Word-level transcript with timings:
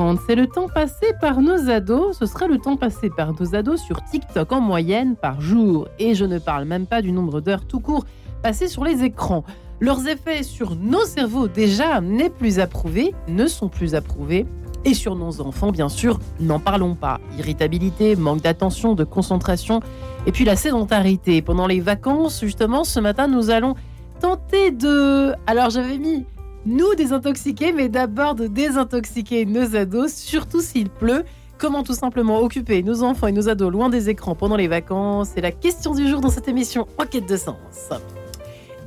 1h30, 0.00 0.16
1h30, 0.16 0.18
c'est 0.26 0.34
le 0.34 0.46
temps 0.46 0.68
passé 0.68 1.12
par 1.20 1.40
nos 1.40 1.68
ados. 1.68 2.18
Ce 2.18 2.26
sera 2.26 2.46
le 2.46 2.58
temps 2.58 2.76
passé 2.76 3.10
par 3.10 3.32
nos 3.38 3.54
ados 3.54 3.80
sur 3.80 4.02
TikTok 4.04 4.52
en 4.52 4.60
moyenne 4.60 5.16
par 5.16 5.40
jour. 5.40 5.88
Et 5.98 6.14
je 6.14 6.24
ne 6.24 6.38
parle 6.38 6.64
même 6.64 6.86
pas 6.86 7.02
du 7.02 7.12
nombre 7.12 7.40
d'heures 7.40 7.66
tout 7.66 7.80
court 7.80 8.04
passées 8.42 8.68
sur 8.68 8.84
les 8.84 9.04
écrans. 9.04 9.44
Leurs 9.80 10.06
effets 10.08 10.42
sur 10.42 10.76
nos 10.76 11.04
cerveaux 11.04 11.48
déjà 11.48 12.00
n'est 12.00 12.30
plus 12.30 12.58
approuvés, 12.58 13.14
ne 13.28 13.46
sont 13.46 13.68
plus 13.68 13.94
approuvés. 13.94 14.46
Et 14.84 14.94
sur 14.94 15.14
nos 15.14 15.42
enfants, 15.42 15.72
bien 15.72 15.90
sûr, 15.90 16.18
n'en 16.40 16.58
parlons 16.58 16.94
pas. 16.94 17.20
Irritabilité, 17.38 18.16
manque 18.16 18.40
d'attention, 18.40 18.94
de 18.94 19.04
concentration, 19.04 19.80
et 20.26 20.32
puis 20.32 20.46
la 20.46 20.56
sédentarité. 20.56 21.42
Pendant 21.42 21.66
les 21.66 21.80
vacances, 21.80 22.40
justement, 22.40 22.84
ce 22.84 22.98
matin, 22.98 23.28
nous 23.28 23.50
allons 23.50 23.74
tenter 24.20 24.70
de... 24.70 25.34
Alors 25.46 25.68
j'avais 25.68 25.98
mis 25.98 26.24
nous 26.66 26.94
désintoxiquer, 26.94 27.72
mais 27.72 27.88
d'abord 27.88 28.34
de 28.34 28.46
désintoxiquer 28.46 29.46
nos 29.46 29.76
ados, 29.76 30.12
surtout 30.12 30.60
s'il 30.60 30.90
pleut. 30.90 31.24
Comment 31.58 31.82
tout 31.82 31.94
simplement 31.94 32.38
occuper 32.40 32.82
nos 32.82 33.02
enfants 33.02 33.26
et 33.26 33.32
nos 33.32 33.48
ados 33.48 33.70
loin 33.70 33.90
des 33.90 34.08
écrans 34.08 34.34
pendant 34.34 34.56
les 34.56 34.68
vacances 34.68 35.30
C'est 35.34 35.40
la 35.40 35.52
question 35.52 35.94
du 35.94 36.08
jour 36.08 36.20
dans 36.20 36.30
cette 36.30 36.48
émission 36.48 36.86
En 36.98 37.04
quête 37.04 37.28
de 37.28 37.36
sens. 37.36 37.56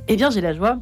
Eh 0.08 0.16
bien, 0.16 0.30
j'ai 0.30 0.42
la 0.42 0.54
joie 0.54 0.80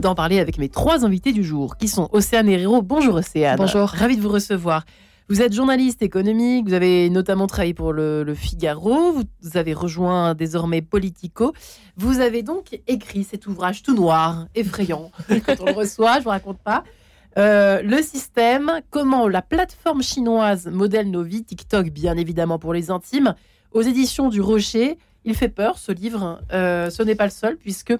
d'en 0.00 0.14
parler 0.14 0.38
avec 0.38 0.58
mes 0.58 0.68
trois 0.68 1.04
invités 1.04 1.32
du 1.32 1.42
jour, 1.42 1.76
qui 1.76 1.88
sont 1.88 2.08
Océane 2.12 2.48
Herrero. 2.48 2.82
Bonjour 2.82 3.14
Océane. 3.14 3.56
Bonjour. 3.56 3.88
Ravi 3.88 4.16
de 4.16 4.22
vous 4.22 4.28
recevoir. 4.28 4.84
Vous 5.28 5.42
êtes 5.42 5.52
journaliste 5.52 6.02
économique, 6.02 6.68
vous 6.68 6.72
avez 6.72 7.10
notamment 7.10 7.48
travaillé 7.48 7.74
pour 7.74 7.92
le, 7.92 8.32
Figaro, 8.36 9.10
vous, 9.10 9.56
avez 9.56 9.74
rejoint 9.74 10.36
désormais 10.36 10.82
Politico. 10.82 11.52
Vous 11.96 12.20
avez 12.20 12.44
donc 12.44 12.80
écrit 12.86 13.24
cet 13.24 13.48
ouvrage 13.48 13.82
tout 13.82 13.94
noir, 13.94 14.46
effrayant, 14.54 15.10
quand 15.28 15.60
on 15.62 15.64
le 15.66 15.72
reçoit, 15.72 16.20
je 16.20 16.24
vous 16.24 16.30
raconte 16.30 16.60
pas. 16.60 16.84
Euh, 17.38 17.82
le 17.82 18.02
système, 18.02 18.70
comment 18.90 19.26
la 19.26 19.42
plateforme 19.42 20.00
chinoise 20.00 20.68
modèle 20.68 21.10
nos 21.10 21.24
vies, 21.24 21.42
TikTok 21.42 21.90
bien 21.90 22.16
évidemment 22.16 22.60
pour 22.60 22.72
les 22.72 22.92
intimes, 22.92 23.34
aux 23.72 23.82
éditions 23.82 24.28
du 24.28 24.40
Rocher. 24.40 24.96
Il 25.24 25.34
fait 25.34 25.48
peur 25.48 25.76
ce 25.78 25.90
livre, 25.90 26.40
euh, 26.52 26.88
ce 26.88 27.02
n'est 27.02 27.16
pas 27.16 27.24
le 27.24 27.32
seul 27.32 27.56
puisque 27.56 27.94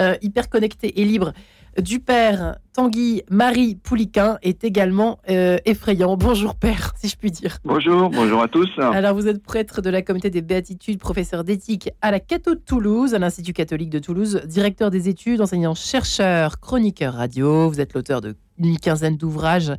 euh, 0.00 0.16
hyper 0.20 0.48
connecté 0.48 1.00
et 1.00 1.04
libre 1.04 1.32
du 1.80 2.00
père 2.00 2.56
Tanguy 2.74 3.22
Marie 3.30 3.76
Pouliquin 3.76 4.38
est 4.42 4.64
également 4.64 5.18
euh, 5.30 5.58
effrayant. 5.64 6.16
Bonjour 6.16 6.54
père, 6.54 6.92
si 6.98 7.08
je 7.08 7.16
puis 7.16 7.30
dire. 7.30 7.58
Bonjour, 7.64 8.10
bonjour 8.10 8.42
à 8.42 8.48
tous. 8.48 8.68
Alors 8.78 9.14
vous 9.14 9.28
êtes 9.28 9.42
prêtre 9.42 9.80
de 9.80 9.90
la 9.90 10.02
communauté 10.02 10.30
des 10.30 10.42
béatitudes, 10.42 10.98
professeur 10.98 11.44
d'éthique 11.44 11.90
à 12.00 12.10
la 12.10 12.20
Cato 12.20 12.54
de 12.54 12.60
Toulouse, 12.60 13.14
à 13.14 13.18
l'Institut 13.18 13.52
catholique 13.52 13.90
de 13.90 13.98
Toulouse, 13.98 14.42
directeur 14.46 14.90
des 14.90 15.08
études, 15.08 15.40
enseignant-chercheur, 15.40 16.60
chroniqueur 16.60 17.14
radio. 17.14 17.68
Vous 17.68 17.80
êtes 17.80 17.94
l'auteur 17.94 18.20
d'une 18.20 18.78
quinzaine 18.78 19.16
d'ouvrages 19.16 19.72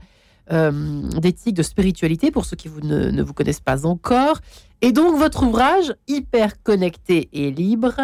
euh, 0.52 0.72
d'éthique, 1.20 1.56
de 1.56 1.64
spiritualité, 1.64 2.32
pour 2.32 2.46
ceux 2.46 2.56
qui 2.56 2.68
vous 2.68 2.82
ne, 2.82 3.12
ne 3.12 3.24
vous 3.24 3.34
connaissent 3.34 3.62
pas 3.62 3.86
encore. 3.86 4.40
Et 4.82 4.92
donc 4.92 5.18
votre 5.18 5.44
ouvrage, 5.44 5.94
hyper 6.08 6.62
connecté 6.62 7.30
et 7.32 7.50
libre, 7.52 7.96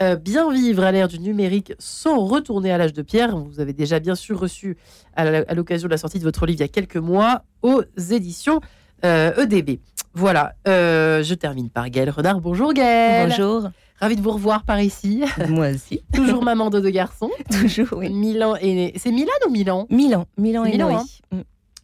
euh, 0.00 0.16
bien 0.16 0.52
vivre 0.52 0.84
à 0.84 0.92
l'ère 0.92 1.08
du 1.08 1.18
numérique 1.18 1.72
sans 1.78 2.24
retourner 2.24 2.70
à 2.72 2.78
l'âge 2.78 2.92
de 2.92 3.02
pierre. 3.02 3.36
Vous 3.36 3.60
avez 3.60 3.72
déjà 3.72 3.98
bien 3.98 4.14
sûr 4.14 4.38
reçu 4.38 4.76
à 5.14 5.54
l'occasion 5.54 5.88
de 5.88 5.92
la 5.92 5.98
sortie 5.98 6.18
de 6.18 6.24
votre 6.24 6.44
livre 6.46 6.58
il 6.58 6.60
y 6.60 6.64
a 6.64 6.68
quelques 6.68 6.96
mois 6.96 7.42
aux 7.62 7.82
éditions 8.10 8.60
EDB. 9.02 9.04
Euh, 9.04 9.74
e 9.74 9.78
voilà, 10.14 10.54
euh, 10.66 11.22
je 11.22 11.34
termine 11.34 11.68
par 11.68 11.90
Gaëlle 11.90 12.08
Renard. 12.08 12.40
Bonjour 12.40 12.72
Gaëlle. 12.72 13.28
Bonjour. 13.28 13.70
Ravi 14.00 14.16
de 14.16 14.22
vous 14.22 14.32
revoir 14.32 14.64
par 14.64 14.80
ici. 14.80 15.22
Moi 15.48 15.68
aussi. 15.74 16.02
Toujours 16.14 16.42
maman 16.42 16.70
de 16.70 16.80
deux 16.80 16.90
garçons. 16.90 17.30
Toujours, 17.50 17.98
oui. 17.98 18.08
Milan 18.10 18.54
et 18.60 18.94
C'est 18.96 19.12
Milan 19.12 19.32
ou 19.46 19.50
Milan? 19.50 19.86
Milan. 19.90 20.26
Milan 20.38 20.64
et 20.64 20.72
Milan, 20.72 21.04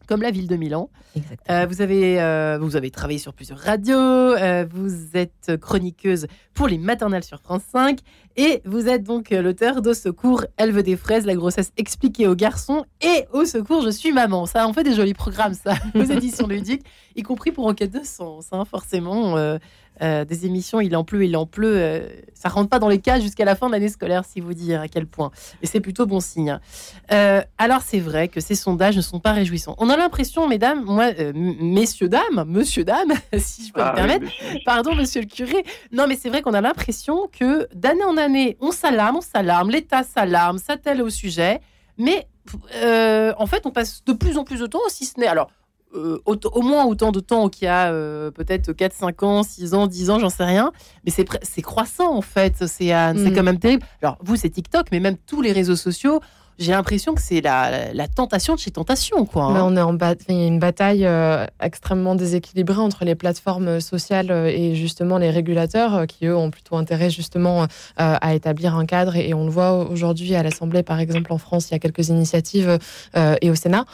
comme 0.07 0.21
la 0.21 0.31
ville 0.31 0.47
de 0.47 0.55
Milan. 0.55 0.89
Euh, 1.49 1.65
vous, 1.69 1.81
avez, 1.81 2.21
euh, 2.21 2.57
vous 2.59 2.75
avez 2.75 2.91
travaillé 2.91 3.19
sur 3.19 3.33
plusieurs 3.33 3.59
radios, 3.59 3.95
euh, 3.95 4.65
vous 4.69 5.15
êtes 5.15 5.51
chroniqueuse 5.59 6.27
pour 6.53 6.67
les 6.67 6.77
maternelles 6.77 7.23
sur 7.23 7.39
France 7.39 7.63
5 7.71 7.99
et 8.35 8.61
vous 8.65 8.87
êtes 8.87 9.03
donc 9.03 9.29
l'auteur 9.29 9.81
de 9.81 9.93
Secours, 9.93 10.45
Elle 10.57 10.71
veut 10.71 10.83
des 10.83 10.97
fraises, 10.97 11.25
la 11.25 11.35
grossesse 11.35 11.71
expliquée 11.77 12.27
aux 12.27 12.35
garçons 12.35 12.85
et 13.01 13.25
au 13.31 13.45
secours, 13.45 13.81
je 13.81 13.89
suis 13.89 14.11
maman. 14.11 14.45
Ça 14.45 14.67
en 14.67 14.73
fait 14.73 14.83
des 14.83 14.93
jolis 14.93 15.13
programmes, 15.13 15.53
ça, 15.53 15.75
aux 15.95 16.03
éditions 16.03 16.47
Ludique, 16.47 16.83
y 17.15 17.21
compris 17.21 17.51
pour 17.51 17.67
Enquête 17.67 17.91
de 17.91 18.03
sens, 18.03 18.47
hein, 18.51 18.65
forcément. 18.65 19.35
Euh, 20.01 20.25
des 20.25 20.45
émissions, 20.45 20.81
il 20.81 20.95
en 20.95 21.03
pleut, 21.03 21.25
il 21.25 21.37
en 21.37 21.45
pleut. 21.45 21.75
Euh, 21.77 22.07
ça 22.33 22.49
rentre 22.49 22.69
pas 22.69 22.79
dans 22.79 22.89
les 22.89 22.99
cas 22.99 23.19
jusqu'à 23.19 23.45
la 23.45 23.55
fin 23.55 23.67
de 23.67 23.73
l'année 23.73 23.89
scolaire, 23.89 24.25
si 24.25 24.39
vous 24.39 24.53
dire 24.53 24.81
à 24.81 24.87
quel 24.87 25.05
point. 25.05 25.31
Et 25.61 25.67
c'est 25.67 25.79
plutôt 25.79 26.05
bon 26.05 26.19
signe. 26.19 26.59
Euh, 27.11 27.41
alors 27.57 27.81
c'est 27.81 27.99
vrai 27.99 28.27
que 28.27 28.41
ces 28.41 28.55
sondages 28.55 28.97
ne 28.97 29.01
sont 29.01 29.19
pas 29.19 29.31
réjouissants. 29.31 29.75
On 29.77 29.89
a 29.89 29.97
l'impression, 29.97 30.47
mesdames, 30.47 30.83
moi, 30.83 31.11
messieurs, 31.33 32.09
dames, 32.09 32.43
monsieur, 32.47 32.83
dame, 32.83 33.13
si 33.37 33.67
je 33.67 33.73
peux 33.73 33.81
me 33.81 33.85
ah 33.85 33.93
permettre, 33.93 34.25
pardon, 34.65 34.95
monsieur 34.95 35.21
le 35.21 35.27
curé. 35.27 35.63
Non, 35.91 36.07
mais 36.07 36.15
c'est 36.15 36.29
vrai 36.29 36.41
qu'on 36.41 36.53
a 36.53 36.61
l'impression 36.61 37.29
que 37.31 37.67
d'année 37.73 38.03
en 38.03 38.17
année, 38.17 38.57
on 38.61 38.71
s'alarme, 38.71 39.17
on 39.17 39.21
s'alarme, 39.21 39.69
l'État 39.69 40.03
s'alarme, 40.03 40.57
s'attelle 40.57 41.01
au 41.01 41.09
sujet, 41.09 41.61
mais 41.97 42.27
en 42.83 43.45
fait, 43.45 43.65
on 43.65 43.71
passe 43.71 44.03
de 44.03 44.13
plus 44.13 44.37
en 44.37 44.43
plus 44.43 44.59
de 44.59 44.65
temps, 44.65 44.79
si 44.89 45.05
ce 45.05 45.19
n'est 45.19 45.27
alors 45.27 45.49
euh, 45.95 46.19
au, 46.25 46.61
moins 46.61 46.85
autant 46.85 47.11
de 47.11 47.19
temps 47.19 47.49
qu'il 47.49 47.65
y 47.65 47.69
a 47.69 47.91
euh, 47.91 48.31
peut-être 48.31 48.73
4, 48.73 48.93
5 48.93 49.23
ans, 49.23 49.43
6 49.43 49.73
ans, 49.73 49.87
10 49.87 50.09
ans, 50.09 50.19
j'en 50.19 50.29
sais 50.29 50.43
rien. 50.43 50.71
Mais 51.05 51.11
c'est 51.11 51.61
croissant 51.61 52.15
en 52.15 52.21
fait, 52.21 52.65
c'est 52.67 52.93
mm. 52.93 53.33
quand 53.33 53.43
même 53.43 53.59
terrible. 53.59 53.85
Alors 54.01 54.17
vous, 54.21 54.35
c'est 54.35 54.49
TikTok, 54.49 54.87
mais 54.91 54.99
même 54.99 55.17
tous 55.17 55.41
les 55.41 55.51
réseaux 55.51 55.75
sociaux, 55.75 56.19
j'ai 56.59 56.71
l'impression 56.71 57.15
que 57.15 57.21
c'est 57.21 57.41
la, 57.41 58.07
tentation 58.07 58.55
de 58.55 58.59
chez 58.59 58.71
tentation. 58.71 59.25
Quoi, 59.25 59.45
hein. 59.45 59.63
on 59.63 59.75
est 59.75 59.81
en 59.81 59.97
il 60.29 60.35
y 60.35 60.43
a 60.43 60.47
une 60.47 60.59
bataille 60.59 61.05
euh, 61.05 61.45
extrêmement 61.61 62.15
déséquilibrée 62.15 62.81
entre 62.81 63.05
les 63.05 63.15
plateformes 63.15 63.79
sociales 63.79 64.31
euh, 64.31 64.47
et 64.47 64.75
justement 64.75 65.17
les 65.17 65.29
régulateurs 65.29 65.95
euh, 65.95 66.05
qui, 66.05 66.25
eux, 66.25 66.35
ont 66.35 66.51
plutôt 66.51 66.75
intérêt 66.75 67.09
justement 67.09 67.67
à 67.97 68.33
établir 68.33 68.75
un 68.75 68.85
cadre. 68.85 69.15
Et, 69.15 69.33
on 69.33 69.45
le 69.45 69.51
voit 69.51 69.73
aujourd'hui 69.89 70.35
à 70.35 70.43
l'Assemblée, 70.43 70.83
par 70.83 70.99
exemple, 70.99 71.33
en 71.33 71.37
France, 71.37 71.69
il 71.69 71.73
y 71.73 71.75
a 71.75 71.79
quelques 71.79 72.09
initiatives 72.09 72.77
et 73.15 73.49
au 73.49 73.55
Sénat. 73.55 73.85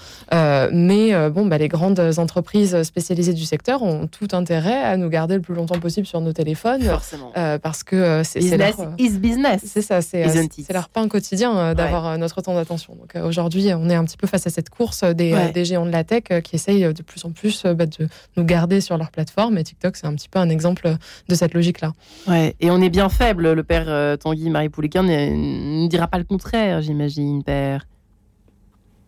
mais 0.72 1.30
bon, 1.30 1.46
bah, 1.46 1.58
les 1.58 1.68
grandes 1.68 2.00
entreprises 2.18 2.84
spécialisées 2.84 3.34
du 3.34 3.46
secteur 3.46 3.84
ont 3.84 4.08
tout 4.08 4.28
intérêt 4.34 4.84
à 4.84 4.98
nous 4.98 5.10
garder 5.10 5.36
le 5.36 5.42
plus 5.42 5.54
longtemps 5.54 5.80
possible 5.80 6.08
sur 6.08 6.22
nos 6.22 6.34
téléphones. 6.34 6.84
Forcément. 6.84 7.32
parce 7.62 7.84
que 7.84 8.22
c'est 8.24 8.40
business 8.40 8.78
leur, 8.78 8.94
is 8.98 9.18
business. 9.18 9.62
C'est 9.66 9.82
ça, 9.82 10.02
c'est 10.02 10.74
leur 10.74 10.90
pain 10.90 11.08
quotidien 11.08 11.74
d'avoir 11.74 12.18
notre 12.18 12.42
temps 12.42 12.49
d'attention. 12.54 12.96
Donc 12.96 13.16
euh, 13.16 13.28
aujourd'hui, 13.28 13.70
on 13.74 13.90
est 13.90 13.96
un 13.96 14.06
petit 14.06 14.18
peu 14.18 14.28
face 14.28 14.48
à 14.48 14.50
cette 14.50 14.70
course 14.70 15.04
des, 15.04 15.52
des 15.54 15.66
géants 15.66 15.86
de 15.86 15.92
la 15.92 16.04
tech 16.04 16.24
euh, 16.32 16.42
qui 16.42 16.56
essayent 16.56 16.94
de 16.94 17.04
plus 17.04 17.24
en 17.26 17.32
plus 17.32 17.66
euh, 17.66 17.74
bah, 17.74 17.86
de 17.86 18.08
nous 18.38 18.44
garder 18.44 18.82
sur 18.82 18.98
leur 18.98 19.12
plateforme. 19.12 19.58
Et 19.58 19.64
TikTok, 19.64 19.96
c'est 19.96 20.08
un 20.08 20.16
petit 20.16 20.30
peu 20.30 20.40
un 20.40 20.50
exemple 20.50 20.96
de 21.28 21.36
cette 21.36 21.54
logique-là. 21.54 21.94
Ouais, 22.28 22.56
et 22.60 22.72
on 22.72 22.82
est 22.82 22.90
bien 22.90 23.10
faible. 23.10 23.54
Le 23.54 23.64
père 23.64 24.18
Tanguy 24.18 24.50
Marie 24.50 24.70
Pouliquin 24.70 25.04
ne 25.04 25.88
dira 25.88 26.08
pas 26.08 26.18
le 26.18 26.24
contraire, 26.24 26.82
j'imagine, 26.82 27.44
père. 27.44 27.86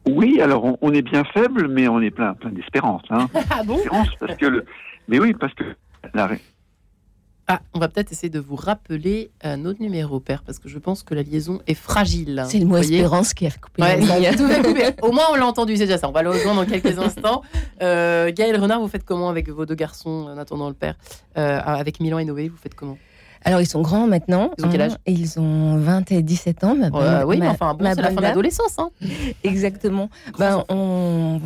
Oui, 0.08 0.42
alors 0.42 0.78
on, 0.82 0.94
est 0.94 1.04
bien 1.04 1.24
faible, 1.24 1.68
mais 1.68 1.88
on 1.88 2.02
est 2.02 2.10
plein, 2.10 2.34
plein 2.34 2.50
d'espérance. 2.52 3.04
Hein. 3.12 3.28
ah 3.52 3.62
bon? 3.64 3.80
Parce 4.20 4.36
que 4.36 4.46
le... 4.48 4.66
Mais 5.08 5.20
oui, 5.20 5.34
parce 5.40 5.54
que 5.54 5.64
la, 6.14 6.30
ah, 7.54 7.60
on 7.74 7.80
va 7.80 7.90
peut-être 7.90 8.14
essayer 8.14 8.30
de 8.30 8.40
vous 8.40 8.56
rappeler 8.56 9.30
un 9.44 9.66
autre 9.66 9.82
numéro, 9.82 10.22
père, 10.22 10.42
parce 10.42 10.58
que 10.58 10.70
je 10.70 10.80
pense 10.80 11.04
que 11.04 11.14
la 11.14 11.22
liaison 11.22 11.60
est 11.68 11.74
fragile. 11.74 12.46
C'est 12.48 12.60
le 12.60 12.66
mot 12.66 12.78
espérance 12.78 13.34
qui 13.34 13.46
a 13.46 13.52
coupé 13.52 13.82
la 13.82 13.96
ligne. 13.98 14.32
Au 15.02 15.12
moins, 15.12 15.26
on 15.34 15.36
l'a 15.36 15.46
entendu, 15.46 15.76
c'est 15.76 15.86
déjà 15.86 15.98
ça. 15.98 16.08
On 16.08 16.14
va 16.14 16.22
le 16.22 16.30
rejoindre 16.30 16.64
dans 16.64 16.70
quelques 16.70 16.98
instants. 16.98 17.42
Euh, 17.82 18.32
Gaël 18.32 18.58
Renard, 18.58 18.80
vous 18.80 18.88
faites 18.88 19.04
comment 19.04 19.28
avec 19.28 19.50
vos 19.50 19.66
deux 19.66 19.76
garçons 19.76 20.30
en 20.32 20.38
attendant 20.38 20.70
le 20.70 20.76
père 20.76 20.96
euh, 21.38 21.60
Avec 21.60 22.00
Milan 22.00 22.20
et 22.20 22.26
Noé, 22.26 22.48
vous 22.48 22.58
faites 22.58 22.74
comment 22.76 22.98
alors, 23.44 23.60
ils 23.60 23.66
sont 23.66 23.82
grands 23.82 24.06
maintenant. 24.06 24.52
Ils 24.60 24.66
ont 24.68 24.70
quel 24.70 24.82
âge 24.82 24.92
Ils 25.08 25.40
ont 25.40 25.78
20 25.78 26.12
et 26.12 26.22
17 26.22 26.64
ans. 26.64 26.78
oui, 27.26 27.40
mais 27.40 27.48
enfin, 27.48 27.74
bon, 27.74 27.92
c'est 27.96 28.00
la 28.00 28.10
fin 28.10 28.16
de 28.18 28.22
l'adolescence. 28.22 28.78
Hein. 28.78 28.92
Exactement. 29.44 30.12
Ben, 30.38 30.64
on 30.70 31.42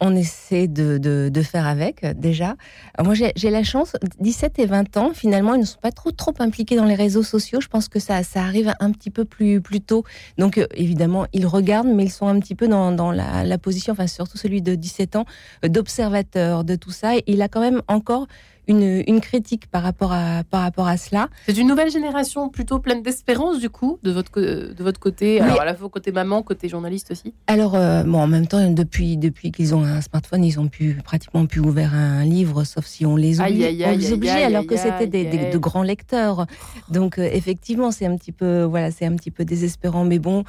on 0.00 0.14
essaie 0.14 0.68
de, 0.68 1.30
faire 1.42 1.66
avec 1.66 2.04
déjà. 2.18 2.56
moi, 3.02 3.14
j'ai 3.14 3.50
la 3.50 3.62
chance, 3.62 3.96
17 4.20 4.58
et 4.58 4.66
20 4.66 4.96
ans, 4.96 5.12
finalement, 5.14 5.54
ils 5.54 5.60
ne 5.60 5.66
sont 5.66 5.80
pas 5.80 5.92
trop, 5.92 6.10
trop 6.10 6.34
impliqués 6.38 6.76
dans 6.76 6.84
les 6.84 6.94
réseaux 6.94 7.22
sociaux. 7.22 7.60
Je 7.60 7.68
pense 7.68 7.88
que 7.88 7.98
ça, 7.98 8.22
ça 8.22 8.42
arrive 8.42 8.72
un 8.80 8.92
petit 8.92 9.10
peu 9.10 9.24
plus, 9.24 9.60
plus 9.60 9.80
tôt. 9.80 10.04
Donc, 10.38 10.58
euh, 10.58 10.66
évidemment, 10.74 11.26
ils 11.32 11.46
regardent, 11.46 11.88
mais 11.88 12.04
ils 12.04 12.10
sont 12.10 12.26
un 12.26 12.38
petit 12.40 12.54
peu 12.54 12.68
dans, 12.68 13.12
la, 13.12 13.44
la, 13.44 13.58
position, 13.58 13.92
enfin, 13.92 14.06
surtout 14.06 14.38
celui 14.38 14.62
de 14.62 14.74
17 14.74 15.16
ans, 15.16 15.24
euh, 15.64 15.68
d'observateur 15.68 16.64
de 16.64 16.76
tout 16.76 16.90
ça. 16.90 17.16
Et 17.16 17.24
il 17.26 17.42
a 17.42 17.48
quand 17.48 17.60
même 17.60 17.82
encore 17.88 18.26
une, 18.70 19.20
critique 19.20 19.66
par 19.70 19.82
rapport 19.82 20.12
à, 20.12 20.42
par 20.48 20.62
rapport 20.62 20.86
à 20.86 20.96
cela. 20.96 21.28
C'est 21.46 21.58
une 21.58 21.68
nouvelle 21.68 21.90
génération 21.90 22.48
plutôt 22.48 22.78
pleine 22.78 23.02
d'espérance, 23.02 23.58
du 23.58 23.68
coup, 23.68 23.98
de 24.02 24.10
votre, 24.10 24.40
de 24.40 24.82
votre 24.82 25.00
côté, 25.00 25.40
alors 25.40 25.60
à 25.60 25.64
la 25.64 25.74
fois 25.74 25.88
côté 25.88 26.12
maman, 26.12 26.42
côté 26.42 26.68
journaliste 26.68 27.10
aussi? 27.10 27.34
Alors, 27.46 27.74
euh, 27.74 28.02
bon, 28.02 28.20
en 28.20 28.26
même 28.26 28.46
temps, 28.46 28.70
depuis, 28.70 29.16
depuis 29.16 29.52
qu'ils 29.52 29.74
ont 29.74 29.82
un 29.82 30.00
smartphone, 30.00 30.44
ils 30.44 30.58
ont 30.58 30.68
pu, 30.68 30.98
pratiquement 31.04 31.46
pu 31.46 31.60
ouvrir 31.60 31.94
un 31.94 32.24
livre, 32.24 32.64
sauf 32.64 32.86
si 32.86 33.04
on 33.04 33.16
les 33.16 33.40
oublie. 33.40 33.84
on 33.84 33.90
les 33.90 34.12
obligeait, 34.12 34.44
alors 34.44 34.66
que 34.66 34.76
c'était 34.76 35.06
des, 35.06 35.50
de 35.50 35.58
grands 35.58 35.82
lecteurs. 35.82 36.46
Donc, 36.88 37.18
euh, 37.18 37.28
effectivement, 37.32 37.90
c'est 37.90 38.06
un 38.06 38.16
petit 38.16 38.32
peu, 38.32 38.62
voilà, 38.62 38.90
c'est 38.90 39.06
un 39.06 39.16
petit 39.16 39.30
peu 39.30 39.44
désespérant, 39.44 40.04
mais 40.04 40.18
bon. 40.18 40.44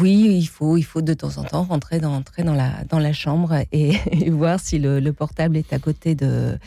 Oui, 0.00 0.36
il 0.38 0.46
faut, 0.46 0.76
il 0.76 0.82
faut 0.82 1.02
de 1.02 1.14
temps 1.14 1.38
en 1.38 1.44
temps 1.44 1.64
rentrer 1.64 2.00
dans, 2.00 2.14
entrer 2.14 2.42
dans, 2.42 2.54
la, 2.54 2.70
dans 2.88 2.98
la 2.98 3.12
chambre 3.12 3.54
et, 3.72 3.92
voir 4.30 4.60
si 4.60 4.78
le, 4.78 5.12
portable 5.12 5.56
est 5.56 5.72
à 5.72 5.78
côté, 5.78 6.14
de, 6.14 6.58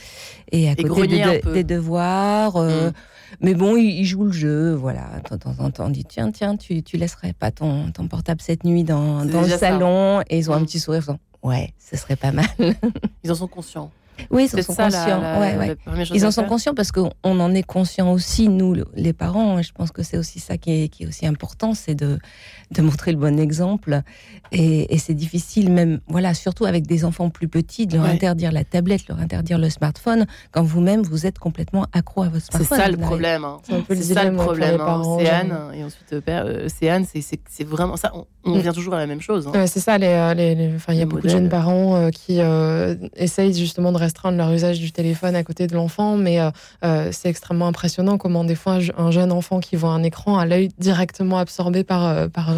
et 0.51 0.69
à 0.69 0.75
côté 0.75 1.41
des 1.53 1.63
devoirs. 1.63 2.57
Mm. 2.57 2.91
Mais 3.41 3.53
bon, 3.53 3.75
il, 3.75 4.05
joue 4.05 4.25
le 4.25 4.31
jeu, 4.31 4.73
voilà. 4.73 5.07
De 5.29 5.35
temps 5.35 5.55
en 5.59 5.71
temps, 5.71 5.85
on 5.85 5.89
dit 5.89 6.05
tiens, 6.05 6.31
tiens, 6.31 6.55
tu, 6.55 6.83
tu 6.83 6.97
laisserais 6.97 7.33
pas 7.33 7.51
ton, 7.51 7.91
ton 7.91 8.07
portable 8.07 8.41
cette 8.41 8.63
nuit 8.63 8.83
dans, 8.83 9.25
dans 9.25 9.41
le 9.41 9.49
salon? 9.49 10.21
Et 10.29 10.37
ils 10.37 10.49
ont 10.49 10.53
un 10.53 10.59
mm. 10.59 10.65
petit 10.65 10.79
sourire, 10.79 11.17
ouais, 11.43 11.73
ce 11.79 11.97
serait 11.97 12.15
pas 12.15 12.31
mal. 12.31 12.47
ils 13.23 13.31
en 13.31 13.35
sont 13.35 13.47
conscients. 13.47 13.91
Oui, 14.29 14.49
ils 14.51 14.59
en 14.59 14.63
sont 14.63 14.75
conscients. 14.75 15.21
Ils 16.13 16.25
en 16.25 16.31
sont 16.31 16.43
conscients 16.43 16.73
parce 16.73 16.91
qu'on 16.91 17.11
en 17.23 17.53
est 17.53 17.63
conscient 17.63 18.11
aussi, 18.11 18.49
nous, 18.49 18.75
les 18.95 19.13
parents. 19.13 19.61
Je 19.61 19.71
pense 19.71 19.91
que 19.91 20.03
c'est 20.03 20.17
aussi 20.17 20.39
ça 20.39 20.57
qui 20.57 20.83
est, 20.83 20.87
qui 20.89 21.03
est 21.03 21.07
aussi 21.07 21.25
important, 21.25 21.73
c'est 21.73 21.95
de, 21.95 22.19
de 22.71 22.81
montrer 22.81 23.11
le 23.11 23.17
bon 23.17 23.39
exemple. 23.39 24.01
Et, 24.51 24.97
c'est 24.97 25.13
difficile, 25.13 25.71
même, 25.71 25.99
voilà, 26.07 26.33
surtout 26.33 26.65
avec 26.65 26.87
des 26.87 27.05
enfants 27.05 27.29
plus 27.29 27.47
petits, 27.47 27.85
de 27.87 27.97
leur 27.97 28.05
interdire 28.05 28.51
la 28.51 28.63
tablette, 28.63 29.07
leur 29.07 29.19
interdire 29.19 29.57
le 29.57 29.69
smartphone, 29.69 30.25
quand 30.51 30.63
vous-même, 30.63 31.01
vous 31.01 31.25
êtes 31.25 31.37
complètement 31.37 31.85
accro 31.93 32.23
à 32.23 32.29
votre 32.29 32.45
smartphone. 32.45 32.77
C'est 32.77 32.83
ça 32.83 32.89
le 32.89 32.97
problème. 32.97 33.43
Hein. 33.43 33.57
C'est 33.89 34.03
ça 34.03 34.23
le 34.23 34.35
problème. 34.35 34.79
Hein. 34.79 35.01
C'est 35.19 35.29
Anne, 35.29 35.57
et 35.73 35.83
ensuite, 35.83 36.13
euh, 36.13 36.21
euh, 36.27 36.67
c'est 36.73 36.89
Anne, 36.89 37.05
c'est 37.05 37.63
vraiment 37.63 37.97
ça. 37.97 38.13
On, 38.43 38.55
mm. 38.55 38.59
vient 38.59 38.73
toujours 38.73 38.93
à 38.93 38.99
la 38.99 39.07
même 39.07 39.21
chose. 39.21 39.47
Hein. 39.53 39.67
c'est 39.67 39.79
ça, 39.79 39.95
euh, 39.95 40.33
les, 40.33 40.55
les, 40.55 40.71
il 40.89 40.95
y 40.95 41.01
a 41.01 41.05
beaucoup 41.05 41.23
de 41.23 41.29
jeunes 41.29 41.49
parents 41.49 42.09
qui 42.11 42.39
essayent 43.15 43.53
justement 43.53 43.91
de 43.91 43.97
restreindre 44.05 44.37
leur 44.37 44.51
usage 44.51 44.79
du 44.79 44.91
téléphone 44.91 45.35
à 45.35 45.43
côté 45.43 45.67
de 45.67 45.75
l'enfant, 45.75 46.15
mais 46.15 46.39
c'est 47.11 47.29
extrêmement 47.29 47.67
impressionnant 47.67 48.17
comment 48.17 48.43
des 48.43 48.55
fois 48.55 48.79
un 48.97 49.11
jeune 49.11 49.31
enfant 49.31 49.59
qui 49.59 49.75
voit 49.75 49.89
un 49.89 50.03
écran 50.03 50.37
a 50.37 50.45
l'œil 50.45 50.69
directement 50.79 51.37
absorbé 51.37 51.83
par, 51.83 52.29
par 52.29 52.53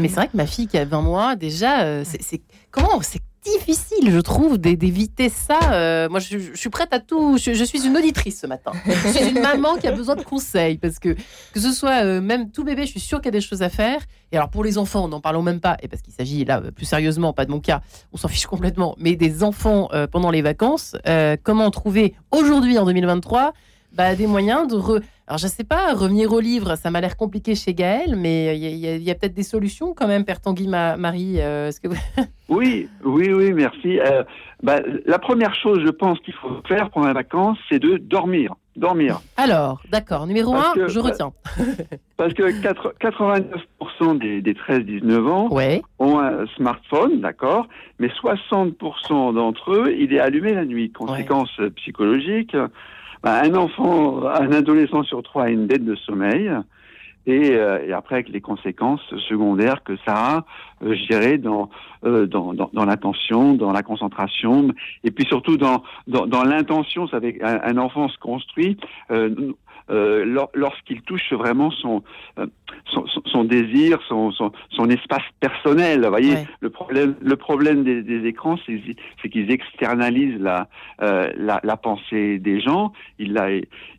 mais 0.00 0.08
c'est 0.08 0.14
vrai 0.14 0.28
que 0.28 0.36
ma 0.36 0.46
fille 0.46 0.66
qui 0.66 0.78
a 0.78 0.84
20 0.84 1.02
mois, 1.02 1.36
déjà, 1.36 1.82
euh, 1.82 2.04
c'est 2.04 2.40
comment 2.70 3.00
c'est 3.02 3.20
difficile, 3.44 4.10
je 4.10 4.20
trouve, 4.20 4.58
d'éviter 4.58 5.28
ça. 5.28 5.58
Euh, 5.72 6.08
moi, 6.08 6.20
je, 6.20 6.54
suis 6.54 6.70
prête 6.70 6.92
à 6.92 7.00
tout. 7.00 7.38
Je, 7.38 7.64
suis 7.64 7.86
une 7.86 7.96
auditrice 7.96 8.40
ce 8.40 8.46
matin. 8.46 8.72
Je 8.86 9.08
suis 9.08 9.28
une 9.28 9.40
maman 9.40 9.76
qui 9.76 9.86
a 9.86 9.92
besoin 9.92 10.16
de 10.16 10.22
conseils 10.22 10.78
parce 10.78 10.98
que 10.98 11.14
que 11.52 11.60
ce 11.60 11.72
soit 11.72 12.04
euh, 12.04 12.20
même 12.20 12.50
tout 12.50 12.64
bébé, 12.64 12.86
je 12.86 12.90
suis 12.90 13.00
sûre 13.00 13.18
qu'il 13.18 13.26
y 13.26 13.36
a 13.36 13.38
des 13.38 13.40
choses 13.40 13.62
à 13.62 13.68
faire. 13.68 14.00
Et 14.32 14.36
alors 14.36 14.50
pour 14.50 14.64
les 14.64 14.78
enfants, 14.78 15.08
n'en 15.08 15.20
parlons 15.20 15.42
même 15.42 15.60
pas, 15.60 15.76
et 15.82 15.88
parce 15.88 16.02
qu'il 16.02 16.12
s'agit 16.12 16.44
là 16.44 16.60
plus 16.60 16.86
sérieusement, 16.86 17.32
pas 17.32 17.44
de 17.44 17.50
mon 17.50 17.60
cas, 17.60 17.80
on 18.12 18.16
s'en 18.16 18.28
fiche 18.28 18.46
complètement, 18.46 18.94
mais 18.98 19.16
des 19.16 19.42
enfants 19.42 19.88
pendant 20.12 20.30
les 20.30 20.42
vacances. 20.42 20.96
comment 21.42 21.70
trouver 21.70 22.14
aujourd'hui 22.30 22.78
en 22.78 22.84
2023 22.84 23.52
bah, 23.92 24.14
des 24.14 24.26
moyens 24.26 24.68
de 24.68 24.76
re 24.76 25.00
alors, 25.30 25.38
je 25.38 25.46
ne 25.46 25.50
sais 25.50 25.62
pas, 25.62 25.94
revenir 25.94 26.32
au 26.32 26.40
livre, 26.40 26.74
ça 26.74 26.90
m'a 26.90 27.00
l'air 27.00 27.16
compliqué 27.16 27.54
chez 27.54 27.72
Gaël, 27.72 28.16
mais 28.16 28.58
il 28.58 28.74
y 28.76 29.10
a, 29.12 29.14
peut-être 29.14 29.32
des 29.32 29.44
solutions 29.44 29.94
quand 29.94 30.08
même, 30.08 30.24
Père 30.24 30.40
Tanguy, 30.40 30.66
Marie. 30.66 31.36
Euh, 31.38 31.70
que 31.80 31.86
oui, 32.48 32.88
oui, 33.04 33.32
oui, 33.32 33.52
merci. 33.52 34.00
Euh, 34.00 34.24
bah, 34.60 34.80
la 35.06 35.20
première 35.20 35.54
chose, 35.54 35.82
je 35.84 35.90
pense 35.90 36.18
qu'il 36.18 36.34
faut 36.34 36.60
faire 36.66 36.90
pendant 36.90 37.06
les 37.06 37.14
vacances, 37.14 37.58
c'est 37.68 37.78
de 37.78 37.96
dormir. 37.98 38.56
Dormir. 38.74 39.20
Alors, 39.36 39.80
d'accord. 39.92 40.26
Numéro 40.26 40.52
un, 40.52 40.74
je 40.88 40.98
retiens. 40.98 41.32
parce 42.16 42.34
que 42.34 42.50
89% 42.50 44.18
des, 44.18 44.42
des 44.42 44.54
13-19 44.54 45.28
ans 45.28 45.48
ont 46.00 46.18
un 46.18 46.44
smartphone, 46.56 47.20
d'accord, 47.20 47.68
mais 48.00 48.08
60% 48.08 49.34
d'entre 49.34 49.74
eux, 49.74 49.94
il 49.96 50.12
est 50.12 50.18
allumé 50.18 50.54
la 50.54 50.64
nuit. 50.64 50.90
Conséquence 50.90 51.52
psychologique, 51.76 52.56
bah, 53.22 53.42
un 53.42 53.54
enfant, 53.54 54.26
un 54.26 54.52
adolescent 54.52 55.02
sur 55.02 55.22
trois 55.22 55.44
a 55.44 55.48
une 55.50 55.66
dette 55.66 55.84
de 55.84 55.94
sommeil. 55.94 56.50
Et, 57.26 57.50
euh, 57.52 57.94
après 57.94 58.14
avec 58.16 58.30
les 58.30 58.40
conséquences 58.40 59.02
secondaires 59.28 59.84
que 59.84 59.94
ça 60.06 60.14
a, 60.14 60.44
euh, 60.82 60.94
je 60.94 61.06
dirais, 61.06 61.36
dans, 61.36 61.68
euh, 62.04 62.26
dans, 62.26 62.54
dans, 62.54 62.70
dans 62.72 62.86
l'attention, 62.86 63.52
dans 63.52 63.72
la 63.72 63.82
concentration, 63.82 64.70
et 65.04 65.10
puis 65.10 65.26
surtout 65.26 65.58
dans, 65.58 65.82
dans, 66.06 66.26
dans 66.26 66.44
l'intention. 66.44 67.06
Un, 67.12 67.60
un 67.62 67.76
enfant 67.76 68.08
se 68.08 68.18
construit. 68.18 68.78
Euh, 69.90 70.00
euh, 70.00 70.46
lorsqu'il 70.54 71.02
touche 71.02 71.32
vraiment 71.32 71.70
son, 71.70 72.02
euh, 72.38 72.46
son, 72.86 73.04
son, 73.26 73.44
désir, 73.44 73.98
son, 74.08 74.32
son, 74.32 74.52
son, 74.70 74.88
espace 74.88 75.22
personnel. 75.40 76.02
Vous 76.02 76.08
voyez, 76.08 76.34
le 76.60 76.70
problème, 76.70 77.14
le 77.20 77.36
problème 77.36 77.84
des, 77.84 78.02
des 78.02 78.26
écrans, 78.26 78.56
c'est 78.66 79.28
qu'ils 79.28 79.50
externalisent 79.50 80.40
la, 80.40 80.68
euh, 81.02 81.30
la, 81.36 81.60
la, 81.62 81.76
pensée 81.76 82.38
des 82.38 82.60
gens, 82.60 82.92
ils 83.18 83.32
la 83.32 83.50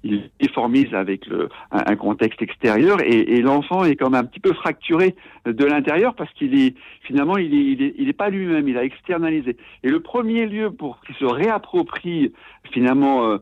ils 0.04 0.30
déformisent 0.40 0.94
avec 0.94 1.28
le, 1.28 1.50
un, 1.72 1.96
contexte 1.96 2.42
extérieur, 2.42 3.02
et, 3.02 3.36
et 3.36 3.42
l'enfant 3.42 3.84
est 3.84 3.96
comme 3.96 4.16
un 4.16 4.24
petit 4.24 4.40
peu 4.40 4.54
fracturé 4.54 5.16
de 5.46 5.66
l'intérieur 5.66 6.16
parce 6.16 6.32
qu'il 6.34 6.60
est 6.60 6.76
finalement 7.04 7.38
il 7.38 7.54
est, 7.54 7.58
il 7.58 7.84
est, 7.84 7.96
il 7.98 8.10
est 8.10 8.14
pas 8.14 8.30
lui-même, 8.30 8.68
il 8.68 8.78
a 8.78 8.84
externalisé. 8.84 9.58
Et 9.84 9.90
le 9.90 10.00
premier 10.00 10.46
lieu 10.46 10.72
pour 10.72 11.00
qu'il 11.02 11.16
se 11.16 11.26
réapproprie 11.26 12.34
finalement 12.72 13.38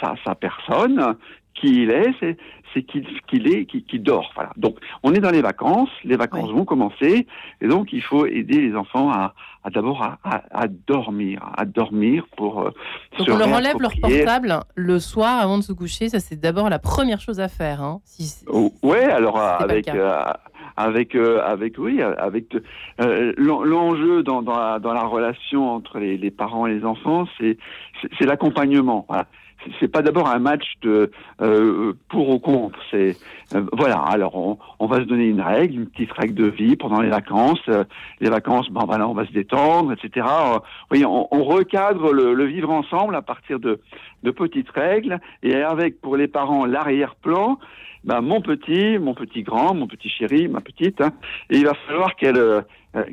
sa, 0.00 0.14
sa 0.24 0.34
personne, 0.34 1.16
qui 1.54 1.82
il 1.82 1.90
est, 1.90 2.12
c'est 2.20 2.82
qu'il 2.82 3.46
est, 3.48 3.66
qu'il 3.66 4.02
dort. 4.02 4.30
Voilà. 4.34 4.50
Donc, 4.56 4.78
on 5.02 5.14
est 5.14 5.20
dans 5.20 5.30
les 5.30 5.42
vacances, 5.42 5.90
les 6.04 6.16
vacances 6.16 6.50
vont 6.50 6.64
commencer, 6.64 7.26
et 7.60 7.68
donc 7.68 7.92
il 7.92 8.02
faut 8.02 8.26
aider 8.26 8.60
les 8.60 8.74
enfants 8.74 9.10
à, 9.10 9.34
à 9.62 9.70
d'abord 9.70 10.02
à, 10.02 10.18
à, 10.50 10.66
dormir, 10.68 11.40
à 11.56 11.64
dormir 11.64 12.26
pour. 12.36 12.62
Euh, 12.62 12.70
donc 13.18 13.28
on 13.30 13.36
leur 13.36 13.48
enlève 13.48 13.80
leur 13.80 13.92
portable 14.00 14.60
le 14.74 14.98
soir 14.98 15.40
avant 15.40 15.58
de 15.58 15.62
se 15.62 15.72
coucher. 15.72 16.08
Ça, 16.08 16.20
c'est 16.20 16.40
d'abord 16.40 16.68
la 16.68 16.78
première 16.78 17.20
chose 17.20 17.40
à 17.40 17.48
faire. 17.48 17.82
Hein, 17.82 18.00
si, 18.04 18.44
ouais, 18.82 19.04
alors 19.04 19.38
avec. 19.38 19.88
Euh, 19.88 20.22
avec 20.76 21.14
euh, 21.14 21.40
avec 21.44 21.78
oui 21.78 22.02
avec 22.02 22.56
l'enjeu 22.98 24.24
dans, 24.24 24.42
dans 24.42 24.58
la, 24.58 24.80
dans, 24.80 24.92
la, 24.92 25.04
relation 25.04 25.70
entre 25.70 26.00
les, 26.00 26.16
les 26.16 26.32
parents 26.32 26.66
et 26.66 26.74
les 26.74 26.84
enfants 26.84 27.28
c'est 27.38 27.58
c'est 28.18 28.26
l'accompagnement 28.26 29.04
voilà 29.08 29.26
c'est 29.80 29.88
pas 29.88 30.02
d'abord 30.02 30.28
un 30.28 30.38
match 30.38 30.64
de 30.82 31.10
euh, 31.40 31.92
pour 32.08 32.28
ou 32.28 32.38
contre. 32.38 32.78
C'est 32.90 33.16
euh, 33.54 33.64
voilà. 33.72 33.98
Alors 33.98 34.36
on, 34.36 34.58
on, 34.78 34.86
va 34.86 34.96
se 34.96 35.04
donner 35.04 35.26
une 35.26 35.40
règle, 35.40 35.74
une 35.74 35.86
petite 35.86 36.12
règle 36.12 36.34
de 36.34 36.46
vie 36.46 36.76
pendant 36.76 37.00
les 37.00 37.08
vacances. 37.08 37.60
Euh, 37.68 37.84
les 38.20 38.30
vacances, 38.30 38.68
bon 38.70 38.84
voilà, 38.84 39.08
on 39.08 39.14
va 39.14 39.26
se 39.26 39.32
détendre, 39.32 39.92
etc. 39.92 40.26
oui, 40.90 41.04
on, 41.04 41.28
on 41.30 41.44
recadre 41.44 42.12
le, 42.12 42.34
le, 42.34 42.44
vivre 42.44 42.70
ensemble 42.70 43.14
à 43.16 43.22
partir 43.22 43.58
de, 43.58 43.80
de 44.22 44.30
petites 44.30 44.70
règles 44.70 45.20
et 45.42 45.54
avec 45.56 46.00
pour 46.00 46.16
les 46.16 46.28
parents 46.28 46.66
l'arrière-plan. 46.66 47.58
Ben, 48.04 48.20
mon 48.20 48.42
petit, 48.42 48.98
mon 48.98 49.14
petit 49.14 49.42
grand, 49.42 49.74
mon 49.74 49.86
petit 49.86 50.10
chéri, 50.10 50.46
ma 50.46 50.60
petite, 50.60 51.00
hein, 51.00 51.12
et 51.48 51.56
il 51.56 51.64
va 51.64 51.72
falloir 51.86 52.16
qu'elle 52.16 52.64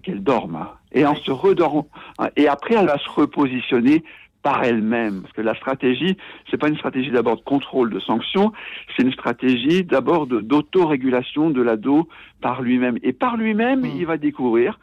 qu'elle 0.03 0.21
dorme. 0.21 0.67
Et 0.91 1.05
en 1.05 1.15
se 1.15 1.31
redormant, 1.31 1.87
et 2.35 2.49
après 2.49 2.75
elle 2.75 2.87
va 2.87 2.97
se 2.97 3.09
repositionner 3.09 4.03
par 4.43 4.63
elle-même. 4.63 5.21
Parce 5.21 5.33
que 5.33 5.41
la 5.41 5.55
stratégie, 5.55 6.17
c'est 6.49 6.57
pas 6.57 6.67
une 6.67 6.77
stratégie 6.77 7.11
d'abord 7.11 7.37
de 7.37 7.43
contrôle, 7.43 7.91
de 7.91 7.99
sanction, 7.99 8.51
c'est 8.95 9.03
une 9.03 9.13
stratégie 9.13 9.83
d'abord 9.83 10.27
d'autorégulation 10.27 11.49
de 11.49 11.61
l'ado 11.61 12.07
par 12.41 12.61
lui-même. 12.61 12.97
Et 13.03 13.13
par 13.13 13.37
lui-même, 13.37 13.85
il 13.85 14.05
va 14.05 14.17
découvrir 14.17 14.79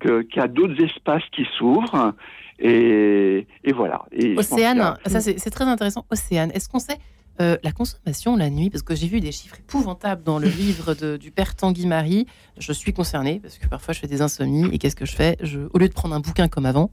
qu'il 0.00 0.36
y 0.36 0.40
a 0.40 0.48
d'autres 0.48 0.82
espaces 0.82 1.24
qui 1.32 1.46
s'ouvrent. 1.56 2.14
Et, 2.58 3.46
et, 3.64 3.72
voilà. 3.72 4.02
Et 4.12 4.36
Océane, 4.36 4.94
ça 5.06 5.20
c'est 5.20 5.50
très 5.50 5.64
intéressant. 5.64 6.04
Océane, 6.10 6.50
est-ce 6.52 6.68
qu'on 6.68 6.78
sait 6.78 6.98
euh, 7.40 7.56
la 7.62 7.72
consommation 7.72 8.36
la 8.36 8.50
nuit, 8.50 8.70
parce 8.70 8.82
que 8.82 8.94
j'ai 8.94 9.08
vu 9.08 9.20
des 9.20 9.32
chiffres 9.32 9.56
épouvantables 9.58 10.22
dans 10.22 10.38
le 10.38 10.48
livre 10.64 10.94
de, 10.94 11.16
du 11.16 11.30
père 11.30 11.54
Tanguy 11.54 11.86
Marie. 11.86 12.26
Je 12.58 12.72
suis 12.72 12.92
concernée 12.92 13.40
parce 13.40 13.58
que 13.58 13.66
parfois 13.66 13.94
je 13.94 14.00
fais 14.00 14.06
des 14.06 14.22
insomnies 14.22 14.68
et 14.72 14.78
qu'est-ce 14.78 14.96
que 14.96 15.06
je 15.06 15.14
fais? 15.14 15.36
Je, 15.40 15.60
Au 15.72 15.78
lieu 15.78 15.88
de 15.88 15.94
prendre 15.94 16.14
un 16.14 16.20
bouquin 16.20 16.48
comme 16.48 16.66
avant, 16.66 16.90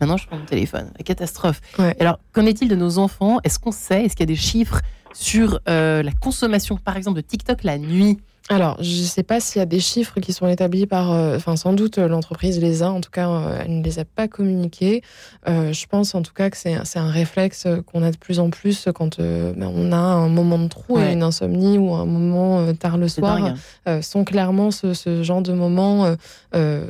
maintenant 0.00 0.16
je 0.16 0.26
prends 0.26 0.38
mon 0.38 0.46
téléphone. 0.46 0.90
La 0.96 1.04
catastrophe. 1.04 1.60
Alors, 2.00 2.18
qu'en 2.32 2.46
est-il 2.46 2.68
de 2.68 2.76
nos 2.76 2.98
enfants? 2.98 3.38
Est-ce 3.44 3.58
qu'on 3.58 3.72
sait? 3.72 4.04
Est-ce 4.04 4.16
qu'il 4.16 4.24
y 4.24 4.30
a 4.30 4.34
des 4.34 4.36
chiffres 4.36 4.80
sur 5.12 5.60
euh, 5.68 6.02
la 6.02 6.12
consommation, 6.12 6.76
par 6.76 6.96
exemple, 6.96 7.16
de 7.16 7.26
TikTok 7.26 7.62
la 7.64 7.78
nuit? 7.78 8.18
Alors, 8.48 8.76
je 8.82 9.02
ne 9.02 9.06
sais 9.06 9.22
pas 9.22 9.40
s'il 9.40 9.60
y 9.60 9.62
a 9.62 9.66
des 9.66 9.78
chiffres 9.78 10.18
qui 10.20 10.32
sont 10.32 10.48
établis 10.48 10.86
par, 10.86 11.12
euh, 11.12 11.36
enfin 11.36 11.54
sans 11.54 11.72
doute 11.72 11.98
euh, 11.98 12.08
l'entreprise 12.08 12.60
les 12.60 12.82
a, 12.82 12.90
en 12.90 13.00
tout 13.00 13.10
cas 13.10 13.28
euh, 13.28 13.58
elle 13.60 13.78
ne 13.78 13.84
les 13.84 14.00
a 14.00 14.04
pas 14.04 14.26
communiqués. 14.26 15.02
je 15.46 15.86
pense 15.86 16.14
en 16.14 16.22
tout 16.22 16.32
cas 16.32 16.50
que 16.50 16.56
c'est 16.56 16.98
un 16.98 17.10
réflexe 17.10 17.66
qu'on 17.86 18.02
a 18.02 18.10
de 18.10 18.16
plus 18.16 18.40
en 18.40 18.50
plus 18.50 18.88
quand 18.94 19.20
ben, 19.20 19.70
on 19.74 19.92
a 19.92 19.96
un 19.96 20.28
moment 20.28 20.58
de 20.58 20.68
trou 20.68 20.98
et 20.98 21.12
une 21.12 21.22
insomnie 21.22 21.78
ou 21.78 21.94
un 21.94 22.04
moment 22.04 22.72
tard 22.74 22.98
le 22.98 23.08
soir, 23.08 23.54
sont 24.00 24.24
clairement 24.24 24.70
ce, 24.70 24.94
ce, 24.94 25.22
genre 25.22 25.42
de 25.42 25.52
moments 25.52 26.14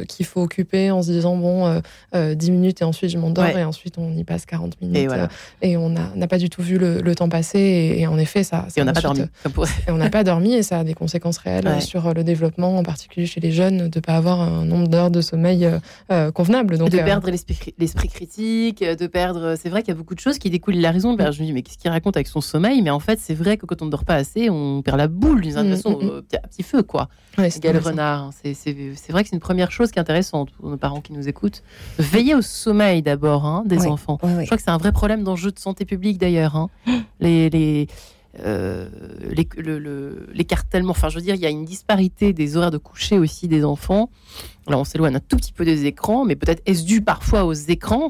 qu'il 0.09 0.27
faut 0.27 0.43
occuper 0.43 0.91
en 0.91 1.03
se 1.03 1.11
disant 1.11 1.37
bon, 1.37 1.81
10 2.15 2.51
minutes 2.51 2.83
et 2.83 2.85
ensuite 2.85 3.11
je 3.11 3.19
m'endors 3.19 3.47
et 3.47 3.65
ensuite 3.65 3.99
on 3.99 4.17
y 4.17 4.25
passe 4.25 4.47
40 4.47 4.81
minutes 4.81 5.11
et, 5.63 5.77
on 5.77 5.91
n'a 5.91 6.29
pas 6.29 6.39
du 6.39 6.51
tout 6.51 6.63
vu 6.63 6.79
le, 6.79 7.15
temps 7.15 7.29
passer 7.29 7.97
et, 7.99 8.07
en 8.07 8.19
effet 8.19 8.43
ça, 8.43 8.67
et 8.75 8.83
on 8.83 8.85
n'a 8.85 8.93
pas 8.93 9.01
dormi. 9.01 9.21
et 9.87 9.91
on 9.91 9.97
n'a 9.97 10.11
pas 10.11 10.25
dormi 10.25 10.55
et 10.55 10.63
ça 10.63 10.79
a 10.79 10.85
des 10.85 10.95
conséquences 10.95 11.39
sur 11.81 12.15
le 12.15 12.25
développement 12.25 12.79
en 12.79 12.83
particulier 12.83 13.27
chez 13.27 13.41
les 13.41 13.53
jeunes 13.53 13.89
de 13.89 14.01
pas 14.01 14.15
avoir 14.15 14.41
un 14.41 14.65
nombre 14.65 14.89
d'heures 14.89 15.11
de 15.11 15.21
sommeil 15.21 15.69
convenable 16.35 16.79
donc 16.79 16.91
de 16.91 16.99
perdre 16.99 17.31
l'esprit 17.31 18.09
critique 18.09 18.85
de 18.85 19.07
perdre 19.07 19.55
c'est 19.57 19.69
vrai 19.69 19.83
qu'il 19.83 19.93
y 19.93 19.97
a 19.97 19.99
beaucoup 19.99 20.15
de 20.15 20.21
choses 20.21 20.39
qui 20.39 20.51
découlent 20.51 20.77
la 20.77 20.91
raison 20.91 21.17
je 21.19 21.41
me 21.41 21.47
dis 21.47 21.53
mais 21.53 21.63
qu'est-ce 21.63 21.79
qu'il 21.79 21.91
raconte 21.91 22.17
avec 22.17 22.27
son 22.27 22.41
sommeil? 22.41 22.83
Mais 22.83 22.91
en 22.91 23.01
fait 23.01 23.19
c'est 23.21 23.35
vrai 23.35 23.57
que 23.57 23.67
quand 23.67 23.83
on 23.83 23.87
ne 23.87 23.91
dort 23.91 24.05
pas 24.05 24.15
assez 24.15 24.51
on 24.51 24.83
perd 24.83 24.99
la 24.99 25.09
boule 25.09 25.41
d'une 25.41 25.53
certaine 25.53 25.73
mm, 25.73 25.77
façon 25.77 25.99
mm, 25.99 26.05
mm. 26.05 26.23
à 26.43 26.49
petit 26.49 26.63
feu 26.63 26.83
quoi 26.83 27.09
ouais, 27.39 27.49
renard 27.79 28.31
c'est 28.43 28.53
vrai 29.11 29.23
que 29.23 29.29
c'est 29.29 29.37
une 29.37 29.41
première 29.41 29.71
chose 29.71 29.91
qui 29.91 29.99
est 29.99 30.01
intéressante 30.01 30.51
pour 30.51 30.69
nos 30.69 30.77
parents 30.77 31.01
qui 31.01 31.13
nous 31.13 31.29
écoutent. 31.29 31.63
Veiller 31.99 32.35
au 32.35 32.43
sommeil 32.43 33.03
d'abord 33.03 33.47
hein, 33.47 33.63
des 33.67 33.87
enfants. 33.87 34.19
Je 34.23 34.45
crois 34.47 34.57
que 34.57 34.63
c'est 34.63 34.71
un 34.71 34.79
vrai 34.79 34.93
problème 34.93 35.25
d'enjeu 35.25 35.51
de 35.51 35.59
santé 35.59 35.85
publique 35.85 36.19
d'ailleurs. 36.19 36.57
Hein. 36.57 36.71
Les, 37.21 37.51
les, 37.51 37.87
euh, 38.41 38.89
l'écartèlement, 40.33 40.93
enfin 40.93 41.09
je 41.09 41.17
veux 41.17 41.23
dire, 41.23 41.35
il 41.35 41.41
y 41.41 41.47
a 41.47 41.51
une 41.51 41.65
disparité 41.65 42.33
des 42.33 42.57
horaires 42.57 42.71
de 42.71 42.79
coucher 42.79 43.19
aussi 43.19 43.49
des 43.49 43.65
enfants. 43.65 44.11
Alors 44.67 44.81
on 44.81 44.85
s'éloigne 44.85 45.17
un 45.17 45.21
tout 45.21 45.37
petit 45.37 45.53
peu 45.53 45.65
des 45.65 45.85
écrans, 45.85 46.25
mais 46.25 46.37
peut-être 46.37 46.63
est-ce 46.67 46.85
dû 46.85 47.03
parfois 47.03 47.45
aux 47.45 47.53
écrans? 47.53 48.09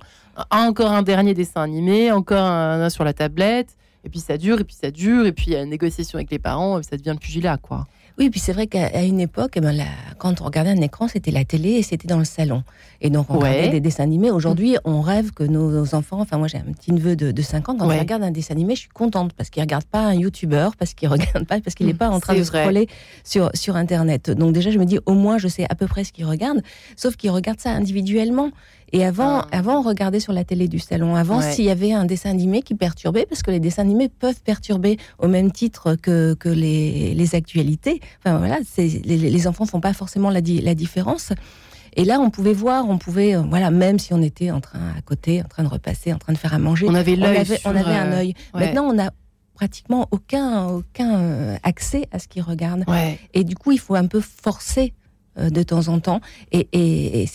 Encore 0.50 0.92
un 0.92 1.02
dernier 1.02 1.34
dessin 1.34 1.62
animé, 1.62 2.12
encore 2.12 2.44
un, 2.44 2.88
sur 2.88 3.04
la 3.04 3.12
tablette, 3.12 3.76
et 4.04 4.08
puis 4.08 4.20
ça 4.20 4.38
dure, 4.38 4.60
et 4.60 4.64
puis 4.64 4.76
ça 4.80 4.90
dure, 4.90 5.26
et 5.26 5.32
puis 5.32 5.46
il 5.48 5.52
y 5.52 5.56
a 5.56 5.62
une 5.62 5.70
négociation 5.70 6.16
avec 6.16 6.30
les 6.30 6.38
parents, 6.38 6.78
et 6.78 6.82
ça 6.82 6.96
devient 6.96 7.12
le 7.12 7.18
pugilat, 7.18 7.58
quoi. 7.58 7.86
Oui, 8.18 8.30
puis 8.30 8.40
c'est 8.40 8.52
vrai 8.52 8.66
qu'à 8.66 9.02
une 9.02 9.20
époque, 9.20 9.52
eh 9.56 9.60
ben, 9.60 9.76
quand 10.18 10.40
on 10.40 10.44
regardait 10.44 10.70
un 10.70 10.80
écran, 10.80 11.08
c'était 11.08 11.30
la 11.30 11.44
télé 11.44 11.70
et 11.70 11.82
c'était 11.82 12.08
dans 12.08 12.18
le 12.18 12.24
salon. 12.24 12.62
Et 13.00 13.10
donc, 13.10 13.30
on 13.30 13.38
regardait 13.38 13.70
des 13.70 13.80
dessins 13.80 14.04
animés. 14.04 14.30
Aujourd'hui, 14.30 14.76
on 14.84 15.00
rêve 15.00 15.32
que 15.32 15.42
nos, 15.44 15.94
enfants, 15.94 16.20
enfin, 16.20 16.38
moi 16.38 16.46
j'ai 16.46 16.58
un 16.58 16.72
petit 16.72 16.92
neveu 16.92 17.16
de, 17.16 17.42
5 17.42 17.68
ans, 17.68 17.76
quand 17.76 17.90
il 17.90 17.98
regarde 17.98 18.22
un 18.22 18.30
dessin 18.30 18.54
animé, 18.54 18.74
je 18.74 18.80
suis 18.82 18.88
contente 18.88 19.32
parce 19.32 19.50
qu'il 19.50 19.60
ne 19.60 19.66
regarde 19.66 19.84
pas 19.84 20.06
un 20.06 20.14
YouTuber, 20.14 20.68
parce 20.78 20.94
qu'il 20.94 21.08
regarde 21.08 21.46
pas, 21.46 21.60
parce 21.60 21.74
qu'il 21.74 21.86
n'est 21.86 21.94
pas 21.94 22.10
en 22.10 22.20
train 22.20 22.34
de 22.34 22.44
scroller 22.44 22.86
sur, 23.24 23.50
sur 23.54 23.76
Internet. 23.76 24.30
Donc, 24.30 24.52
déjà, 24.52 24.70
je 24.70 24.78
me 24.78 24.84
dis, 24.84 24.98
au 25.06 25.14
moins, 25.14 25.38
je 25.38 25.48
sais 25.48 25.66
à 25.68 25.74
peu 25.74 25.86
près 25.86 26.04
ce 26.04 26.12
qu'il 26.12 26.26
regarde, 26.26 26.62
sauf 26.96 27.16
qu'il 27.16 27.30
regarde 27.30 27.60
ça 27.60 27.70
individuellement. 27.70 28.50
Et 28.92 29.04
avant, 29.04 29.40
ah. 29.40 29.48
avant, 29.52 29.78
on 29.78 29.82
regardait 29.82 30.20
sur 30.20 30.32
la 30.32 30.44
télé 30.44 30.68
du 30.68 30.78
salon. 30.78 31.16
Avant, 31.16 31.40
s'il 31.40 31.64
y 31.64 31.70
avait 31.70 31.92
un 31.92 32.04
dessin 32.04 32.30
animé 32.30 32.62
qui 32.62 32.74
perturbait, 32.74 33.26
parce 33.26 33.42
que 33.42 33.50
les 33.50 33.60
dessins 33.60 33.82
animés 33.82 34.08
peuvent 34.08 34.40
perturber 34.42 34.98
au 35.18 35.28
même 35.28 35.50
titre 35.50 35.94
que, 35.94 36.34
que 36.34 36.48
les, 36.48 37.14
les 37.14 37.34
actualités. 37.34 38.00
Enfin 38.18 38.38
voilà, 38.38 38.58
les, 38.76 39.16
les 39.16 39.46
enfants 39.46 39.66
font 39.66 39.80
pas 39.80 39.94
forcément 39.94 40.30
la, 40.30 40.40
la 40.40 40.74
différence. 40.74 41.32
Et 41.94 42.04
là, 42.04 42.20
on 42.20 42.30
pouvait 42.30 42.54
voir, 42.54 42.88
on 42.88 42.98
pouvait, 42.98 43.34
euh, 43.34 43.42
voilà, 43.42 43.70
même 43.70 43.98
si 43.98 44.14
on 44.14 44.22
était 44.22 44.50
en 44.50 44.60
train 44.60 44.94
à 44.96 45.02
côté, 45.02 45.42
en 45.42 45.48
train 45.48 45.62
de 45.62 45.68
repasser, 45.68 46.12
en 46.12 46.18
train 46.18 46.32
de 46.32 46.38
faire 46.38 46.54
à 46.54 46.58
manger, 46.58 46.86
on 46.88 46.94
avait 46.94 47.16
l'œil, 47.16 47.44
on 47.64 47.70
avait, 47.70 47.82
un 47.82 48.12
euh, 48.12 48.18
œil. 48.20 48.34
Maintenant, 48.54 48.84
on 48.84 48.98
a 48.98 49.10
pratiquement 49.54 50.08
aucun 50.10 50.68
aucun 50.68 51.18
euh, 51.18 51.56
accès 51.62 52.08
à 52.10 52.18
ce 52.18 52.28
qu'ils 52.28 52.42
regardent. 52.42 52.84
Et 53.34 53.44
du 53.44 53.54
coup, 53.56 53.72
il 53.72 53.78
faut 53.78 53.94
un 53.94 54.06
peu 54.06 54.20
forcer 54.20 54.94
de 55.36 55.62
temps 55.62 55.88
en 55.88 55.98
temps. 56.00 56.20
Et, 56.50 56.68
et, 56.72 57.22
et 57.22 57.28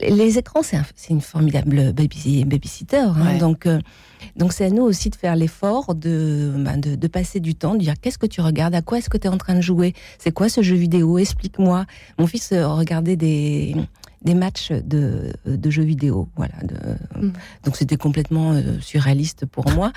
les 0.00 0.38
écrans, 0.38 0.62
c'est 0.62 0.78
une 1.10 1.20
formidable 1.20 1.92
babysitter. 1.92 2.96
Hein, 2.96 3.38
donc, 3.38 3.66
euh, 3.66 3.80
donc 4.36 4.52
c'est 4.52 4.66
à 4.66 4.70
nous 4.70 4.82
aussi 4.82 5.10
de 5.10 5.16
faire 5.16 5.36
l'effort 5.36 5.94
de, 5.94 6.52
bah, 6.58 6.76
de, 6.76 7.06
passer 7.06 7.40
du 7.40 7.54
temps, 7.54 7.74
de 7.74 7.80
dire 7.80 7.94
qu'est-ce 8.00 8.18
que 8.18 8.26
tu 8.26 8.40
regardes, 8.40 8.74
à 8.74 8.82
quoi 8.82 8.98
est-ce 8.98 9.10
que 9.10 9.18
tu 9.18 9.26
es 9.26 9.30
en 9.30 9.38
train 9.38 9.54
de 9.54 9.60
jouer, 9.60 9.94
c'est 10.18 10.32
quoi 10.32 10.48
ce 10.48 10.62
jeu 10.62 10.76
vidéo, 10.76 11.18
explique-moi. 11.18 11.86
Mon 12.18 12.26
fils 12.26 12.52
euh, 12.52 12.66
regardait 12.68 13.16
des, 13.16 13.74
des 14.22 14.34
matchs 14.34 14.70
de, 14.72 15.32
de 15.46 15.70
jeux 15.70 15.82
vidéo, 15.82 16.28
voilà. 16.36 16.54
Mm. 17.16 17.30
Donc 17.64 17.76
c'était 17.76 17.96
complètement 17.96 18.52
euh, 18.52 18.78
surréaliste 18.80 19.46
pour 19.46 19.70
moi. 19.70 19.92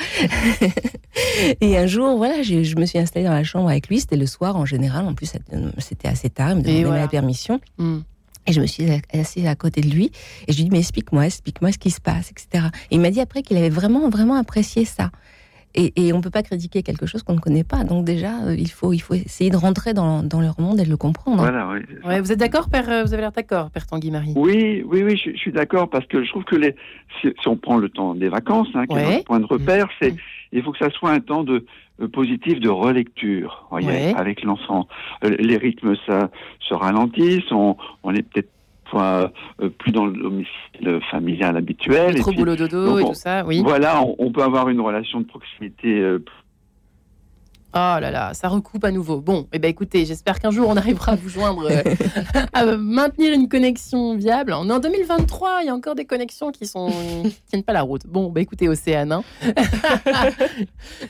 et 1.61 1.77
un 1.77 1.87
jour, 1.87 2.17
voilà, 2.17 2.41
je 2.41 2.75
me 2.75 2.85
suis 2.85 2.99
installée 2.99 3.25
dans 3.25 3.33
la 3.33 3.43
chambre 3.43 3.69
avec 3.69 3.87
lui. 3.87 3.99
C'était 3.99 4.17
le 4.17 4.25
soir 4.25 4.55
en 4.55 4.65
général. 4.65 5.05
En 5.05 5.13
plus, 5.13 5.31
c'était 5.77 6.07
assez 6.07 6.29
tard. 6.29 6.51
Il 6.51 6.57
me 6.57 6.61
demandait 6.61 6.99
la 6.99 7.07
permission. 7.07 7.59
Mm. 7.77 7.99
Et 8.47 8.53
je 8.53 8.61
me 8.61 8.65
suis 8.65 8.85
assise 9.13 9.47
à 9.47 9.55
côté 9.55 9.81
de 9.81 9.89
lui 9.89 10.11
et 10.47 10.51
je 10.51 10.57
lui 10.57 10.63
ai 10.63 10.65
dit 10.65 10.69
mais 10.71 10.79
explique-moi, 10.79 11.25
explique-moi 11.25 11.71
ce 11.71 11.77
qui 11.77 11.91
se 11.91 12.01
passe, 12.01 12.31
etc. 12.31 12.65
Et 12.91 12.95
il 12.95 13.01
m'a 13.01 13.09
dit 13.09 13.21
après 13.21 13.41
qu'il 13.41 13.57
avait 13.57 13.69
vraiment 13.69 14.09
vraiment 14.09 14.35
apprécié 14.35 14.85
ça. 14.85 15.11
Et, 15.75 15.91
et 15.95 16.13
on 16.13 16.21
peut 16.21 16.29
pas 16.29 16.43
critiquer 16.43 16.83
quelque 16.83 17.07
chose 17.07 17.23
qu'on 17.23 17.33
ne 17.33 17.39
connaît 17.39 17.63
pas. 17.63 17.83
Donc 17.83 18.05
déjà, 18.05 18.43
euh, 18.43 18.55
il 18.55 18.69
faut 18.69 18.93
il 18.93 18.99
faut 18.99 19.15
essayer 19.15 19.49
de 19.49 19.57
rentrer 19.57 19.93
dans, 19.93 20.21
dans 20.21 20.39
leur 20.39 20.59
monde 20.59 20.79
et 20.79 20.83
de 20.83 20.89
le 20.89 20.97
comprendre. 20.97 21.41
Voilà, 21.41 21.67
oui. 21.67 21.79
Ouais, 22.05 22.21
vous 22.21 22.31
êtes 22.31 22.39
d'accord, 22.39 22.69
père 22.69 22.87
euh, 22.89 23.03
Vous 23.03 23.13
avez 23.13 23.21
l'air 23.21 23.31
d'accord, 23.31 23.71
père 23.71 23.87
Tanguy 23.87 24.11
Marie? 24.11 24.33
Oui, 24.35 24.83
oui, 24.85 25.03
oui, 25.03 25.17
je, 25.17 25.35
suis 25.35 25.51
d'accord 25.51 25.89
parce 25.89 26.05
que 26.05 26.23
je 26.23 26.29
trouve 26.29 26.43
que 26.43 26.55
les, 26.55 26.75
si, 27.21 27.33
on 27.47 27.57
prend 27.57 27.77
le 27.77 27.89
temps 27.89 28.13
des 28.13 28.29
vacances, 28.29 28.67
hein, 28.75 28.85
qui 28.85 28.97
est 28.97 29.25
point 29.25 29.39
de 29.39 29.45
repère, 29.45 29.87
c'est 29.99 30.11
mmh. 30.11 30.17
il 30.51 30.63
faut 30.63 30.71
que 30.73 30.77
ça 30.77 30.91
soit 30.91 31.09
un 31.09 31.21
temps 31.21 31.43
de 31.43 31.53
euh, 31.53 31.65
positif 32.11 32.59
de 32.59 32.69
relecture 32.69 33.67
voyez, 33.69 34.13
avec 34.15 34.43
l'enfant. 34.43 34.87
Euh, 35.23 35.35
les 35.39 35.57
rythmes 35.57 35.95
ça, 36.07 36.29
se 36.59 36.73
ralentissent, 36.73 37.51
on, 37.51 37.77
on 38.03 38.13
est 38.13 38.23
peut-être 38.23 38.49
euh, 38.95 39.27
plus 39.79 39.91
dans 39.91 40.05
le 40.05 40.13
domicile 40.13 40.99
familial 41.09 41.57
habituel. 41.57 42.15
trop 42.19 42.31
boulot 42.31 42.55
dodo 42.55 42.99
et 42.99 43.03
tout 43.03 43.13
ça, 43.15 43.43
oui. 43.45 43.61
Voilà, 43.63 44.01
on, 44.03 44.15
on, 44.19 44.31
peut 44.31 44.43
avoir 44.43 44.69
une 44.69 44.81
relation 44.81 45.21
de 45.21 45.25
proximité 45.25 45.99
Oh 47.75 47.97
là 47.99 48.11
là, 48.11 48.35
ça 48.35 48.49
recoupe 48.49 48.83
à 48.83 48.91
nouveau. 48.91 49.19
Bon, 49.19 49.47
eh 49.51 49.57
ben 49.57 49.67
écoutez, 49.67 50.05
j'espère 50.05 50.39
qu'un 50.39 50.51
jour 50.51 50.69
on 50.69 50.77
arrivera 50.77 51.13
à 51.13 51.15
vous 51.15 51.27
joindre, 51.27 51.67
euh, 51.71 51.81
à 52.53 52.65
maintenir 52.65 53.33
une 53.33 53.49
connexion 53.49 54.15
viable. 54.15 54.53
On 54.53 54.69
est 54.69 54.73
en 54.73 54.77
2023, 54.77 55.61
il 55.63 55.65
y 55.65 55.69
a 55.69 55.73
encore 55.73 55.95
des 55.95 56.05
connexions 56.05 56.51
qui 56.51 56.67
sont 56.67 56.91
tiennent 57.49 57.63
pas 57.63 57.73
la 57.73 57.81
route. 57.81 58.05
Bon, 58.05 58.29
bah 58.29 58.41
écoutez, 58.41 58.69
Océane. 58.69 59.11
Hein. 59.11 59.23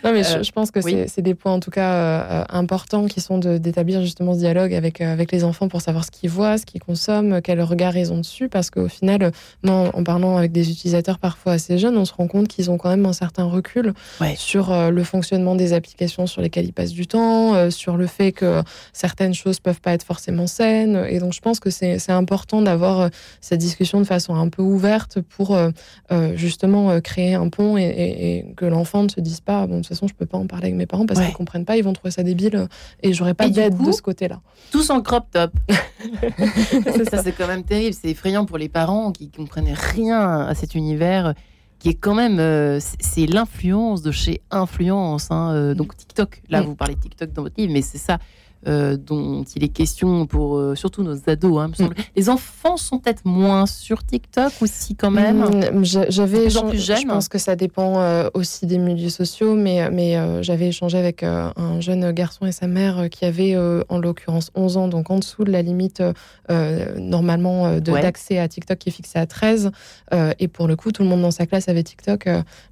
non 0.06 0.14
mais 0.14 0.24
je, 0.24 0.38
euh, 0.38 0.44
pense 0.56 0.72
que 0.72 0.80
c'est 0.82 1.22
des 1.22 1.36
points 1.36 1.52
en 1.52 1.60
tout 1.60 1.70
cas 1.70 1.92
euh, 1.92 2.44
importants 2.48 3.08
qui 3.08 3.20
sont 3.20 3.40
d'établir 3.40 4.02
justement 4.02 4.34
ce 4.34 4.40
dialogue 4.40 4.74
avec 4.74 5.02
avec 5.02 5.34
les 5.34 5.44
enfants 5.44 5.68
pour 5.68 5.82
savoir 5.82 6.06
ce 6.06 6.12
qu'ils 6.12 6.30
voient, 6.30 6.58
ce 6.58 6.66
qu'ils 6.66 6.82
consomment, 6.82 7.42
quel 7.42 7.62
regard 7.62 7.98
ils 7.98 8.14
ont 8.14 8.20
dessus, 8.20 8.48
parce 8.48 8.70
qu'au 8.70 8.88
final, 8.88 9.34
non, 9.64 9.92
en 9.94 10.04
parlant 10.06 10.38
avec 10.38 10.54
des 10.54 10.72
utilisateurs 10.72 11.20
parfois 11.20 11.54
assez 11.54 11.78
jeunes, 11.78 11.98
on 11.98 12.06
se 12.06 12.14
rend 12.14 12.28
compte 12.28 12.48
qu'ils 12.48 12.72
ont 12.72 12.78
quand 12.78 12.90
même 12.90 13.06
un 13.06 13.12
certain 13.12 13.44
recul 13.44 13.94
sur 14.38 14.74
le 14.90 15.04
fonctionnement 15.04 15.56
des 15.56 15.74
applications 15.74 16.26
sur 16.26 16.42
les 16.42 16.53
lesquels 16.54 16.68
ils 16.68 16.74
passent 16.74 16.92
du 16.92 17.08
temps, 17.08 17.56
euh, 17.56 17.70
sur 17.70 17.98
le 17.98 18.06
fait 18.06 18.32
que 18.32 18.62
certaines 18.94 19.34
choses 19.34 19.60
peuvent 19.60 19.82
pas 19.82 19.94
être 19.94 20.04
forcément 20.04 20.48
saines. 20.48 21.06
Et 21.10 21.20
donc, 21.20 21.34
je 21.34 21.42
pense 21.42 21.60
que 21.60 21.70
c'est 21.70 22.10
important 22.10 22.62
d'avoir 22.62 23.00
euh, 23.02 23.10
cette 23.42 23.60
discussion 23.60 24.00
de 24.00 24.06
façon 24.06 24.36
un 24.36 24.50
peu 24.50 24.62
ouverte 24.62 25.20
pour 25.22 25.56
euh, 25.56 25.72
justement 26.36 27.00
créer 27.02 27.34
un 27.34 27.50
pont 27.50 27.78
et, 27.78 28.46
que 28.56 28.66
l'enfant 28.66 29.04
ne 29.04 29.10
se 29.10 29.20
dise 29.20 29.42
pas, 29.42 29.66
bon, 29.68 29.76
de 29.76 29.80
toute 29.80 29.88
façon, 29.88 30.08
je 30.08 30.14
peux 30.14 30.26
pas 30.26 30.38
en 30.38 30.48
parler 30.48 30.68
avec 30.68 30.76
mes 30.76 30.86
parents 30.86 31.06
parce 31.06 31.20
qu'ils 31.20 31.34
comprennent 31.34 31.66
pas, 31.66 31.78
ils 31.78 31.84
vont 31.84 31.94
trouver 31.94 32.12
ça 32.12 32.24
débile 32.24 32.68
et 33.02 33.14
j'aurai 33.14 33.34
pas 33.34 33.50
d'aide 33.50 33.78
de 33.78 33.92
ce 33.92 34.02
côté-là. 34.02 34.42
Tous 34.72 34.90
en 34.90 35.02
crop 35.02 35.26
top. 35.32 35.52
ça, 37.10 37.24
c'est 37.24 37.32
quand 37.32 37.48
même 37.48 37.64
terrible. 37.64 37.96
C'est 38.00 38.10
effrayant 38.10 38.46
pour 38.46 38.58
les 38.58 38.70
parents 38.70 39.12
qui 39.12 39.30
comprennent 39.30 39.74
rien 39.74 40.42
à 40.42 40.54
cet 40.56 40.76
univers 40.76 41.34
qui 41.84 41.90
est 41.90 41.96
quand 41.96 42.16
même, 42.16 42.40
euh, 42.40 42.80
c'est 42.80 43.26
l'influence 43.26 44.02
de 44.02 44.12
chez 44.12 44.42
influence. 44.52 45.32
Hein, 45.32 45.52
euh, 45.52 45.74
donc 45.74 45.98
TikTok, 45.98 46.42
là 46.48 46.62
vous 46.62 46.76
parlez 46.76 46.96
de 46.96 47.02
TikTok 47.02 47.34
dans 47.34 47.42
votre 47.42 47.60
livre, 47.60 47.74
mais 47.74 47.82
c'est 47.82 47.98
ça. 47.98 48.20
Euh, 48.66 48.96
dont 48.96 49.44
il 49.56 49.64
est 49.66 49.70
question 49.70 50.26
pour 50.26 50.56
euh, 50.58 50.74
surtout 50.76 51.04
nos 51.04 51.18
ados. 51.28 51.60
Hein, 51.60 51.72
mm. 51.78 51.90
Les 52.16 52.30
enfants 52.30 52.78
sont 52.78 52.98
peut-être 52.98 53.26
moins 53.26 53.66
sur 53.66 54.06
TikTok 54.06 54.54
aussi 54.62 54.96
quand 54.96 55.12
même. 55.12 55.40
Mm, 55.40 55.84
j'avais, 55.84 56.50
je 56.50 57.08
pense 57.08 57.28
que 57.28 57.38
ça 57.38 57.58
dépend 57.58 58.00
euh, 58.00 58.30
aussi 58.34 58.66
des 58.66 58.78
milieux 58.78 59.10
sociaux, 59.10 59.56
mais, 59.56 59.90
mais 59.92 60.18
j'avais 60.44 60.68
échangé 60.68 60.98
avec 60.98 61.24
un 61.24 61.54
jeune 61.80 62.12
garçon 62.14 62.46
et 62.46 62.54
sa 62.54 62.68
mère 62.68 63.10
qui 63.10 63.26
avait 63.26 63.58
en 63.90 63.98
l'occurrence 63.98 64.52
11 64.56 64.78
ans, 64.78 64.88
donc 64.88 65.10
en 65.10 65.20
dessous 65.20 65.44
de 65.44 65.52
la 65.52 65.62
limite 65.62 66.02
normalement 66.98 67.80
d'accès 67.80 68.40
à 68.40 68.48
TikTok 68.48 68.78
qui 68.78 68.90
est 68.90 68.94
fixée 68.94 69.20
à 69.20 69.26
13. 69.26 69.72
et 70.40 70.48
pour 70.48 70.68
le 70.68 70.76
coup, 70.76 70.92
tout 70.92 71.04
le 71.04 71.10
monde 71.10 71.22
dans 71.22 71.32
sa 71.32 71.46
classe 71.46 71.68
avait 71.68 71.84
TikTok. 71.84 72.30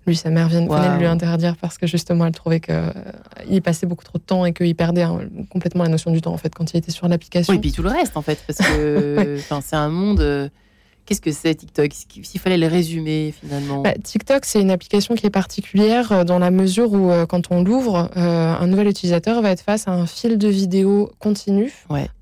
lui, 0.07 0.15
sa 0.15 0.29
mère 0.29 0.47
vient, 0.47 0.65
venait 0.65 0.95
de 0.95 0.99
lui 0.99 1.07
interdire 1.07 1.57
parce 1.57 1.77
que 1.77 1.87
justement, 1.87 2.25
elle 2.25 2.33
trouvait 2.33 2.61
qu'il 2.61 3.61
passait 3.61 3.85
beaucoup 3.85 4.05
trop 4.05 4.17
de 4.17 4.23
temps 4.23 4.45
et 4.45 4.53
qu'il 4.53 4.75
perdait 4.75 5.05
complètement 5.49 5.80
la 5.83 5.89
notion 5.89 6.11
du 6.11 6.21
temps 6.21 6.33
en 6.33 6.37
fait 6.37 6.53
quand 6.53 6.73
il 6.73 6.77
était 6.77 6.91
sur 6.91 7.07
l'application. 7.07 7.51
Oui, 7.51 7.57
et 7.57 7.61
puis 7.61 7.71
tout 7.71 7.83
le 7.83 7.89
reste 7.89 8.17
en 8.17 8.21
fait, 8.21 8.43
parce 8.45 8.59
que 8.59 9.37
c'est 9.61 9.75
un 9.75 9.89
monde. 9.89 10.19
Euh, 10.19 10.49
qu'est-ce 11.05 11.21
que 11.21 11.31
c'est 11.31 11.55
TikTok? 11.55 11.91
S'il 11.93 12.39
fallait 12.39 12.57
le 12.57 12.67
résumer 12.67 13.33
finalement? 13.39 13.81
Bah, 13.81 13.93
TikTok, 13.93 14.45
c'est 14.45 14.61
une 14.61 14.71
application 14.71 15.15
qui 15.15 15.25
est 15.25 15.31
particulière 15.31 16.11
euh, 16.11 16.23
dans 16.23 16.39
la 16.39 16.51
mesure 16.51 16.93
où, 16.93 17.11
euh, 17.11 17.25
quand 17.25 17.51
on 17.51 17.63
l'ouvre, 17.63 18.09
un 18.15 18.67
nouvel 18.67 18.87
utilisateur 18.87 19.41
va 19.41 19.51
être 19.51 19.61
face 19.61 19.87
à 19.87 19.91
un 19.91 20.05
fil 20.05 20.37
de 20.37 20.47
vidéo 20.47 21.11
continu 21.19 21.71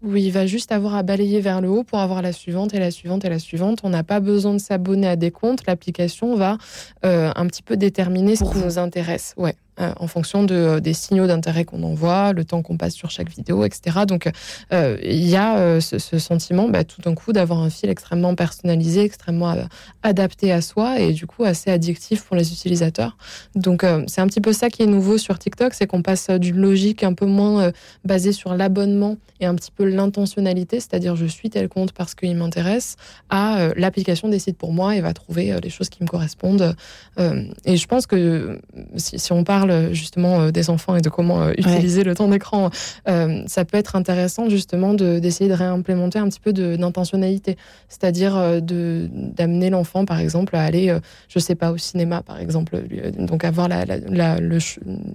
où 0.01 0.15
il 0.15 0.31
va 0.31 0.45
juste 0.45 0.71
avoir 0.71 0.95
à 0.95 1.03
balayer 1.03 1.39
vers 1.39 1.61
le 1.61 1.69
haut 1.69 1.83
pour 1.83 1.99
avoir 1.99 2.21
la 2.21 2.31
suivante 2.31 2.73
et 2.73 2.79
la 2.79 2.91
suivante 2.91 3.25
et 3.25 3.29
la 3.29 3.39
suivante. 3.39 3.79
On 3.83 3.89
n'a 3.89 4.03
pas 4.03 4.19
besoin 4.19 4.53
de 4.53 4.59
s'abonner 4.59 5.07
à 5.07 5.15
des 5.15 5.31
comptes. 5.31 5.65
L'application 5.67 6.35
va 6.35 6.57
un 7.03 7.47
petit 7.47 7.63
peu 7.63 7.77
déterminer 7.77 8.35
ce 8.35 8.43
qui 8.43 8.57
nous 8.57 8.77
intéresse. 8.77 9.33
Ouais. 9.37 9.55
En 9.79 10.07
fonction 10.07 10.43
de, 10.43 10.79
des 10.79 10.93
signaux 10.93 11.27
d'intérêt 11.27 11.65
qu'on 11.65 11.83
envoie, 11.83 12.33
le 12.33 12.43
temps 12.43 12.61
qu'on 12.61 12.77
passe 12.77 12.93
sur 12.93 13.09
chaque 13.09 13.29
vidéo, 13.29 13.63
etc. 13.63 13.99
Donc 14.07 14.29
il 14.71 15.27
y 15.27 15.35
a 15.35 15.79
ce, 15.79 15.97
sentiment 16.19 16.67
bah, 16.67 16.83
tout 16.83 17.01
d'un 17.01 17.15
coup 17.15 17.33
d'avoir 17.33 17.59
un 17.59 17.69
fil 17.69 17.89
extrêmement 17.89 18.35
personnalisé, 18.35 19.03
extrêmement 19.03 19.55
adapté 20.03 20.51
à 20.51 20.61
soi 20.61 20.99
et 20.99 21.13
du 21.13 21.27
coup 21.27 21.43
assez 21.43 21.71
addictif 21.71 22.23
pour 22.23 22.35
les 22.35 22.51
utilisateurs. 22.51 23.17
Donc 23.55 23.85
c'est 24.07 24.21
un 24.21 24.27
petit 24.27 24.41
peu 24.41 24.53
ça 24.53 24.69
qui 24.69 24.83
est 24.83 24.87
nouveau 24.87 25.17
sur 25.17 25.39
TikTok, 25.39 25.73
c'est 25.73 25.87
qu'on 25.87 26.01
passe 26.01 26.29
d'une 26.29 26.57
logique 26.57 27.03
un 27.03 27.13
peu 27.13 27.25
moins 27.25 27.71
basée 28.03 28.33
sur 28.33 28.53
l'abonnement 28.55 29.17
et 29.39 29.45
un 29.45 29.55
petit 29.55 29.71
peu 29.71 29.85
l'intentionnalité, 29.85 30.79
c'est-à-dire 30.79 31.15
je 31.15 31.25
suis 31.25 31.49
tel 31.49 31.69
compte 31.69 31.93
parce 31.93 32.15
qu'il 32.15 32.35
m'intéresse, 32.35 32.97
à 33.29 33.59
euh, 33.59 33.73
l'application 33.77 34.27
décide 34.29 34.57
pour 34.57 34.73
moi 34.73 34.95
et 34.95 35.01
va 35.01 35.13
trouver 35.13 35.51
euh, 35.51 35.59
les 35.61 35.69
choses 35.69 35.89
qui 35.89 36.03
me 36.03 36.07
correspondent. 36.07 36.75
Euh, 37.19 37.43
et 37.65 37.77
je 37.77 37.87
pense 37.87 38.05
que 38.05 38.59
si, 38.97 39.31
on 39.31 39.43
parle 39.43 39.68
justement 39.91 40.49
des 40.51 40.69
enfants 40.69 40.95
et 40.95 41.01
de 41.01 41.09
comment 41.09 41.49
utiliser 41.49 42.03
le 42.03 42.15
temps 42.15 42.27
d'écran, 42.27 42.69
ça 43.05 43.65
peut 43.65 43.77
être 43.77 43.95
intéressant 43.95 44.49
justement 44.49 44.93
d'essayer 44.93 45.49
de, 45.49 45.55
réimplémenter 45.55 46.19
un 46.19 46.29
petit 46.29 46.39
peu 46.39 46.53
d'intentionnalité, 46.53 47.57
c'est-à-dire 47.87 48.61
d'amener 48.61 49.69
l'enfant 49.69 50.05
par 50.05 50.19
exemple 50.19 50.55
à 50.55 50.63
aller, 50.63 50.95
je 51.27 51.39
sais 51.39 51.55
pas, 51.55 51.71
au 51.71 51.77
cinéma 51.77 52.21
par 52.21 52.39
exemple, 52.39 52.81
donc 53.17 53.43
avoir 53.43 53.67
la, 53.67 53.85
le, 54.39 54.59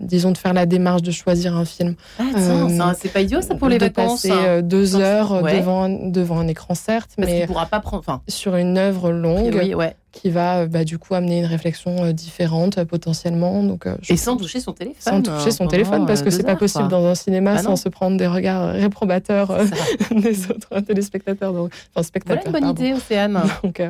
disons 0.00 0.32
de 0.32 0.38
faire 0.38 0.52
la 0.52 0.66
démarche 0.66 1.02
de 1.02 1.10
choisir 1.10 1.56
un 1.56 1.64
film. 1.64 1.94
Ah, 2.18 2.92
c'est 2.98 3.12
pas 3.12 3.20
idiot 3.20 3.40
ça 3.42 3.54
pour 3.54 3.68
les 3.68 3.78
vacances. 3.78 4.22
Passer 4.22 4.32
hein. 4.32 4.62
deux 4.62 4.96
heures 4.96 5.42
devant, 5.42 5.88
devant 5.88 6.38
un 6.38 6.48
écran 6.48 6.74
certes, 6.74 7.12
Parce 7.16 7.28
mais 7.28 7.46
pourra 7.46 7.66
pas 7.66 7.80
prendre, 7.80 8.22
sur 8.28 8.56
une 8.56 8.78
œuvre 8.78 9.10
longue. 9.10 9.74
Qui 10.14 10.30
va 10.30 10.66
bah, 10.66 10.84
du 10.84 10.98
coup 10.98 11.14
amener 11.14 11.40
une 11.40 11.46
réflexion 11.46 12.04
euh, 12.04 12.12
différente 12.12 12.78
euh, 12.78 12.84
potentiellement. 12.84 13.62
Donc, 13.62 13.86
euh, 13.86 13.96
et 14.08 14.16
sans 14.16 14.36
toucher 14.36 14.60
son 14.60 14.72
téléphone. 14.72 15.00
Sans 15.00 15.22
toucher 15.22 15.50
son 15.50 15.66
téléphone, 15.66 16.06
parce 16.06 16.22
que 16.22 16.30
c'est 16.30 16.44
pas 16.44 16.56
possible 16.56 16.88
dans 16.88 17.04
un 17.04 17.14
cinéma 17.14 17.54
bah 17.54 17.62
sans 17.62 17.76
se 17.76 17.88
prendre 17.88 18.16
des 18.16 18.26
regards 18.26 18.72
réprobateurs 18.72 19.56
des 20.10 20.50
autres 20.50 20.80
téléspectateurs. 20.80 21.52
Donc, 21.52 21.72
enfin, 21.94 22.02
spectateurs. 22.02 22.44
Voilà 22.46 22.58
une 22.58 22.72
bonne 22.72 22.84
idée, 22.84 22.94
Océane. 22.94 23.42
Donc, 23.62 23.80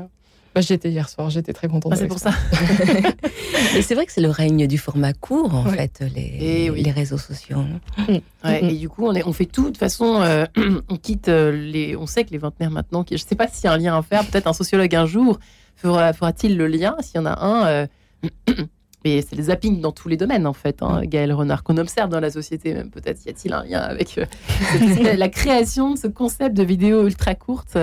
bah, 0.54 0.60
J'étais 0.60 0.90
hier 0.90 1.08
soir, 1.08 1.30
j'étais 1.30 1.52
très 1.52 1.68
contente. 1.68 1.92
Ah, 1.94 1.96
c'est 1.96 2.06
pour 2.06 2.18
ça. 2.18 2.30
et 3.76 3.82
c'est 3.82 3.94
vrai 3.94 4.06
que 4.06 4.12
c'est 4.12 4.20
le 4.20 4.30
règne 4.30 4.66
du 4.66 4.78
format 4.78 5.12
court, 5.12 5.54
en 5.54 5.64
fait, 5.64 6.02
les, 6.14 6.70
les 6.70 6.90
réseaux 6.90 7.18
sociaux. 7.18 7.58
Mm. 8.08 8.48
Et 8.62 8.76
du 8.76 8.88
coup, 8.88 9.04
on, 9.06 9.14
est, 9.14 9.26
on 9.26 9.32
fait 9.32 9.46
tout. 9.46 9.62
De 9.62 9.68
toute 9.68 9.78
façon, 9.78 10.22
euh, 10.22 10.46
on 10.88 10.96
quitte 10.96 11.28
euh, 11.28 11.50
les. 11.50 11.96
On 11.96 12.06
sait 12.06 12.24
que 12.24 12.30
les 12.30 12.38
vingtenaires 12.38 12.70
maintenant, 12.70 13.04
je 13.08 13.14
ne 13.14 13.18
sais 13.18 13.34
pas 13.34 13.48
s'il 13.48 13.64
y 13.64 13.68
a 13.68 13.72
un 13.72 13.78
lien 13.78 13.98
à 13.98 14.02
faire, 14.02 14.24
peut-être 14.24 14.46
un 14.46 14.52
sociologue 14.52 14.94
un 14.94 15.06
jour 15.06 15.38
fera-t-il 15.76 16.56
le 16.56 16.66
lien, 16.66 16.96
s'il 17.00 17.16
y 17.16 17.18
en 17.18 17.26
a 17.26 17.44
un. 17.44 17.66
Euh, 17.66 17.86
mais 19.04 19.22
c'est 19.22 19.36
le 19.36 19.42
zapping 19.42 19.80
dans 19.80 19.92
tous 19.92 20.08
les 20.08 20.16
domaines, 20.16 20.46
en 20.46 20.52
fait, 20.52 20.82
hein, 20.82 21.02
Gaël 21.04 21.32
Renard, 21.32 21.62
qu'on 21.62 21.76
observe 21.76 22.08
dans 22.08 22.20
la 22.20 22.30
société. 22.30 22.74
Peut-être 22.92 23.24
y 23.26 23.28
a-t-il 23.28 23.52
un 23.52 23.64
lien 23.64 23.80
avec 23.80 24.18
la 25.16 25.28
création 25.28 25.92
de 25.92 25.98
ce 25.98 26.06
concept 26.06 26.56
de 26.56 26.62
vidéo 26.62 27.06
ultra 27.06 27.34
courte 27.34 27.76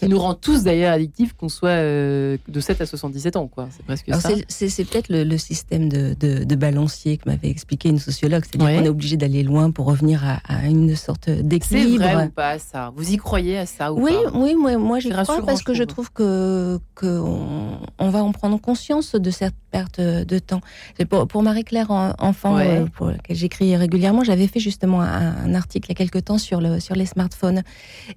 qui 0.00 0.08
nous 0.08 0.18
rend 0.18 0.34
tous 0.34 0.64
d'ailleurs 0.64 0.94
addictifs, 0.94 1.34
qu'on 1.34 1.50
soit 1.50 1.68
euh, 1.68 2.38
de 2.48 2.60
7 2.60 2.80
à 2.80 2.86
77 2.86 3.36
ans. 3.36 3.48
quoi. 3.48 3.68
C'est 3.70 3.84
presque 3.84 4.06
ça. 4.14 4.30
C'est 4.48 4.84
peut-être 4.84 5.08
le, 5.10 5.38
système 5.38 5.88
de, 5.90 6.14
de, 6.14 6.54
balancier 6.54 7.18
que 7.18 7.28
m'avait 7.28 7.50
expliqué 7.50 7.90
une 7.90 7.98
sociologue. 7.98 8.42
C'est-à-dire 8.44 8.78
qu'on 8.78 8.84
est 8.84 8.88
obligé 8.88 9.16
d'aller 9.18 9.42
loin 9.42 9.70
pour 9.70 9.86
revenir 9.86 10.22
à, 10.24 10.66
une 10.66 10.96
sorte 10.96 11.28
d'équilibre. 11.28 12.02
C'est 12.02 12.14
vrai 12.14 12.26
ou 12.26 12.30
pas 12.30 12.58
ça? 12.58 12.92
Vous 12.96 13.12
y 13.12 13.18
croyez 13.18 13.58
à 13.58 13.66
ça 13.66 13.92
ou 13.92 14.02
oui, 14.02 14.12
pas? 14.24 14.30
Oui, 14.34 14.54
moi, 14.54 14.76
moi 14.78 15.00
j'y 15.00 15.10
crois 15.10 15.44
parce 15.44 15.62
que 15.62 15.74
je 15.74 15.84
trouve 15.84 16.10
que, 16.12 16.78
que 16.94 17.20
on, 17.98 18.10
va 18.10 18.22
en 18.22 18.32
prendre 18.32 18.60
conscience 18.60 19.14
de 19.14 19.30
cette 19.30 19.54
perte 19.70 20.00
de 20.00 20.38
temps. 20.38 20.60
Pour, 21.08 21.26
pour 21.26 21.42
Marie-Claire 21.42 21.90
Enfant, 22.18 22.58
euh, 22.58 22.86
pour 22.86 23.08
laquelle 23.08 23.36
j'écris 23.36 23.76
régulièrement, 23.76 24.24
j'avais 24.24 24.46
fait 24.46 24.60
justement 24.60 25.00
un, 25.00 25.46
un, 25.46 25.54
article 25.54 25.88
il 25.88 25.90
y 25.90 25.92
a 25.92 25.94
quelques 25.94 26.24
temps 26.24 26.38
sur, 26.38 26.60
le, 26.60 26.80
sur 26.80 26.94
les 26.94 27.06
smartphones. 27.06 27.62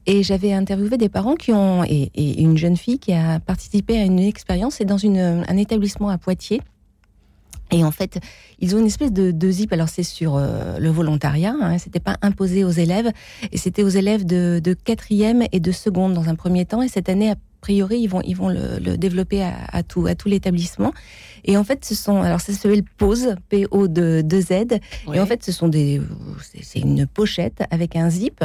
Et 0.05 0.23
j'avais 0.23 0.53
interviewé 0.53 0.97
des 0.97 1.09
parents 1.09 1.35
qui 1.35 1.51
ont 1.51 1.83
et, 1.83 2.11
une 2.41 2.57
jeune 2.57 2.77
fille 2.77 2.99
qui 2.99 3.13
a 3.13 3.39
participé 3.39 3.97
à 3.97 4.03
une 4.03 4.19
expérience. 4.19 4.75
C'est 4.75 4.85
dans 4.85 4.97
une, 4.97 5.45
un 5.47 5.57
établissement 5.57 6.09
à 6.09 6.17
Poitiers. 6.17 6.61
Et 7.71 7.83
en 7.83 7.91
fait, 7.91 8.19
ils 8.59 8.75
ont 8.75 8.79
une 8.79 8.85
espèce 8.85 9.11
de, 9.11 9.51
zip. 9.51 9.73
Alors 9.73 9.89
c'est 9.89 10.03
sur 10.03 10.35
euh, 10.35 10.77
le 10.77 10.89
volontariat. 10.89 11.55
Hein, 11.59 11.77
c'était 11.79 11.99
pas 11.99 12.17
imposé 12.21 12.63
aux 12.63 12.69
élèves. 12.69 13.11
Et 13.51 13.57
c'était 13.57 13.83
aux 13.83 13.89
élèves 13.89 14.25
de, 14.25 14.75
quatrième 14.83 15.43
et 15.51 15.59
de 15.59 15.71
seconde 15.71 16.13
dans 16.13 16.29
un 16.29 16.35
premier 16.35 16.65
temps. 16.65 16.81
Et 16.81 16.87
cette 16.87 17.09
année, 17.09 17.33
priori, 17.63 17.99
ils 17.99 18.07
vont, 18.07 18.21
ils 18.25 18.35
vont 18.35 18.49
le, 18.49 18.97
développer 18.97 19.41
à, 19.41 19.83
tout, 19.83 20.05
à 20.05 20.15
tout 20.15 20.27
l'établissement. 20.27 20.91
Et 21.45 21.55
en 21.55 21.63
fait, 21.63 21.85
ce 21.85 21.95
sont, 21.95 22.21
alors 22.21 22.41
ça 22.41 22.51
s'appelle 22.51 22.83
POSE, 22.97 23.35
P-O-2-Z. 23.47 24.79
Et 25.13 25.19
en 25.19 25.25
fait, 25.25 25.43
ce 25.43 25.53
sont 25.53 25.69
des, 25.69 26.01
c'est 26.61 26.79
une 26.79 27.07
pochette 27.07 27.63
avec 27.71 27.95
un 27.95 28.09
zip 28.09 28.43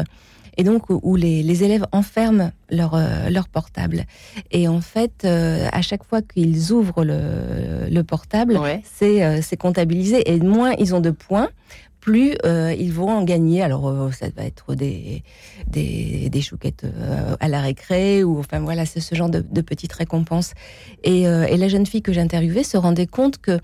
et 0.59 0.65
donc 0.65 0.91
où 0.91 1.17
les, 1.17 1.65
élèves 1.65 1.87
enferment 1.93 2.51
leur, 2.69 2.95
euh, 2.95 3.31
leur 3.31 3.49
portable. 3.49 4.05
Et 4.51 4.67
en 4.69 4.81
fait, 4.81 5.25
euh, 5.25 5.69
à 5.73 5.83
chaque 5.83 6.05
fois 6.05 6.21
qu'ils 6.21 6.73
ouvrent 6.73 7.05
le, 7.05 8.03
portable, 8.03 8.59
euh, 8.59 9.39
c'est 9.43 9.57
comptabilisé. 9.57 10.31
Et 10.31 10.39
moins 10.41 10.73
ils 10.79 10.95
ont 10.95 11.01
de 11.01 11.11
points, 11.11 11.49
plus 12.09 12.37
ils 12.79 12.93
vont 12.93 13.11
en 13.11 13.23
gagner. 13.23 13.63
Alors, 13.63 14.13
ça 14.15 14.29
va 14.35 14.45
être 14.45 14.75
des, 14.75 15.23
des, 15.67 16.41
chouquettes 16.41 16.87
à 17.39 17.49
la 17.49 17.61
récré, 17.61 18.25
ou 18.25 18.39
enfin 18.39 18.61
voilà, 18.61 18.87
c'est 18.87 19.01
ce 19.01 19.15
genre 19.15 19.29
de, 19.29 19.61
petites 19.61 19.93
récompenses. 19.93 20.55
Et, 21.05 21.23
et 21.25 21.57
la 21.57 21.69
jeune 21.69 21.85
fille 21.85 22.03
que 22.03 22.13
j'interviewais 22.15 22.65
se 22.65 22.79
rendait 22.79 23.07
compte 23.07 23.39
que 23.39 23.61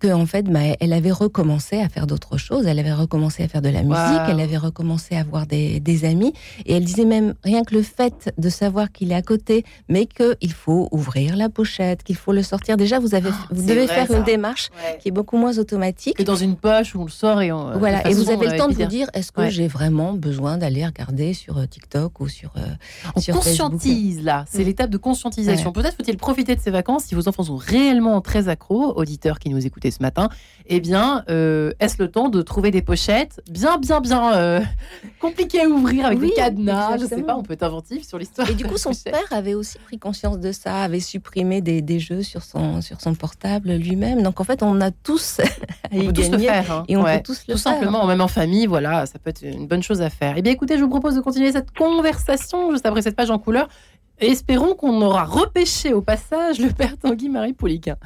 qu'en 0.00 0.26
fait, 0.26 0.44
bah, 0.44 0.60
elle 0.80 0.92
avait 0.92 1.12
recommencé 1.12 1.80
à 1.80 1.88
faire 1.88 2.06
d'autres 2.06 2.38
choses. 2.38 2.66
Elle 2.66 2.78
avait 2.78 2.92
recommencé 2.92 3.42
à 3.42 3.48
faire 3.48 3.62
de 3.62 3.68
la 3.68 3.82
musique, 3.82 4.22
elle 4.28 4.40
avait 4.40 4.56
recommencé 4.56 5.14
à 5.16 5.20
avoir 5.20 5.46
des, 5.46 6.04
amis. 6.04 6.32
Et 6.64 6.74
elle 6.74 6.84
disait 6.84 7.04
même, 7.04 7.34
rien 7.44 7.62
que 7.62 7.74
le 7.74 7.82
fait 7.82 8.32
de 8.38 8.48
savoir 8.48 8.90
qu'il 8.90 9.12
est 9.12 9.14
à 9.14 9.22
côté, 9.22 9.64
mais 9.88 10.06
qu'il 10.06 10.52
faut 10.52 10.88
ouvrir 10.92 11.36
la 11.36 11.50
pochette, 11.50 12.02
qu'il 12.02 12.16
faut 12.16 12.32
le 12.32 12.42
sortir. 12.42 12.76
Déjà, 12.76 12.98
vous, 12.98 13.14
avez, 13.14 13.30
ah, 13.30 13.48
vous 13.50 13.66
devez 13.66 13.86
faire 13.86 14.10
une 14.10 14.24
démarche 14.24 14.70
qui 15.00 15.08
est 15.08 15.12
beaucoup 15.12 15.36
moins 15.36 15.58
automatique. 15.58 16.16
Que 16.16 16.22
dans 16.22 16.36
une 16.36 16.56
poche 16.56 16.94
où 16.94 17.02
on 17.02 17.04
le 17.04 17.10
sort 17.10 17.42
et 17.42 17.52
on. 17.52 17.78
Voilà, 17.78 18.08
et 18.08 18.14
vous 18.14 18.30
avez 18.30 18.48
le 18.48 18.56
temps 18.56 18.68
de 18.68 18.74
vous 18.74 18.86
dire, 18.86 19.08
est-ce 19.14 19.30
que 19.32 19.48
j'ai 19.50 19.68
vraiment 19.68 20.14
besoin 20.14 20.56
d'aller 20.56 20.86
regarder 20.86 21.34
sur 21.34 21.58
euh, 21.58 21.66
TikTok 21.66 22.20
ou 22.20 22.28
sur. 22.28 22.52
Euh, 22.56 22.60
on 23.16 23.32
conscientise 23.32 24.22
là, 24.22 24.44
c'est 24.48 24.62
mm. 24.62 24.66
l'étape 24.66 24.90
de 24.90 24.98
conscientisation. 24.98 25.72
Peut-être 25.72 25.96
faut-il 25.96 26.16
profiter 26.16 26.56
de 26.56 26.60
ces 26.60 26.70
vacances 26.70 27.04
si 27.04 27.14
vos 27.14 27.28
enfants 27.28 27.44
sont 27.44 27.56
réellement 27.56 28.20
très 28.20 28.48
accros, 28.48 28.96
auditeurs 28.96 29.38
qui 29.38 29.50
nous 29.50 29.66
ce 29.90 30.02
matin, 30.02 30.28
eh 30.66 30.80
bien, 30.80 31.24
euh, 31.28 31.72
est-ce 31.80 32.02
le 32.02 32.10
temps 32.10 32.28
de 32.28 32.42
trouver 32.42 32.70
des 32.70 32.82
pochettes 32.82 33.40
bien, 33.50 33.78
bien, 33.78 34.00
bien 34.00 34.34
euh, 34.34 34.60
compliquées 35.20 35.62
à 35.62 35.68
ouvrir 35.68 36.06
avec 36.06 36.20
des 36.20 36.30
cadenas? 36.30 36.98
Je 36.98 37.06
sais 37.06 37.22
pas, 37.22 37.36
on 37.36 37.42
peut 37.42 37.54
être 37.54 37.62
inventif 37.62 38.06
sur 38.06 38.18
l'histoire. 38.18 38.48
Et 38.50 38.54
du 38.54 38.64
coup, 38.64 38.76
son 38.76 38.92
père 38.92 39.24
avait 39.30 39.54
aussi 39.54 39.78
pris 39.78 39.98
conscience 39.98 40.38
de 40.38 40.52
ça, 40.52 40.82
avait 40.82 41.00
supprimé 41.00 41.60
des, 41.60 41.82
des 41.82 41.98
jeux 41.98 42.22
sur 42.22 42.42
son, 42.42 42.80
sur 42.80 43.00
son 43.00 43.14
portable 43.14 43.72
lui-même. 43.72 44.22
Donc 44.22 44.40
en 44.40 44.44
fait, 44.44 44.62
on 44.62 44.80
a 44.80 44.90
tous 44.90 45.40
à 45.90 45.96
y 45.96 46.12
tous 46.12 46.30
le 46.30 46.38
faire, 46.38 46.70
hein. 46.72 46.84
et 46.88 46.96
on 46.96 47.04
peut 47.04 47.20
tous 47.24 47.44
le 47.48 47.54
Tout 47.54 47.60
simplement, 47.60 48.06
même 48.06 48.20
en 48.20 48.28
famille, 48.28 48.66
voilà, 48.66 49.06
ça 49.06 49.18
peut 49.18 49.30
être 49.30 49.42
une 49.42 49.66
bonne 49.66 49.82
chose 49.82 50.02
à 50.02 50.10
faire. 50.10 50.34
Eh 50.36 50.42
bien, 50.42 50.52
écoutez, 50.52 50.78
je 50.78 50.82
vous 50.82 50.90
propose 50.90 51.16
de 51.16 51.20
continuer 51.20 51.52
cette 51.52 51.76
conversation 51.76 52.70
juste 52.70 52.86
après 52.86 53.02
cette 53.02 53.16
page 53.16 53.30
en 53.30 53.38
couleur. 53.38 53.68
Et 54.20 54.30
espérons 54.30 54.74
qu'on 54.74 55.00
aura 55.00 55.24
repêché 55.24 55.94
au 55.94 56.02
passage 56.02 56.58
le 56.60 56.68
père 56.68 56.98
Tanguy 56.98 57.30
Marie 57.30 57.54
Pouliquin. 57.54 57.96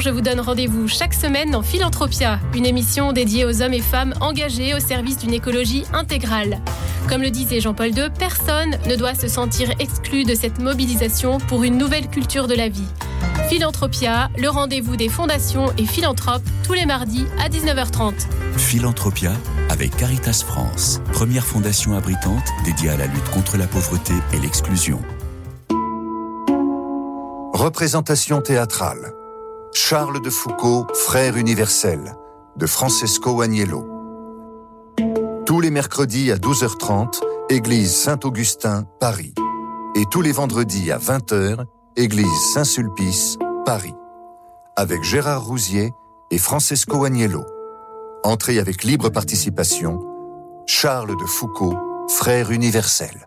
Je 0.00 0.10
vous 0.10 0.20
donne 0.20 0.40
rendez-vous 0.40 0.88
chaque 0.88 1.12
semaine 1.12 1.50
dans 1.50 1.62
Philanthropia, 1.62 2.40
une 2.54 2.64
émission 2.64 3.12
dédiée 3.12 3.44
aux 3.44 3.60
hommes 3.60 3.74
et 3.74 3.80
femmes 3.80 4.14
engagés 4.20 4.74
au 4.74 4.80
service 4.80 5.18
d'une 5.18 5.34
écologie 5.34 5.84
intégrale. 5.92 6.58
Comme 7.08 7.22
le 7.22 7.30
disait 7.30 7.60
Jean-Paul 7.60 7.88
II, 7.88 8.08
personne 8.18 8.78
ne 8.88 8.96
doit 8.96 9.14
se 9.14 9.28
sentir 9.28 9.70
exclu 9.78 10.24
de 10.24 10.34
cette 10.34 10.58
mobilisation 10.58 11.38
pour 11.38 11.64
une 11.64 11.76
nouvelle 11.76 12.08
culture 12.08 12.46
de 12.46 12.54
la 12.54 12.68
vie. 12.68 12.86
Philanthropia, 13.48 14.30
le 14.38 14.48
rendez-vous 14.48 14.96
des 14.96 15.08
fondations 15.08 15.72
et 15.76 15.84
philanthropes, 15.84 16.48
tous 16.64 16.74
les 16.74 16.86
mardis 16.86 17.26
à 17.38 17.48
19h30. 17.48 18.14
Philanthropia 18.56 19.32
avec 19.68 19.96
Caritas 19.96 20.44
France, 20.46 21.00
première 21.12 21.44
fondation 21.44 21.94
abritante 21.94 22.48
dédiée 22.64 22.90
à 22.90 22.96
la 22.96 23.06
lutte 23.06 23.30
contre 23.30 23.58
la 23.58 23.66
pauvreté 23.66 24.14
et 24.32 24.38
l'exclusion. 24.38 25.00
Représentation 27.52 28.40
théâtrale. 28.40 29.19
Charles 29.72 30.20
de 30.20 30.30
Foucault, 30.30 30.86
frère 30.94 31.36
universel, 31.36 32.16
de 32.56 32.66
Francesco 32.66 33.40
Agnello. 33.40 33.86
Tous 35.46 35.60
les 35.60 35.70
mercredis 35.70 36.32
à 36.32 36.36
12h30, 36.36 37.20
église 37.50 37.94
Saint-Augustin, 37.94 38.84
Paris. 38.98 39.32
Et 39.94 40.04
tous 40.10 40.22
les 40.22 40.32
vendredis 40.32 40.90
à 40.90 40.98
20h, 40.98 41.64
église 41.96 42.52
Saint-Sulpice, 42.52 43.38
Paris. 43.64 43.94
Avec 44.76 45.04
Gérard 45.04 45.44
Rousier 45.44 45.92
et 46.32 46.38
Francesco 46.38 47.04
Agnello. 47.04 47.44
Entrée 48.24 48.58
avec 48.58 48.82
libre 48.82 49.08
participation, 49.08 50.00
Charles 50.66 51.16
de 51.16 51.26
Foucault, 51.26 51.76
frères 52.08 52.50
universels. 52.50 53.26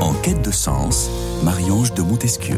En 0.00 0.12
quête 0.22 0.42
de 0.42 0.50
sens, 0.50 1.10
Marie-Ange 1.42 1.94
de 1.94 2.02
Montesquieu. 2.02 2.56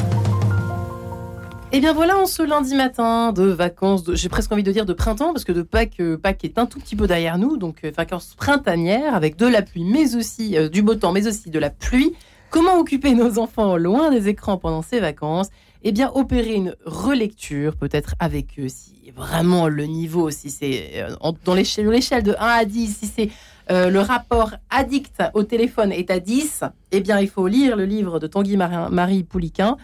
Et 1.73 1.79
eh 1.79 1.81
bien 1.81 1.93
voilà, 1.93 2.17
on 2.17 2.27
ce 2.27 2.43
lundi 2.43 2.75
matin 2.77 3.33
de 3.33 3.43
vacances, 3.43 4.05
j'ai 4.15 4.29
presque 4.29 4.53
envie 4.53 4.63
de 4.63 4.71
dire 4.71 4.87
de 4.87 4.93
printemps, 4.93 5.33
parce 5.33 5.45
que 5.45 5.53
de 5.53 5.63
Pâques, 5.63 6.01
euh, 6.01 6.17
Pâques 6.17 6.45
est 6.45 6.59
un 6.59 6.67
tout 6.67 6.79
petit 6.79 6.95
peu 6.95 7.09
derrière 7.09 7.39
nous, 7.39 7.57
donc 7.57 7.79
euh, 7.85 7.91
vacances 7.95 8.35
printanières 8.37 9.15
avec 9.15 9.37
de 9.37 9.47
la 9.47 9.63
pluie, 9.63 9.85
mais 9.85 10.15
aussi 10.15 10.57
euh, 10.57 10.69
du 10.69 10.83
beau 10.83 10.95
temps, 10.95 11.13
mais 11.13 11.27
aussi 11.27 11.51
de 11.51 11.59
la 11.59 11.71
pluie. 11.71 12.15
Comment 12.51 12.79
occuper 12.79 13.15
nos 13.15 13.39
enfants 13.39 13.77
loin 13.77 14.11
des 14.11 14.29
écrans 14.29 14.57
pendant 14.57 14.81
ces 14.81 15.01
vacances? 15.01 15.49
Eh 15.89 15.93
bien, 15.93 16.11
opérer 16.17 16.55
une 16.55 16.75
relecture, 16.85 17.77
peut-être 17.77 18.17
avec 18.19 18.59
eux, 18.59 18.69
si 18.69 19.13
vraiment 19.15 19.69
le 19.69 19.85
niveau, 19.85 20.33
si 20.33 20.51
c'est 20.51 20.91
euh, 20.97 21.15
dans 21.45 21.55
l'échelle 21.55 22.25
de 22.25 22.33
1 22.33 22.35
à 22.45 22.65
10, 22.65 22.97
si 22.97 23.07
c'est 23.07 23.29
euh, 23.71 23.89
le 23.89 24.01
rapport 24.01 24.51
addict 24.69 25.23
au 25.35 25.45
téléphone 25.45 25.93
est 25.93 26.11
à 26.11 26.19
10, 26.19 26.65
eh 26.91 27.01
bien, 27.01 27.21
il 27.21 27.29
faut 27.29 27.47
lire 27.47 27.77
le 27.77 27.85
livre 27.85 28.19
de 28.19 28.27
Tanguy 28.27 28.57
Marie 28.57 29.23
Pouliquin, 29.23 29.77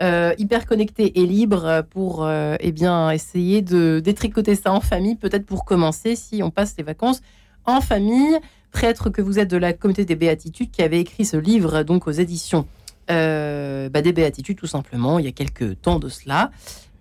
euh, 0.00 0.32
hyper 0.38 0.64
connecté 0.64 1.18
et 1.18 1.26
libre, 1.26 1.82
pour 1.90 2.30
eh 2.30 2.70
bien, 2.70 3.10
essayer 3.10 3.60
de 3.60 3.98
détricoter 3.98 4.54
ça 4.54 4.72
en 4.72 4.80
famille, 4.80 5.16
peut-être 5.16 5.44
pour 5.44 5.64
commencer, 5.64 6.14
si 6.14 6.40
on 6.40 6.50
passe 6.50 6.76
les 6.78 6.84
vacances 6.84 7.20
en 7.64 7.80
famille. 7.80 8.38
Prêtre 8.70 9.10
que 9.10 9.22
vous 9.22 9.40
êtes 9.40 9.50
de 9.50 9.56
la 9.56 9.72
communauté 9.72 10.04
des 10.04 10.14
béatitudes 10.14 10.70
qui 10.70 10.82
avait 10.82 11.00
écrit 11.00 11.24
ce 11.24 11.36
livre 11.36 11.82
donc 11.82 12.06
aux 12.06 12.12
éditions 12.12 12.68
bah, 13.08 14.02
des 14.02 14.12
béatitudes 14.12 14.58
tout 14.58 14.66
simplement 14.66 15.18
il 15.18 15.24
y 15.24 15.28
a 15.28 15.32
quelques 15.32 15.80
temps 15.80 15.98
de 15.98 16.08
cela. 16.08 16.50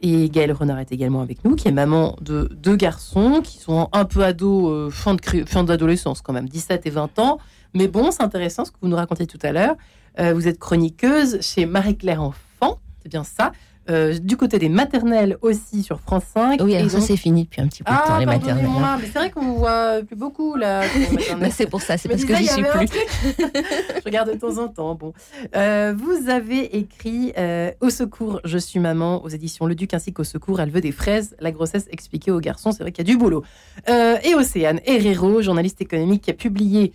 Et 0.02 0.30
Gaëlle 0.30 0.52
Renard 0.52 0.80
est 0.80 0.92
également 0.92 1.22
avec 1.22 1.44
nous, 1.44 1.56
qui 1.56 1.68
est 1.68 1.72
maman 1.72 2.16
de 2.22 2.50
deux 2.52 2.76
garçons 2.76 3.42
qui 3.44 3.58
sont 3.58 3.90
un 3.94 4.06
peu 4.06 4.24
ados, 4.24 4.70
euh, 4.70 4.90
fin, 4.92 5.16
de, 5.16 5.22
fin 5.46 5.64
d'adolescence 5.64 6.22
quand 6.22 6.34
même, 6.34 6.48
17 6.48 6.86
et 6.86 6.90
20 6.92 7.18
ans. 7.20 7.40
Mais 7.74 7.88
bon, 7.88 8.12
c'est 8.12 8.22
intéressant 8.22 8.64
ce 8.64 8.72
que 8.72 8.78
vous 8.82 8.90
nous 8.90 8.96
racontez 8.96 9.26
tout 9.26 9.40
à 9.42 9.52
l'heure. 9.52 9.76
Euh, 10.20 10.34
vous 10.34 10.48
êtes 10.48 10.60
chroniqueuse 10.60 11.42
chez 11.42 11.66
Marie-Claire 11.66 12.22
Enfant, 12.22 12.80
c'est 13.02 13.10
bien 13.10 13.24
ça. 13.24 13.52
Euh, 13.90 14.18
du 14.20 14.36
côté 14.36 14.60
des 14.60 14.68
maternelles 14.68 15.38
aussi 15.42 15.82
sur 15.82 16.02
France 16.02 16.24
5. 16.34 16.60
Oui, 16.62 16.76
alors 16.76 16.92
ça 16.92 17.00
c'est 17.00 17.16
fini 17.16 17.46
depuis 17.46 17.62
un 17.62 17.68
petit 17.68 17.84
peu 17.84 17.92
de 17.92 17.98
temps, 17.98 18.04
ah, 18.08 18.20
les 18.20 18.26
maternelles. 18.26 18.66
Hein. 18.66 18.98
Mais 19.00 19.08
c'est 19.08 19.20
vrai 19.20 19.32
qu'on 19.32 19.46
vous 19.46 19.58
voit 19.60 20.02
plus 20.06 20.18
beaucoup 20.18 20.56
là. 20.56 20.82
C'est 21.52 21.68
pour 21.70 21.82
ça, 21.82 21.98
c'est 21.98 22.10
parce 22.10 22.26
que 22.26 22.36
j'y 22.36 22.48
suis 22.48 22.64
plus. 22.64 22.88
je 23.38 24.04
regarde 24.04 24.32
de 24.32 24.38
temps 24.38 24.58
en 24.58 24.68
temps. 24.68 24.96
Bon, 24.96 25.14
euh, 25.56 25.94
vous 25.98 26.30
avez 26.30 26.78
écrit 26.78 27.32
euh, 27.38 27.72
Au 27.82 27.90
secours, 27.90 28.42
je 28.44 28.58
suis 28.58 28.80
maman 28.80 29.24
aux 29.24 29.30
éditions 29.30 29.66
Le 29.66 29.76
Duc 29.76 29.94
ainsi 29.94 30.12
qu'au 30.14 30.24
secours, 30.24 30.60
elle 30.60 30.70
veut 30.70 30.82
des 30.82 30.92
fraises, 30.92 31.36
la 31.40 31.52
grossesse 31.52 31.88
expliquée 31.90 32.32
aux 32.32 32.40
garçons. 32.40 32.72
C'est 32.72 32.84
vrai 32.84 32.92
qu'il 32.92 33.08
y 33.08 33.10
a 33.10 33.14
du 33.14 33.18
boulot. 33.18 33.44
et 33.88 34.36
Océane 34.36 34.82
Herrero, 34.86 35.42
journaliste 35.42 35.82
économique, 35.82 36.24
qui 36.24 36.32
a 36.32 36.34
publié 36.34 36.92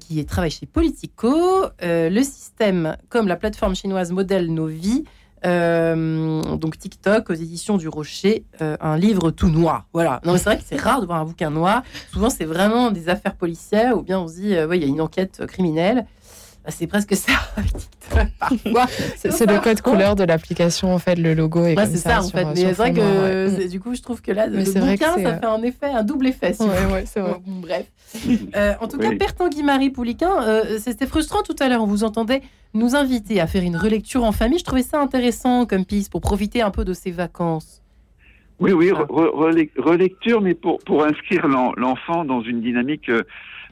qui 0.00 0.24
travaille 0.24 0.50
chez 0.50 0.66
Politico, 0.66 1.66
le 1.80 2.22
système 2.22 2.96
comme 3.08 3.28
la 3.28 3.36
plateforme 3.36 3.76
chinoise 3.76 4.12
modèle 4.12 4.52
nos 4.52 4.66
vies 4.66 5.04
donc 5.44 6.78
TikTok 6.78 7.30
aux 7.30 7.34
éditions 7.34 7.76
du 7.76 7.88
Rocher, 7.88 8.44
euh, 8.62 8.76
un 8.80 8.96
livre 8.96 9.30
tout 9.30 9.48
noir. 9.48 9.86
Voilà. 9.92 10.20
Non, 10.24 10.36
c'est 10.36 10.44
vrai 10.44 10.58
que 10.58 10.64
c'est 10.64 10.80
rare 10.80 11.00
de 11.00 11.06
voir 11.06 11.20
un 11.20 11.24
bouquin 11.24 11.50
noir. 11.50 11.82
Souvent, 12.12 12.30
c'est 12.30 12.44
vraiment 12.44 12.90
des 12.90 13.08
affaires 13.08 13.34
policières 13.34 13.98
ou 13.98 14.02
bien 14.02 14.20
on 14.20 14.28
se 14.28 14.34
dit, 14.34 14.54
euh, 14.54 14.74
il 14.74 14.80
y 14.80 14.84
a 14.84 14.88
une 14.88 15.00
enquête 15.00 15.44
criminelle. 15.46 16.06
Bah, 16.64 16.70
c'est 16.70 16.86
presque 16.86 17.14
ça 17.14 17.32
parfois. 18.38 18.86
c'est 19.16 19.46
le 19.46 19.60
code 19.60 19.82
couleur 19.82 20.16
de 20.16 20.24
l'application 20.24 20.94
en 20.94 20.98
fait, 20.98 21.16
le 21.16 21.34
logo 21.34 21.66
est 21.66 21.76
C'est 21.86 21.96
ça, 21.98 22.22
en 22.22 22.28
fait. 22.28 22.44
Mais 22.44 22.56
c'est 22.56 22.72
vrai 22.72 22.92
que 22.92 23.68
du 23.68 23.80
coup, 23.80 23.94
je 23.94 24.00
trouve 24.00 24.22
que 24.22 24.32
là, 24.32 24.46
le 24.46 24.64
bouquin, 24.64 25.18
ça 25.18 25.38
fait 25.38 25.46
un 25.46 25.62
effet, 25.62 25.86
un 25.86 26.02
double 26.02 26.28
effet. 26.28 26.54
ouais, 26.60 27.04
c'est 27.06 27.20
vrai. 27.20 27.40
bref. 27.46 27.86
en 28.80 28.88
tout 28.88 28.98
cas, 28.98 29.10
Père 29.16 29.34
Tanguy-Marie 29.34 29.90
Pouliquin, 29.90 30.62
c'était 30.78 31.06
frustrant 31.06 31.42
tout 31.42 31.56
à 31.60 31.68
l'heure. 31.68 31.82
On 31.82 31.86
vous 31.86 32.04
entendait 32.04 32.42
nous 32.72 32.96
inviter 32.96 33.40
à 33.40 33.46
faire 33.46 33.62
une 33.62 33.76
relecture 33.76 34.24
en 34.24 34.32
famille. 34.32 34.58
Je 34.58 34.64
trouvais 34.64 34.82
ça 34.82 35.00
intéressant 35.00 35.66
comme 35.66 35.84
piste 35.84 36.10
pour 36.10 36.20
profiter 36.20 36.62
un 36.62 36.70
peu 36.70 36.84
de 36.84 36.94
ces 36.94 37.10
vacances. 37.10 37.82
Oui, 38.60 38.72
oui, 38.72 38.90
relecture, 38.90 40.40
mais 40.40 40.54
pour, 40.54 40.78
pour 40.78 41.04
inscrire 41.04 41.46
l'enfant 41.48 42.24
dans 42.24 42.40
une 42.40 42.62
dynamique 42.62 43.10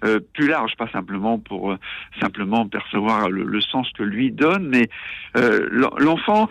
euh, 0.05 0.13
euh, 0.13 0.21
plus 0.35 0.49
large, 0.49 0.75
pas 0.77 0.89
simplement 0.89 1.39
pour 1.39 1.73
euh, 1.73 1.79
simplement 2.21 2.67
percevoir 2.67 3.31
le, 3.31 3.61
sens 3.61 3.91
que 3.93 4.03
lui 4.03 4.31
donne, 4.31 4.69
mais 4.69 4.89
l'enfant, 5.71 6.49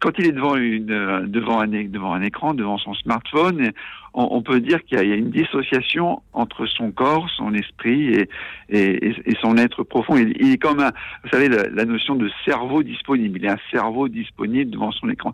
quand 0.00 0.18
il 0.18 0.26
est 0.26 0.32
devant 0.32 0.56
une 0.56 1.26
devant 1.26 1.64
devant 1.66 2.12
un 2.12 2.22
écran, 2.22 2.54
devant 2.54 2.78
son 2.78 2.94
smartphone, 2.94 3.72
on, 4.12 4.42
peut 4.42 4.60
dire 4.60 4.82
qu'il 4.84 4.98
y, 4.98 5.12
a 5.12 5.14
une 5.14 5.30
dissociation 5.30 6.22
entre 6.32 6.66
son 6.66 6.90
corps, 6.90 7.28
son 7.36 7.54
esprit 7.54 8.08
et, 8.08 8.28
et, 8.68 9.36
son 9.40 9.56
être 9.56 9.84
profond. 9.84 10.16
Il, 10.16 10.52
est 10.52 10.58
comme, 10.58 10.80
un, 10.80 10.90
vous 11.22 11.30
savez, 11.30 11.48
la, 11.48 11.84
notion 11.84 12.16
de 12.16 12.30
cerveau 12.44 12.82
disponible. 12.82 13.38
Il 13.38 13.44
est 13.44 13.50
un 13.50 13.58
cerveau 13.70 14.08
disponible 14.08 14.70
devant 14.70 14.90
son 14.92 15.08
écran. 15.08 15.32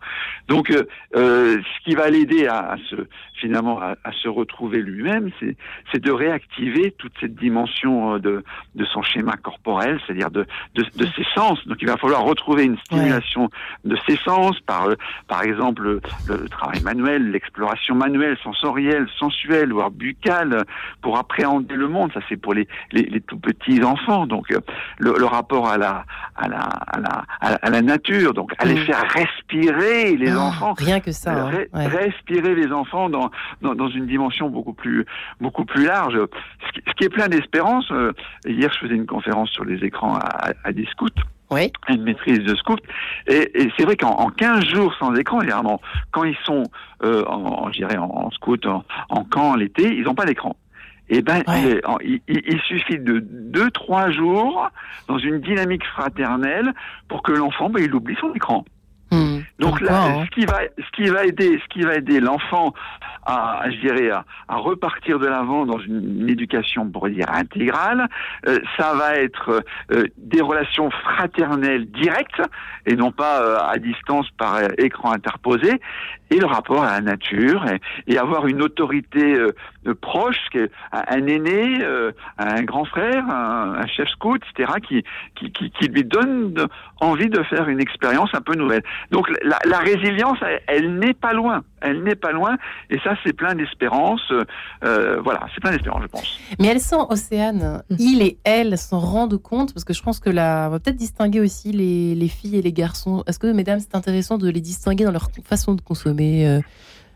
Donc, 0.48 0.70
euh, 0.70 0.84
euh 1.14 1.56
ce 1.56 1.84
qui 1.84 1.94
va 1.94 2.10
l'aider 2.10 2.46
à, 2.46 2.76
se, 2.90 2.96
finalement, 3.34 3.80
à, 3.80 3.96
se 4.22 4.28
retrouver 4.28 4.82
lui-même, 4.82 5.30
c'est 5.40 6.02
de 6.02 6.10
réactiver 6.10 6.92
toute 6.98 7.12
cette 7.20 7.34
dimension 7.34 8.14
euh, 8.14 8.18
de, 8.18 8.44
de 8.74 8.84
son 8.84 9.02
schéma 9.02 9.36
corporel, 9.36 10.00
c'est-à-dire 10.06 10.30
de, 10.30 10.46
de, 10.74 10.82
de, 10.82 11.06
ses 11.16 11.24
sens. 11.34 11.58
Donc, 11.66 11.78
il 11.80 11.88
va 11.88 11.96
falloir 11.96 12.24
retrouver 12.24 12.64
une 12.64 12.78
stimulation 12.78 13.50
de 13.84 13.96
ses 14.06 14.16
sens 14.16 14.58
par, 14.60 14.88
par 15.28 15.42
exemple, 15.42 15.82
le, 15.82 16.00
le 16.28 16.48
travail 16.48 16.82
manuel, 16.82 17.30
l'exploration 17.30 17.94
manuelle, 17.94 18.36
sensorielle 18.66 19.06
sensoriel, 19.06 19.06
sensuel, 19.18 19.72
voire 19.72 19.90
buccal, 19.90 20.64
pour 21.02 21.18
appréhender 21.18 21.74
le 21.74 21.88
monde. 21.88 22.10
Ça, 22.12 22.20
c'est 22.28 22.36
pour 22.36 22.54
les, 22.54 22.66
les, 22.92 23.20
tout 23.20 23.38
petits 23.38 23.82
enfants. 23.82 24.26
Donc, 24.26 24.50
euh, 24.50 24.60
le, 24.98 25.24
rapport 25.24 25.68
à 25.68 25.78
la, 25.78 26.04
à 26.36 26.48
la, 26.48 26.58
à 26.58 27.00
la, 27.00 27.24
à 27.40 27.70
la 27.70 27.82
nature. 27.82 28.34
Donc, 28.34 28.52
aller 28.58 28.74
mm. 28.74 28.86
faire 28.86 29.04
respirer 29.10 30.16
les 30.16 30.30
ah, 30.30 30.40
enfants. 30.40 30.74
Rien 30.76 31.00
que 31.00 31.12
ça. 31.12 31.46
Hein. 31.46 31.66
Respirer 31.72 32.54
les 32.54 32.72
enfants 32.72 33.08
dans, 33.08 33.30
dans, 33.62 33.88
une 33.88 34.06
dimension 34.06 34.48
beaucoup 34.48 34.72
plus, 34.72 35.04
beaucoup 35.40 35.64
plus 35.64 35.84
large. 35.86 36.18
Ce 36.74 36.92
qui, 36.94 37.04
est 37.04 37.08
plein 37.08 37.28
d'espérance. 37.28 37.90
Euh, 37.92 38.12
hier, 38.46 38.70
je 38.72 38.78
faisais 38.80 38.94
une 38.94 39.06
conférence 39.06 39.50
sur 39.50 39.64
les 39.64 39.84
écrans 39.84 40.16
à, 40.16 40.52
à 40.64 40.72
oui. 41.50 41.72
une 41.88 42.02
maîtrise 42.02 42.40
de 42.40 42.54
scout. 42.54 42.80
Et, 43.26 43.50
c'est 43.76 43.84
vrai 43.84 43.96
qu'en 43.96 44.28
15 44.30 44.64
jours 44.64 44.94
sans 44.98 45.14
écran, 45.14 45.40
évidemment, 45.40 45.80
quand 46.10 46.24
ils 46.24 46.36
sont, 46.44 46.64
euh, 47.02 47.24
en, 47.26 47.70
je 47.72 47.78
dirais, 47.78 47.96
en, 47.96 48.30
scout, 48.30 48.66
en, 48.66 49.24
camp 49.24 49.54
l'été, 49.56 49.94
ils 49.96 50.04
n'ont 50.04 50.14
pas 50.14 50.26
d'écran. 50.26 50.56
Et 51.08 51.18
eh 51.18 51.22
ben, 51.22 51.42
il, 52.02 52.20
il, 52.26 52.60
suffit 52.62 52.98
de 52.98 53.20
deux, 53.20 53.70
trois 53.70 54.10
jours 54.10 54.68
dans 55.06 55.18
une 55.18 55.40
dynamique 55.40 55.86
fraternelle 55.86 56.74
pour 57.06 57.22
que 57.22 57.30
l'enfant, 57.30 57.70
ben, 57.70 57.80
il 57.84 57.94
oublie 57.94 58.16
son 58.20 58.34
écran. 58.34 58.64
Hmm. 59.10 59.38
Donc 59.60 59.80
là, 59.80 60.04
hein. 60.04 60.24
ce 60.24 60.30
qui 60.30 60.46
va, 60.46 60.62
ce 60.78 60.90
qui 60.96 61.08
va 61.08 61.24
aider, 61.24 61.60
ce 61.62 61.68
qui 61.68 61.82
va 61.82 61.94
aider 61.94 62.18
l'enfant 62.18 62.74
à, 63.24 63.62
je 63.70 63.76
dirais, 63.76 64.10
à, 64.10 64.24
repartir 64.48 65.18
de 65.18 65.26
l'avant 65.26 65.64
dans 65.64 65.78
une, 65.78 66.28
éducation, 66.28 66.88
pour 66.88 67.08
dire 67.08 67.26
intégrale, 67.32 68.08
euh, 68.46 68.58
ça 68.76 68.94
va 68.94 69.16
être 69.16 69.62
euh, 69.92 70.06
des 70.16 70.40
relations 70.40 70.90
fraternelles 70.90 71.86
directes 71.86 72.42
et 72.84 72.96
non 72.96 73.12
pas 73.12 73.42
euh, 73.42 73.58
à 73.60 73.78
distance 73.78 74.28
par 74.38 74.58
écran 74.78 75.12
interposé, 75.12 75.80
et 76.30 76.38
le 76.38 76.46
rapport 76.46 76.82
à 76.82 76.92
la 76.92 77.00
nature 77.00 77.64
et, 78.06 78.18
avoir 78.18 78.46
une 78.46 78.62
autorité 78.62 79.36
proche, 79.94 80.36
un 80.92 81.26
aîné, 81.26 81.84
un 82.38 82.62
grand 82.62 82.84
frère, 82.84 83.24
un, 83.28 83.86
chef 83.86 84.08
scout, 84.08 84.40
etc., 84.50 84.72
qui, 84.86 85.04
qui, 85.34 85.52
qui, 85.52 85.70
qui 85.70 85.88
lui 85.88 86.04
donne 86.04 86.66
envie 87.00 87.28
de 87.28 87.42
faire 87.44 87.68
une 87.68 87.80
expérience 87.80 88.30
un 88.32 88.40
peu 88.40 88.54
nouvelle. 88.54 88.82
Donc 89.10 89.30
la, 89.42 89.78
résilience, 89.78 90.38
elle, 90.66 90.98
n'est 90.98 91.14
pas 91.14 91.32
loin. 91.32 91.62
Elle 91.80 92.02
n'est 92.02 92.14
pas 92.14 92.32
loin. 92.32 92.56
Et 92.90 92.98
ça, 93.00 93.14
c'est 93.24 93.32
plein 93.32 93.54
d'espérance. 93.54 94.22
Euh, 94.84 95.20
voilà, 95.22 95.46
c'est 95.54 95.60
plein 95.60 95.72
d'espérance, 95.72 96.02
je 96.02 96.08
pense. 96.08 96.40
Mais 96.58 96.68
elles 96.68 96.80
sont, 96.80 97.06
Océane, 97.10 97.82
mm. 97.90 97.96
il 97.98 98.22
et 98.22 98.38
elle 98.44 98.78
s'en 98.78 98.98
rendent 98.98 99.40
compte, 99.40 99.74
parce 99.74 99.84
que 99.84 99.92
je 99.92 100.02
pense 100.02 100.20
que 100.20 100.30
là, 100.30 100.68
on 100.68 100.70
va 100.70 100.78
peut-être 100.80 100.96
distinguer 100.96 101.40
aussi 101.40 101.72
les, 101.72 102.28
filles 102.28 102.56
et 102.56 102.62
les 102.62 102.72
garçons. 102.72 103.22
Est-ce 103.26 103.38
que, 103.38 103.46
mesdames, 103.48 103.80
c'est 103.80 103.94
intéressant 103.94 104.38
de 104.38 104.48
les 104.48 104.60
distinguer 104.60 105.04
dans 105.04 105.12
leur 105.12 105.28
façon 105.44 105.74
de 105.74 105.80
consommer 105.80 106.48
euh, 106.48 106.60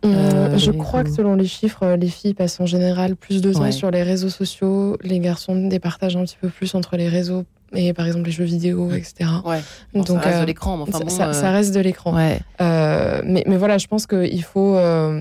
je 0.02 0.70
crois 0.70 1.04
que 1.04 1.10
selon 1.10 1.34
les 1.34 1.46
chiffres, 1.46 1.96
les 1.96 2.08
filles 2.08 2.34
passent 2.34 2.60
en 2.60 2.66
général 2.66 3.16
plus 3.16 3.40
de 3.40 3.52
temps 3.52 3.70
sur 3.72 3.90
les 3.90 4.02
réseaux 4.02 4.28
sociaux, 4.28 4.96
les 5.02 5.18
garçons 5.18 5.68
départagent 5.68 6.16
un 6.16 6.24
petit 6.24 6.38
peu 6.40 6.48
plus 6.48 6.74
entre 6.74 6.96
les 6.96 7.08
réseaux 7.08 7.44
et 7.74 7.92
par 7.92 8.06
exemple 8.06 8.26
les 8.26 8.32
jeux 8.32 8.44
vidéo, 8.44 8.90
etc. 8.92 9.30
Ouais. 9.44 9.60
Donc, 9.94 10.06
ça 10.06 10.18
reste 10.18 10.40
de 10.40 10.46
l'écran. 10.46 10.80
Enfin, 10.80 11.32
ça, 11.32 11.50
reste 11.50 11.74
de 11.74 11.80
l'écran. 11.80 12.14
Ouais. 12.14 12.40
mais, 12.58 13.44
mais, 13.46 13.56
voilà, 13.56 13.78
je 13.78 13.86
pense 13.86 14.06
qu'il 14.06 14.42
faut, 14.42 14.78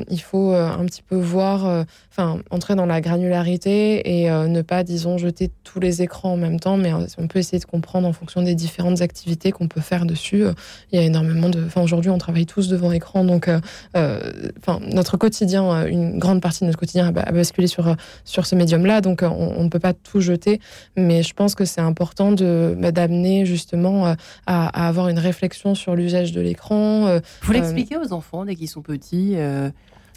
il 0.10 0.22
faut 0.22 0.54
un 0.54 0.86
petit 0.86 1.02
peu 1.02 1.16
voir 1.16 1.86
enfin, 2.20 2.40
entrer 2.50 2.76
dans 2.76 2.86
la 2.86 3.02
granularité 3.02 4.20
et 4.22 4.32
euh, 4.32 4.48
ne 4.48 4.62
pas, 4.62 4.84
disons, 4.84 5.18
jeter 5.18 5.52
tous 5.64 5.80
les 5.80 6.02
écrans 6.02 6.34
en 6.34 6.38
même 6.38 6.60
temps, 6.60 6.78
mais 6.78 6.94
euh, 6.94 7.06
on 7.18 7.28
peut 7.28 7.40
essayer 7.40 7.60
de 7.60 7.66
comprendre 7.66 8.08
en 8.08 8.14
fonction 8.14 8.42
des 8.42 8.56
différentes 8.56 9.02
activités 9.02 9.52
qu'on 9.52 9.68
peut 9.68 9.82
faire 9.82 10.06
dessus. 10.06 10.44
Euh, 10.44 10.54
il 10.92 11.00
y 11.00 11.02
a 11.02 11.06
énormément 11.06 11.50
de. 11.50 11.64
Enfin, 11.66 11.82
aujourd'hui, 11.82 12.10
on 12.10 12.18
travaille 12.18 12.46
tous 12.46 12.68
devant 12.68 12.92
écran, 12.92 13.24
donc, 13.24 13.50
enfin, 13.94 14.80
notre 14.92 15.18
quotidien, 15.18 15.86
une 15.86 16.20
grande 16.20 16.42
partie 16.42 16.62
de 16.62 16.66
notre 16.66 16.80
quotidien 16.80 17.08
a 17.08 17.32
basculé 17.32 17.68
sur 17.68 17.96
sur 18.24 18.46
ce 18.46 18.56
médium-là, 18.56 19.02
donc 19.02 19.24
on, 19.24 19.64
ne 19.64 19.70
peut 19.70 19.80
pas 19.80 19.94
tout 19.94 20.20
jeter, 20.20 20.60
mais 20.96 21.24
je 21.24 21.34
pense 21.34 21.56
que 21.56 21.66
c'est 21.66 21.82
important 21.82 22.32
de 22.32 22.39
bah, 22.42 22.92
d'amener 22.92 23.46
justement 23.46 24.08
à, 24.08 24.16
à, 24.46 24.88
avoir 24.88 25.10
une 25.10 25.20
réflexion 25.20 25.76
sur 25.76 25.96
l'usage 25.96 26.32
de 26.32 26.42
l'écran. 26.42 27.20
Vous 27.42 27.52
l'expliquez 27.52 27.98
aux 27.98 28.14
enfants 28.14 28.46
dès 28.46 28.56
qu'ils 28.56 28.70
sont 28.70 28.82
petits 28.82 29.36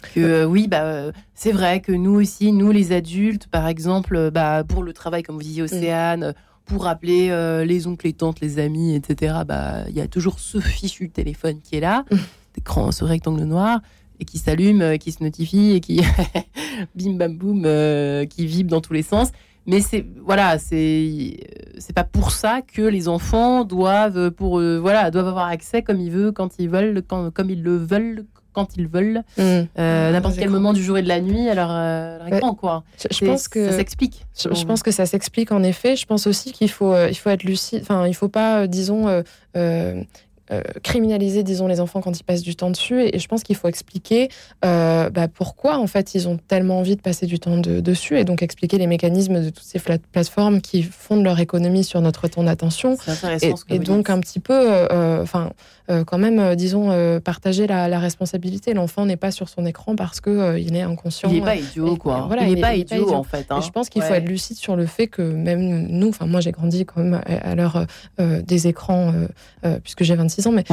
que 0.09 0.19
euh, 0.19 0.45
oui, 0.45 0.67
bah, 0.67 0.83
euh, 0.83 1.11
c'est 1.33 1.51
vrai 1.51 1.79
que 1.79 1.91
nous 1.91 2.13
aussi, 2.13 2.51
nous 2.51 2.71
les 2.71 2.91
adultes, 2.91 3.47
par 3.47 3.67
exemple, 3.67 4.15
euh, 4.15 4.31
bah, 4.31 4.63
pour 4.63 4.83
le 4.83 4.93
travail, 4.93 5.23
comme 5.23 5.35
vous 5.35 5.43
disiez, 5.43 5.63
Océane, 5.63 6.33
pour 6.65 6.87
appeler 6.87 7.27
les 7.65 7.87
oncles, 7.87 8.07
les 8.07 8.13
tantes, 8.13 8.39
les 8.39 8.57
amis, 8.57 8.95
etc., 8.95 9.39
bah, 9.45 9.83
il 9.89 9.95
y 9.95 10.01
a 10.01 10.07
toujours 10.07 10.39
ce 10.39 10.61
fichu 10.61 11.09
téléphone 11.09 11.59
qui 11.61 11.75
est 11.75 11.81
là, 11.81 12.05
écran, 12.57 12.93
ce 12.93 13.03
rectangle 13.03 13.43
noir, 13.43 13.81
et 14.21 14.25
qui 14.25 14.37
s'allume, 14.37 14.97
qui 14.97 15.11
se 15.11 15.21
notifie, 15.21 15.71
et 15.71 15.81
qui 15.81 16.01
bim 16.95 17.15
bam 17.15 17.35
boum, 17.35 17.63
qui 18.27 18.45
vibre 18.47 18.69
dans 18.69 18.79
tous 18.79 18.93
les 18.93 19.03
sens. 19.03 19.31
Mais 19.65 19.79
c'est 19.81 20.05
voilà, 20.25 20.57
c'est 20.59 21.37
c'est 21.77 21.93
pas 21.93 22.03
pour 22.03 22.31
ça 22.31 22.61
que 22.61 22.81
les 22.81 23.07
enfants 23.07 23.63
doivent 23.63 24.31
pour 24.31 24.59
voilà 24.59 25.09
doivent 25.11 25.27
avoir 25.27 25.47
accès 25.47 25.81
comme 25.81 25.99
ils 25.99 26.11
veulent, 26.11 26.33
quand 26.33 26.59
ils 26.59 26.69
veulent, 26.69 27.01
quand, 27.07 27.31
comme 27.31 27.49
ils 27.49 27.63
le 27.63 27.77
veulent, 27.77 28.25
quand 28.53 28.77
ils 28.77 28.87
veulent, 28.87 29.23
mm. 29.37 29.41
euh, 29.41 29.67
ah, 29.77 30.11
n'importe 30.11 30.37
quel 30.37 30.49
moment 30.49 30.71
du 30.71 30.81
jour 30.81 30.97
et 30.97 31.01
de 31.01 31.07
la 31.07 31.19
nuit, 31.19 31.49
alors 31.49 31.69
leur, 31.69 32.55
quoi. 32.55 32.83
Je, 33.11 33.25
pense 33.25 33.47
que 33.47 33.69
ça 33.69 33.77
s'explique. 33.77 34.25
Je, 34.37 34.65
pense 34.65 34.83
que 34.83 34.91
ça 34.91 35.05
s'explique 35.05 35.51
en 35.51 35.63
effet. 35.63 35.95
Je 35.95 36.05
pense 36.05 36.27
aussi 36.27 36.53
qu'il 36.53 36.69
faut, 36.69 36.93
euh, 36.93 37.09
il 37.09 37.15
faut 37.15 37.29
être 37.29 37.43
lucide. 37.43 37.79
Enfin, 37.81 38.07
il 38.07 38.13
faut 38.13 38.29
pas, 38.29 38.61
euh, 38.61 38.67
disons. 38.67 39.23
Criminaliser, 40.83 41.43
disons, 41.43 41.67
les 41.67 41.79
enfants 41.79 42.01
quand 42.01 42.19
ils 42.19 42.23
passent 42.23 42.41
du 42.41 42.55
temps 42.55 42.69
dessus. 42.69 43.01
Et, 43.01 43.19
je 43.19 43.27
pense 43.27 43.43
qu'il 43.43 43.55
faut 43.55 43.67
expliquer 43.67 44.29
bah, 44.61 45.27
pourquoi, 45.33 45.77
en 45.77 45.87
fait, 45.87 46.15
ils 46.15 46.27
ont 46.27 46.37
tellement 46.37 46.79
envie 46.79 46.95
de 46.95 47.01
passer 47.01 47.25
du 47.25 47.39
temps 47.39 47.57
dessus. 47.57 48.19
Et 48.19 48.23
donc, 48.23 48.41
expliquer 48.41 48.77
les 48.77 48.87
mécanismes 48.87 49.41
de 49.41 49.49
toutes 49.49 49.63
ces 49.63 49.79
plateformes 49.79 50.61
qui 50.61 50.83
fondent 50.83 51.23
leur 51.23 51.39
économie 51.39 51.83
sur 51.83 52.01
notre 52.01 52.27
temps 52.27 52.43
d'attention. 52.43 52.97
Et, 53.41 53.53
et 53.69 53.79
donc, 53.79 54.09
un 54.09 54.19
petit 54.19 54.39
peu, 54.39 54.87
enfin, 55.21 55.51
euh, 55.89 56.05
quand 56.05 56.17
même, 56.17 56.39
euh, 56.39 56.55
disons, 56.55 56.91
euh, 56.91 57.19
partager 57.19 57.67
la, 57.67 57.99
responsabilité. 57.99 58.73
L'enfant 58.73 59.05
n'est 59.05 59.17
pas 59.17 59.31
sur 59.31 59.49
son 59.49 59.65
écran 59.65 59.95
parce 59.95 60.21
que 60.21 60.57
il 60.57 60.75
est 60.75 60.81
inconscient. 60.81 61.29
Il 61.29 61.35
n'est 61.35 61.41
pas 61.41 61.55
idiot, 61.55 61.97
quoi. 61.97 62.25
Voilà, 62.27 62.43
il 62.43 62.55
n'est 62.55 62.61
pas, 62.61 62.75
idiot, 62.75 63.13
en 63.13 63.23
fait. 63.23 63.47
Hein. 63.49 63.61
je 63.61 63.69
pense 63.69 63.89
qu'il 63.89 64.01
faut 64.01 64.13
être 64.13 64.27
lucide 64.27 64.57
sur 64.57 64.75
le 64.75 64.85
fait 64.85 65.07
que 65.07 65.21
même 65.21 65.87
nous, 65.87 66.09
enfin 66.09 66.25
moi 66.25 66.39
j'ai 66.39 66.51
grandi 66.51 66.85
quand 66.85 67.01
même 67.01 67.21
à, 67.25 67.55
l'heure 67.55 67.85
des 68.17 68.67
écrans 68.67 69.13
puisque 69.83 70.03
j'ai 70.03 70.15
26 70.15 70.42
mais 70.51 70.65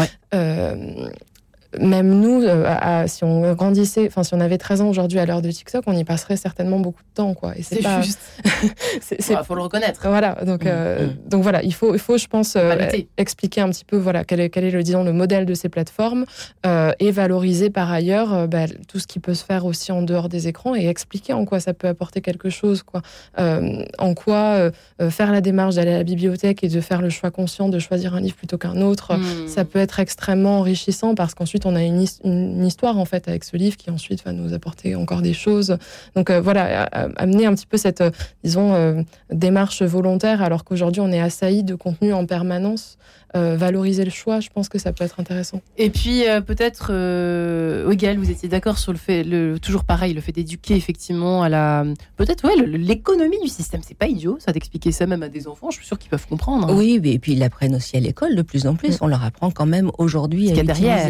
même 1.78 2.20
nous, 2.20 2.42
euh, 2.42 3.04
si 3.06 3.22
on 3.22 3.52
grandissait, 3.54 4.06
enfin 4.06 4.22
si 4.22 4.34
on 4.34 4.40
avait 4.40 4.58
13 4.58 4.80
ans 4.80 4.88
aujourd'hui 4.88 5.18
à 5.18 5.26
l'heure 5.26 5.42
de 5.42 5.50
TikTok, 5.50 5.84
on 5.86 5.92
y 5.92 6.04
passerait 6.04 6.36
certainement 6.36 6.80
beaucoup 6.80 7.02
de 7.02 7.14
temps, 7.14 7.34
quoi. 7.34 7.56
Et 7.56 7.62
c'est 7.62 7.82
pas 7.82 8.02
juste. 8.02 8.20
Il 9.30 9.38
faut 9.44 9.54
le 9.54 9.62
reconnaître. 9.62 10.00
Voilà, 10.08 10.36
donc 10.44 10.64
mm, 10.64 10.68
euh, 10.68 11.06
mm. 11.06 11.28
donc 11.28 11.42
voilà, 11.42 11.62
il 11.62 11.72
faut 11.72 11.94
il 11.94 12.00
faut, 12.00 12.18
je 12.18 12.26
pense, 12.26 12.54
euh, 12.56 12.76
expliquer 13.16 13.60
un 13.60 13.68
petit 13.70 13.84
peu 13.84 13.96
voilà 13.96 14.24
quel 14.24 14.40
est 14.40 14.50
quel 14.50 14.64
est 14.64 14.70
le 14.70 14.82
disons 14.82 15.04
le 15.04 15.12
modèle 15.12 15.46
de 15.46 15.54
ces 15.54 15.68
plateformes 15.68 16.24
et 16.64 17.10
valoriser 17.10 17.70
par 17.70 17.90
ailleurs 17.90 18.48
bah, 18.48 18.66
tout 18.88 18.98
ce 18.98 19.06
qui 19.06 19.20
peut 19.20 19.34
se 19.34 19.44
faire 19.44 19.64
aussi 19.64 19.92
en 19.92 20.02
dehors 20.02 20.28
des 20.28 20.48
écrans 20.48 20.74
et 20.74 20.86
expliquer 20.86 21.32
en 21.32 21.44
quoi 21.44 21.60
ça 21.60 21.74
peut 21.74 21.88
apporter 21.88 22.20
quelque 22.20 22.50
chose, 22.50 22.82
quoi. 22.82 23.02
en 23.36 24.14
quoi 24.14 24.70
faire 25.10 25.32
la 25.32 25.40
démarche 25.40 25.76
d'aller 25.76 25.92
à 25.92 25.98
la 25.98 26.04
bibliothèque 26.04 26.64
et 26.64 26.68
de 26.68 26.80
faire 26.80 27.02
le 27.02 27.10
choix 27.10 27.30
conscient 27.30 27.68
de 27.68 27.78
choisir 27.78 28.14
un 28.14 28.20
livre 28.20 28.36
plutôt 28.36 28.58
qu'un 28.58 28.80
autre, 28.80 29.16
mm. 29.16 29.48
ça 29.48 29.64
peut 29.64 29.78
être 29.78 30.00
extrêmement 30.00 30.58
enrichissant 30.58 31.14
parce 31.14 31.34
qu'ensuite 31.34 31.59
on 31.66 31.76
a 31.76 31.82
une, 31.82 32.64
histoire 32.64 32.98
en 32.98 33.04
fait 33.04 33.28
avec 33.28 33.44
ce 33.44 33.56
livre 33.56 33.76
qui 33.76 33.90
ensuite 33.90 34.24
va 34.24 34.32
nous 34.32 34.52
apporter 34.52 34.94
encore 34.94 35.22
des 35.22 35.32
choses. 35.32 35.76
Donc 36.14 36.30
euh, 36.30 36.40
voilà, 36.40 36.84
amener 37.16 37.46
un 37.46 37.54
petit 37.54 37.66
peu 37.66 37.76
cette, 37.76 38.00
euh, 38.00 38.10
disons, 38.44 38.74
euh, 38.74 39.02
démarche 39.30 39.82
volontaire 39.82 40.42
alors 40.42 40.64
qu'aujourd'hui 40.64 41.00
on 41.00 41.10
est 41.10 41.20
assailli 41.20 41.62
de 41.64 41.74
contenu 41.74 42.12
en 42.12 42.26
permanence. 42.26 42.98
Valoriser 43.34 44.04
le 44.04 44.10
choix, 44.10 44.40
je 44.40 44.48
pense 44.48 44.68
que 44.68 44.78
ça 44.78 44.92
peut 44.92 45.04
être 45.04 45.20
intéressant. 45.20 45.60
Et 45.78 45.90
puis 45.90 46.24
peut-être, 46.46 46.90
euh, 46.92 47.84
vous 47.86 48.30
étiez 48.30 48.48
d'accord 48.48 48.78
sur 48.78 48.92
le 48.92 48.98
fait, 48.98 49.24
le, 49.24 49.58
toujours 49.58 49.84
pareil, 49.84 50.14
le 50.14 50.20
fait 50.20 50.32
d'éduquer 50.32 50.74
effectivement 50.74 51.42
à 51.42 51.48
la, 51.48 51.84
peut-être 52.16 52.44
ouais, 52.44 52.56
l'économie 52.66 53.40
du 53.40 53.48
système, 53.48 53.80
c'est 53.86 53.96
pas 53.96 54.06
idiot, 54.06 54.38
ça 54.40 54.52
d'expliquer 54.52 54.92
ça 54.92 55.06
même 55.06 55.22
à 55.22 55.28
des 55.28 55.48
enfants, 55.48 55.70
je 55.70 55.76
suis 55.76 55.86
sûre 55.86 55.98
qu'ils 55.98 56.10
peuvent 56.10 56.26
comprendre. 56.26 56.68
Hein. 56.68 56.76
Oui, 56.76 57.00
et 57.04 57.18
puis 57.18 57.32
ils 57.32 57.38
l'apprennent 57.38 57.74
aussi 57.74 57.96
à 57.96 58.00
l'école 58.00 58.34
de 58.34 58.42
plus 58.42 58.66
en 58.66 58.74
plus. 58.74 58.94
Mm. 58.94 58.98
On 59.02 59.06
leur 59.06 59.24
apprend 59.24 59.50
quand 59.50 59.66
même 59.66 59.90
aujourd'hui 59.98 60.50
à, 60.50 60.54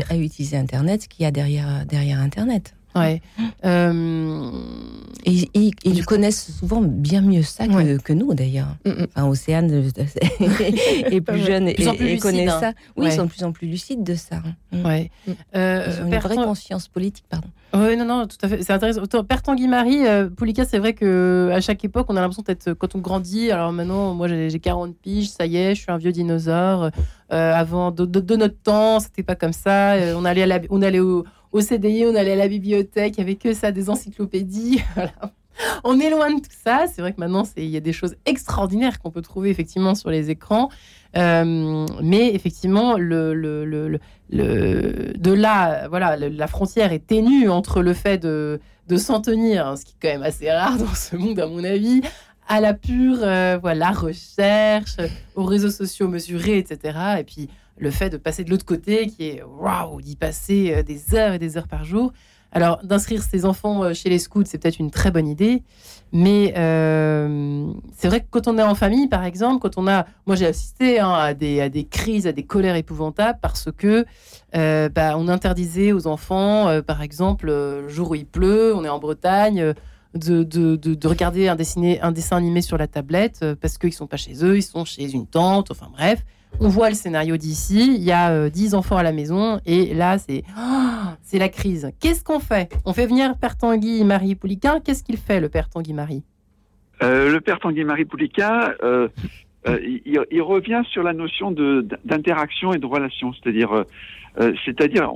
à, 0.09 0.17
utiliser 0.17 0.57
Internet, 0.57 1.03
ce 1.03 1.09
qu'il 1.09 1.23
y 1.25 1.27
a 1.27 1.31
derrière, 1.31 1.85
derrière 1.87 2.21
Internet. 2.21 2.75
Ouais. 2.95 3.23
Euh... 3.65 4.51
Et, 5.25 5.49
ils 5.85 6.05
connaissent 6.07 6.53
souvent 6.59 6.81
bien 6.81 7.21
mieux 7.21 7.43
ça 7.43 7.67
que, 7.67 8.13
nous, 8.13 8.35
d'ailleurs. 8.35 8.77
Mm, 8.85 8.91
mm. 8.91 9.07
Enfin, 9.15 9.29
Océane 9.29 9.71
est 9.71 11.21
plus 11.21 11.45
jeune 11.45 11.69
et, 11.69 11.77
et, 11.79 12.19
connaît 12.19 12.49
hein. 12.49 12.61
ça. 12.61 12.73
Oui, 12.97 13.07
ils 13.07 13.13
sont 13.13 13.25
de 13.25 13.31
plus 13.31 13.45
en 13.45 13.53
plus 13.53 13.69
lucides 13.69 14.03
de 14.03 14.15
ça. 14.15 14.43
Mm. 14.73 14.87
Ouais. 14.87 15.11
Euh, 15.55 15.87
ils 15.87 16.03
ont 16.03 16.07
une 16.07 16.19
vraie 16.19 16.37
conscience 16.37 16.89
politique, 16.89 17.27
pardon. 17.29 17.49
Oui, 17.73 17.97
non, 17.97 18.05
non, 18.05 18.27
tout 18.27 18.37
à 18.43 18.49
fait. 18.49 18.63
C'est 18.63 18.73
intéressant. 18.73 19.03
Père 19.25 19.43
Tanguy 19.43 19.69
Marie, 19.69 20.07
euh, 20.07 20.29
Poulika, 20.29 20.65
c'est 20.65 20.79
vrai 20.79 20.95
que 20.95 21.51
à 21.53 21.61
chaque 21.61 21.85
époque, 21.85 22.07
on 22.09 22.17
a 22.17 22.21
l'impression 22.21 22.43
d'être 22.45 22.73
quand 22.73 22.95
on 22.95 22.99
grandit. 22.99 23.51
Alors 23.51 23.73
maintenant, 23.73 24.15
moi, 24.15 24.27
j'ai 24.27 24.59
40 24.59 24.97
piges, 24.97 25.29
ça 25.29 25.47
y 25.47 25.57
est, 25.57 25.75
je 25.75 25.83
suis 25.83 25.93
un 25.93 25.99
vieux 25.99 26.13
dinosaure. 26.13 26.91
Euh, 27.33 27.53
avant 27.55 27.93
de, 27.93 28.05
de, 28.07 28.37
notre 28.37 28.61
temps, 28.61 28.99
c'était 28.99 29.23
pas 29.23 29.37
comme 29.37 29.53
ça. 29.53 29.93
Euh, 29.93 30.15
on 30.17 30.25
allait, 30.25 30.43
à 30.43 30.47
la, 30.47 30.61
on 30.69 30.83
allait 30.83 30.99
au, 30.99 31.25
au, 31.53 31.61
CDI, 31.61 32.07
on 32.07 32.15
allait 32.15 32.33
à 32.33 32.37
la 32.37 32.49
bibliothèque, 32.49 33.15
il 33.17 33.21
n'y 33.21 33.31
avait 33.31 33.37
que 33.37 33.53
ça, 33.53 33.73
des 33.73 33.91
encyclopédies. 33.91 34.83
On 35.85 36.01
est 36.01 36.11
loin 36.11 36.31
de 36.33 36.41
tout 36.41 36.57
ça. 36.65 36.87
C'est 36.93 37.03
vrai 37.03 37.13
que 37.13 37.21
maintenant, 37.21 37.45
il 37.57 37.67
y 37.67 37.77
a 37.77 37.81
des 37.81 37.93
choses 37.93 38.17
extraordinaires 38.27 38.99
qu'on 38.99 39.11
peut 39.11 39.23
trouver 39.23 39.51
effectivement 39.51 39.95
sur 39.95 40.11
les 40.11 40.31
écrans. 40.31 40.71
Euh, 41.17 41.87
mais 42.03 42.35
effectivement, 42.35 42.97
le, 42.97 43.35
le, 43.35 43.65
le, 43.65 43.99
de 44.31 45.33
là, 45.33 45.89
voilà, 45.89 46.17
la 46.17 46.47
frontière 46.47 46.93
est 46.93 47.07
ténue 47.07 47.49
entre 47.49 47.83
le 47.83 47.95
fait 47.95 48.19
de, 48.19 48.61
s'en 48.97 49.21
tenir, 49.21 49.77
ce 49.77 49.85
qui 49.85 49.93
est 49.93 50.09
quand 50.09 50.15
même 50.15 50.23
assez 50.23 50.51
rare 50.51 50.79
dans 50.79 50.95
ce 50.95 51.17
monde, 51.17 51.39
à 51.41 51.47
mon 51.47 51.63
avis, 51.65 52.01
à 52.49 52.61
la 52.61 52.75
pure 52.75 53.19
euh, 53.23 53.59
voilà, 53.61 53.91
recherche, 53.91 54.97
aux 55.35 55.45
réseaux 55.45 55.71
sociaux 55.71 56.09
mesurés, 56.09 56.59
etc. 56.59 56.99
Et 57.19 57.25
puis 57.25 57.49
le 57.81 57.91
fait 57.91 58.11
de 58.11 58.17
passer 58.17 58.45
de 58.45 58.51
l'autre 58.51 58.65
côté, 58.65 59.09
qui 59.09 59.29
est 59.29 59.43
waouh, 59.43 60.01
d'y 60.01 60.17
passer 60.17 60.73
euh, 60.73 60.83
des 60.83 61.15
heures 61.15 61.33
et 61.33 61.39
des 61.39 61.57
heures 61.57 61.69
par 61.69 61.85
jour. 61.85 62.13
Alors, 62.53 62.81
d'inscrire 62.83 63.23
ses 63.23 63.45
enfants 63.45 63.85
euh, 63.85 63.95
chez 63.95 64.09
les 64.09 64.19
scouts, 64.19 64.45
c'est 64.45 64.59
peut-être 64.59 64.79
une 64.79 64.91
très 64.91 65.11
bonne 65.11 65.29
idée, 65.29 65.63
mais 66.13 66.53
c'est 67.97 68.09
vrai 68.09 68.21
que 68.21 68.27
quand 68.31 68.49
on 68.49 68.59
est 68.59 68.63
en 68.63 68.75
famille, 68.75 69.07
par 69.07 69.25
exemple, 69.25 69.61
quand 69.61 69.79
on 69.79 69.87
a, 69.87 70.07
moi 70.27 70.35
j'ai 70.35 70.47
assisté 70.47 70.99
hein, 70.99 71.13
à, 71.13 71.35
des, 71.35 71.87
crises, 71.89 72.27
à 72.27 72.33
des 72.33 72.43
colères 72.43 72.75
épouvantables 72.75 73.39
parce 73.41 73.69
que 73.77 74.05
bah, 74.53 75.17
on 75.17 75.29
interdisait 75.29 75.93
aux 75.93 76.09
enfants, 76.09 76.83
par 76.83 77.03
exemple, 77.03 77.47
le 77.47 77.89
jour 77.89 78.11
où 78.11 78.15
il 78.17 78.27
pleut, 78.27 78.75
on 78.75 78.85
est 78.85 78.89
en 78.89 78.99
Bretagne, 78.99 79.75
de, 80.15 80.43
de, 80.43 80.77
de, 80.77 81.09
regarder 81.09 81.49
un, 81.49 81.57
un 81.57 82.13
dessin 82.13 82.37
animé 82.37 82.63
sur 82.63 82.77
la 82.77 82.87
tablette 82.87 83.41
euh, 83.43 83.55
parce 83.61 83.79
qu'ils 83.79 83.93
sont 83.93 84.07
pas 84.07 84.17
chez 84.17 84.45
eux, 84.45 84.57
ils 84.57 84.63
sont 84.63 84.85
chez 84.85 85.11
une 85.11 85.27
tante, 85.27 85.71
enfin 85.71 85.89
bref. 85.93 86.25
On 86.59 86.69
voit 86.69 86.89
le 86.89 86.95
scénario 86.95 87.37
d'ici, 87.37 87.95
il 87.97 88.03
y 88.03 88.13
a 88.13 88.51
10 88.51 88.75
euh, 88.75 88.77
enfants 88.77 88.97
à 88.97 89.03
la 89.03 89.13
maison 89.13 89.61
et 89.67 89.95
là 89.95 90.19
c'est 90.19 90.45
c'est 91.23 91.39
la 91.39 91.49
crise. 91.49 91.91
Qu'est-ce 92.01 92.25
qu'on 92.25 92.41
fait? 92.41 92.73
On 92.85 92.93
fait 92.93 93.07
venir 93.07 93.37
Père 93.39 93.57
Tanguy 93.57 94.05
Marie 94.05 94.35
Pouliquin. 94.35 94.81
Qu'est-ce 94.81 95.05
qu'il 95.05 95.17
fait 95.17 95.41
le 95.41 95.49
Père 95.49 95.69
Tanguy 95.69 95.93
Marie? 95.93 96.23
Euh, 97.03 97.31
Le 97.31 97.41
Père 97.41 97.61
Tanguy 97.61 97.85
Marie 97.85 98.05
Pouliquin, 98.05 98.73
il, 99.67 100.43
revient 100.43 100.83
sur 100.91 101.03
la 101.03 101.13
notion 101.13 101.51
d'interaction 102.05 102.73
et 102.73 102.79
de 102.79 102.87
relation, 102.87 103.33
c'est-à-dire 103.33 103.85
c'est-à-dire 104.65 105.11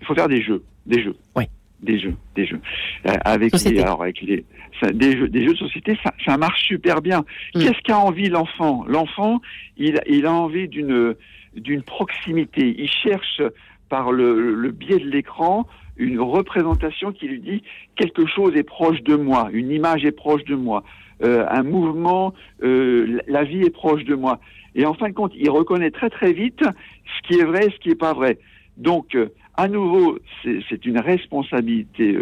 il 0.00 0.06
faut 0.06 0.14
faire 0.14 0.28
des 0.28 0.42
jeux, 0.42 0.62
des 0.86 1.02
jeux. 1.02 1.16
Oui 1.34 1.44
des 1.82 1.98
jeux, 1.98 2.14
des 2.34 2.46
jeux. 2.46 2.60
Euh, 3.06 3.12
avec 3.24 3.52
les, 3.52 3.80
alors 3.80 4.02
avec 4.02 4.20
les, 4.22 4.44
des 4.92 5.16
jeux, 5.16 5.28
des 5.28 5.44
jeux 5.44 5.52
de 5.52 5.58
société, 5.58 5.98
ça, 6.02 6.12
ça 6.24 6.36
marche 6.36 6.62
super 6.66 7.02
bien. 7.02 7.20
Mm. 7.54 7.60
Qu'est-ce 7.60 7.82
qu'a 7.82 7.98
envie 7.98 8.28
l'enfant? 8.28 8.84
L'enfant, 8.86 9.40
il, 9.76 10.00
il 10.06 10.26
a 10.26 10.32
envie 10.32 10.68
d'une 10.68 11.14
d'une 11.56 11.82
proximité. 11.82 12.74
Il 12.78 12.88
cherche 12.88 13.42
par 13.88 14.12
le, 14.12 14.70
biais 14.70 14.98
de 14.98 15.08
l'écran, 15.08 15.66
une 15.96 16.20
représentation 16.20 17.12
qui 17.12 17.28
lui 17.28 17.40
dit 17.40 17.62
quelque 17.96 18.26
chose 18.26 18.54
est 18.56 18.62
proche 18.62 19.02
de 19.02 19.16
moi, 19.16 19.48
une 19.52 19.70
image 19.70 20.04
est 20.04 20.12
proche 20.12 20.44
de 20.44 20.54
moi, 20.54 20.82
euh, 21.22 21.46
un 21.48 21.62
mouvement, 21.62 22.34
euh, 22.62 23.20
la 23.26 23.44
vie 23.44 23.62
est 23.62 23.70
proche 23.70 24.04
de 24.04 24.14
moi. 24.14 24.40
Et 24.74 24.84
en 24.84 24.94
fin 24.94 25.08
de 25.08 25.14
compte, 25.14 25.32
il 25.34 25.48
reconnaît 25.48 25.90
très 25.90 26.10
très 26.10 26.32
vite 26.32 26.60
ce 26.62 27.28
qui 27.28 27.40
est 27.40 27.44
vrai 27.44 27.66
et 27.66 27.70
ce 27.70 27.78
qui 27.78 27.88
n'est 27.88 27.94
pas 27.94 28.12
vrai. 28.12 28.38
Donc, 28.76 29.14
euh, 29.14 29.28
à 29.56 29.68
nouveau, 29.68 30.18
c'est 30.42 30.84
une 30.84 30.98
responsabilité 30.98 32.16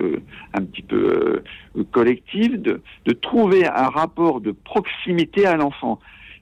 un 0.52 0.62
petit 0.62 0.82
peu 0.82 1.42
collective 1.90 2.60
de, 2.62 2.80
de 3.06 3.12
trouver 3.12 3.66
un 3.66 3.88
rapport 3.88 4.40
de 4.40 4.52
proximité 4.52 5.46
à 5.46 5.56
l'enfant. 5.56 5.98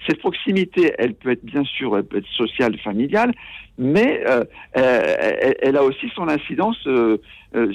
Cette 0.07 0.19
proximité, 0.19 0.93
elle 0.99 1.15
peut 1.15 1.31
être 1.31 1.45
bien 1.45 1.65
sûr, 1.65 1.97
elle 1.97 2.05
peut 2.05 2.19
être 2.19 2.29
sociale, 2.29 2.77
familiale, 2.79 3.33
mais 3.79 4.23
euh, 4.29 4.45
elle, 4.73 5.55
elle, 5.63 5.77
a 5.77 5.85
aussi 5.85 6.11
son 6.15 6.29
incidence 6.29 6.79
euh, 6.87 7.19
euh 7.55 7.73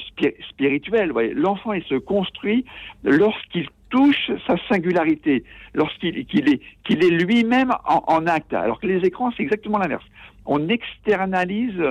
spirituelle. 0.49 1.11
L'enfant, 1.35 1.73
il 1.73 1.83
se 1.83 1.95
construit 1.95 2.65
lorsqu'il 3.03 3.67
touche 3.89 4.31
sa 4.45 4.57
singularité, 4.67 5.43
lorsqu'il 5.73 6.17
est, 6.17 6.61
est 6.89 7.09
lui-même 7.09 7.71
en, 7.85 8.03
en, 8.07 8.27
acte. 8.27 8.53
Alors 8.53 8.81
que 8.81 8.87
les 8.87 9.05
écrans, 9.05 9.31
c'est 9.35 9.43
exactement 9.43 9.77
l'inverse 9.77 10.05
on 10.47 10.69
externalise 10.69 11.81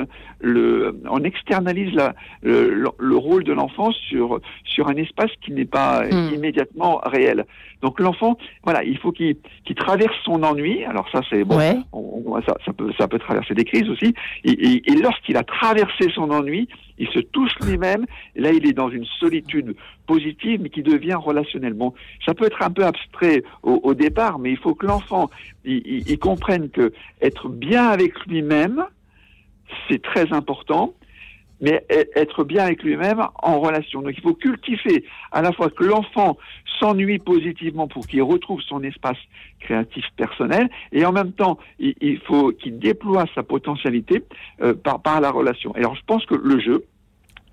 le, 0.41 1.01
on 1.09 1.23
externalise 1.23 1.95
la, 1.95 2.15
le, 2.43 3.17
rôle 3.17 3.45
de 3.45 3.53
l'enfant 3.53 3.93
sur 3.93 4.41
sur 4.65 4.89
un 4.89 4.97
espace 4.97 5.31
qui 5.43 5.53
n'est 5.53 5.65
pas 5.65 6.05
hmm. 6.05 6.35
immédiatement 6.35 7.01
réel. 7.05 7.45
Donc 7.83 8.01
l'enfant, 8.01 8.37
voilà, 8.65 8.83
il 8.83 8.99
faut 8.99 9.13
qu'il 9.13 9.37
traverse 9.77 10.17
son 10.25 10.43
ennui. 10.43 10.85
Alors 10.85 11.09
ça, 11.13 11.21
c'est 11.31 11.45
bon, 11.45 11.61
ça, 12.47 12.55
ça, 12.65 12.73
peut 12.73 12.91
ça 12.99 13.07
peut 13.07 13.19
traverser 13.19 13.55
des 13.55 13.65
crises 13.65 13.89
aussi. 13.89 14.15
Et, 14.45 14.83
et 14.91 14.97
lorsqu'il 14.97 15.37
a 15.37 15.45
traversé 15.45 16.09
son 16.15 16.31
ennui, 16.31 16.69
il 16.99 17.09
se 17.09 17.19
touche 17.21 17.53
lui-même. 17.61 18.07
Là, 18.35 18.53
il 18.53 18.67
est 18.67 18.73
dans 18.73 18.91
une 18.91 19.05
solitude 19.05 19.77
positive, 20.07 20.61
mais 20.63 20.71
qui 20.71 20.83
devient 20.83 21.15
relationnellement. 21.15 21.95
Ça 22.25 22.35
peut 22.35 22.47
être 22.47 22.63
un 22.63 22.71
peu 22.71 22.85
abstrait 22.85 23.43
au, 23.63 23.95
départ, 23.95 24.39
mais 24.39 24.51
il 24.51 24.59
faut 24.59 24.75
que 24.75 24.87
l'enfant 24.87 25.31
il, 25.65 26.19
comprenne 26.19 26.71
que 26.71 26.93
être 27.21 27.49
bien 27.49 27.89
avec 27.89 28.19
lui-même, 28.27 28.85
c'est 29.89 30.03
très 30.03 30.33
important 30.33 30.95
mais 31.61 31.85
e, 31.91 32.05
être 32.15 32.45
bien 32.45 32.65
avec 32.65 32.83
lui-même 32.83 33.23
en 33.43 33.61
relation. 33.61 34.03
Donc 34.03 34.13
il 34.17 34.23
faut 34.23 34.35
cultiver 34.35 35.05
à 35.33 35.43
la 35.43 35.53
fois 35.53 35.71
que 35.71 35.85
l'enfant 35.85 36.37
s'ennuie 36.79 37.19
positivement 37.19 37.89
pour 37.89 38.07
qu'il 38.07 38.23
retrouve 38.23 38.61
son 38.63 38.83
espace 38.83 39.19
créatif 39.61 40.05
personnel, 40.17 40.69
et 40.93 41.05
en 41.07 41.13
même 41.13 41.33
temps 41.33 41.59
il, 41.79 42.21
faut 42.21 42.53
qu'il 42.53 42.79
déploie 42.79 43.25
sa 43.35 43.43
potentialité 43.43 44.23
euh, 44.61 44.75
par, 44.75 45.21
la 45.21 45.31
relation. 45.31 45.73
alors 45.75 45.95
je 45.97 46.03
pense 46.07 46.27
que 46.27 46.35
le 46.35 46.61
jeu, 46.61 46.85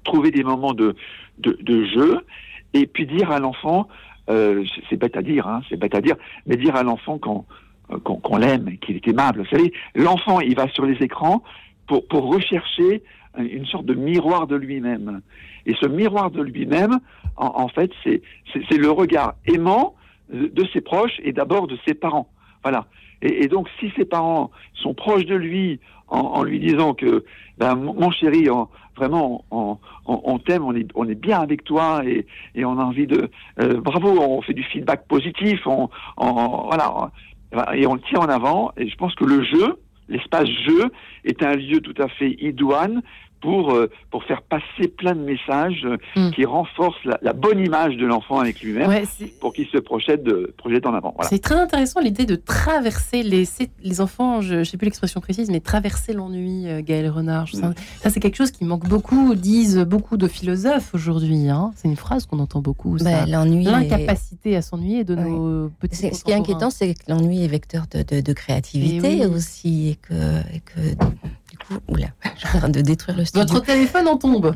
trouver 0.03 0.31
des 0.31 0.43
moments 0.43 0.73
de, 0.73 0.95
jeu, 1.39 2.19
et 2.73 2.87
puis 2.87 3.05
dire 3.05 3.31
à 3.31 3.39
l'enfant, 3.39 3.87
euh, 4.29 4.65
c'est 4.89 4.97
bête 4.97 5.15
à 5.15 5.21
dire, 5.21 5.47
hein, 5.47 5.61
c'est 5.69 5.77
bête 5.77 5.95
à 5.95 6.01
dire, 6.01 6.15
mais 6.45 6.57
dire 6.57 6.75
à 6.75 6.83
l'enfant 6.83 7.17
qu'on 7.17 7.45
qu'on 8.03 8.37
l'aime, 8.37 8.77
qu'il 8.79 8.95
est 8.95 9.07
aimable. 9.07 9.41
Vous 9.41 9.57
savez, 9.57 9.71
l'enfant, 9.93 10.39
il 10.39 10.55
va 10.55 10.67
sur 10.69 10.85
les 10.85 10.95
écrans 11.03 11.43
pour, 11.85 12.07
pour 12.07 12.33
rechercher 12.33 13.03
une 13.37 13.65
sorte 13.65 13.85
de 13.85 13.93
miroir 13.93 14.47
de 14.47 14.55
lui-même. 14.55 15.21
Et 15.65 15.73
ce 15.79 15.87
miroir 15.87 16.31
de 16.31 16.41
lui-même, 16.41 16.99
en, 17.35 17.67
fait, 17.67 17.91
c'est 18.03 18.77
le 18.77 18.91
regard 18.91 19.35
aimant 19.47 19.95
de 20.31 20.65
ses 20.73 20.81
proches 20.81 21.19
et 21.23 21.33
d'abord 21.33 21.67
de 21.67 21.77
ses 21.85 21.93
parents. 21.93 22.29
Voilà. 22.63 22.85
Et, 23.21 23.47
donc, 23.47 23.69
si 23.79 23.91
ses 23.95 24.05
parents 24.05 24.51
sont 24.73 24.93
proches 24.93 25.25
de 25.25 25.35
lui 25.35 25.79
en, 26.07 26.43
lui 26.43 26.59
disant 26.59 26.93
que, 26.93 27.23
ben, 27.57 27.75
mon 27.75 28.11
chéri, 28.11 28.47
vraiment, 28.95 29.45
on, 30.05 30.39
t'aime, 30.39 30.65
on 30.65 30.75
est, 30.75 30.87
on 30.95 31.07
est 31.07 31.15
bien 31.15 31.39
avec 31.39 31.63
toi 31.63 32.01
et, 32.05 32.25
et 32.53 32.65
on 32.65 32.77
a 32.77 32.83
envie 32.83 33.07
de, 33.07 33.29
euh, 33.61 33.79
bravo, 33.79 34.09
on 34.19 34.41
fait 34.41 34.53
du 34.53 34.63
feedback 34.63 35.07
positif, 35.07 35.61
on, 35.65 35.89
voilà, 36.17 37.11
et 37.73 37.87
on 37.87 37.95
le 37.95 38.01
tient 38.01 38.19
en 38.19 38.29
avant. 38.29 38.71
Et 38.77 38.89
je 38.89 38.95
pense 38.95 39.15
que 39.15 39.25
le 39.25 39.43
jeu, 39.43 39.79
l'espace 40.09 40.49
jeu, 40.67 40.91
est 41.23 41.43
un 41.43 41.55
lieu 41.55 41.79
tout 41.81 41.95
à 42.01 42.07
fait 42.07 42.35
idoine 42.39 43.01
pour, 43.43 43.73
euh, 43.73 43.89
pour 44.09 44.23
faire 44.23 44.41
passer 44.41 44.87
plein 44.87 45.15
de 45.15 45.19
messages 45.19 45.83
euh, 45.83 45.97
hmm. 46.15 46.31
qui 46.31 46.45
renforcent 46.45 47.03
la, 47.03 47.33
bonne 47.33 47.59
image 47.59 47.97
de 47.97 48.05
l'enfant 48.05 48.39
avec 48.39 48.61
lui-même 48.61 48.89
pour 49.41 49.53
qu'il 49.53 49.67
se 49.67 49.77
projette, 49.77 50.23
de, 50.23 50.53
projette 50.57 50.85
en 50.85 50.93
avant. 50.93 51.13
C'est 51.23 51.41
très 51.41 51.55
intéressant 51.55 51.99
l'idée 51.99 52.25
de 52.25 52.35
traverser 52.35 53.21
les, 53.21 53.43
les 53.83 54.01
enfants, 54.01 54.39
je 54.39 54.55
ne 54.55 54.63
sais 54.63 54.77
plus 54.77 54.85
l'expression 54.85 55.19
précise, 55.19 55.51
mais 55.51 55.59
traverser 55.59 56.13
l'ennui, 56.13 56.69
euh, 56.69 56.81
Gaël 56.81 57.09
Renard. 57.09 57.47
Hmm. 57.53 57.73
Ça, 57.99 58.09
c'est 58.09 58.21
quelque 58.21 58.37
chose 58.37 58.51
qui 58.51 58.63
manque 58.63 58.87
beaucoup, 58.87 59.35
disent 59.35 59.79
beaucoup 59.79 60.15
de 60.15 60.29
philosophes 60.29 60.93
aujourd'hui. 60.93 61.49
Hein. 61.49 61.71
C'est 61.75 61.89
une 61.89 61.97
phrase 61.97 62.25
qu'on 62.25 62.39
entend 62.39 62.61
beaucoup. 62.61 62.95
Bah, 63.03 63.25
l'ennui 63.25 63.65
L'incapacité 63.65 64.55
à 64.55 64.61
s'ennuyer 64.61 65.03
de 65.03 65.15
nos 65.15 65.69
petits 65.81 66.15
Ce 66.15 66.23
qui 66.23 66.31
est 66.31 66.35
inquiétant, 66.35 66.69
c'est 66.69 66.93
que 66.93 66.99
l'ennui 67.09 67.43
est 67.43 67.47
vecteur 67.47 67.87
de, 67.91 68.21
de, 68.21 68.33
créativité 68.33 69.19
eh 69.21 69.25
aussi 69.25 69.89
et 69.89 69.95
que, 69.95 70.39
et 70.55 70.61
que 70.61 70.79
Oula, 71.87 72.07
je 72.35 72.47
suis 72.47 72.55
en 72.55 72.59
train 72.59 72.69
de 72.69 72.81
détruire 72.81 73.17
le 73.17 73.25
studio. 73.25 73.47
Votre 73.47 73.65
téléphone 73.65 74.07
en 74.07 74.17
tombe. 74.17 74.53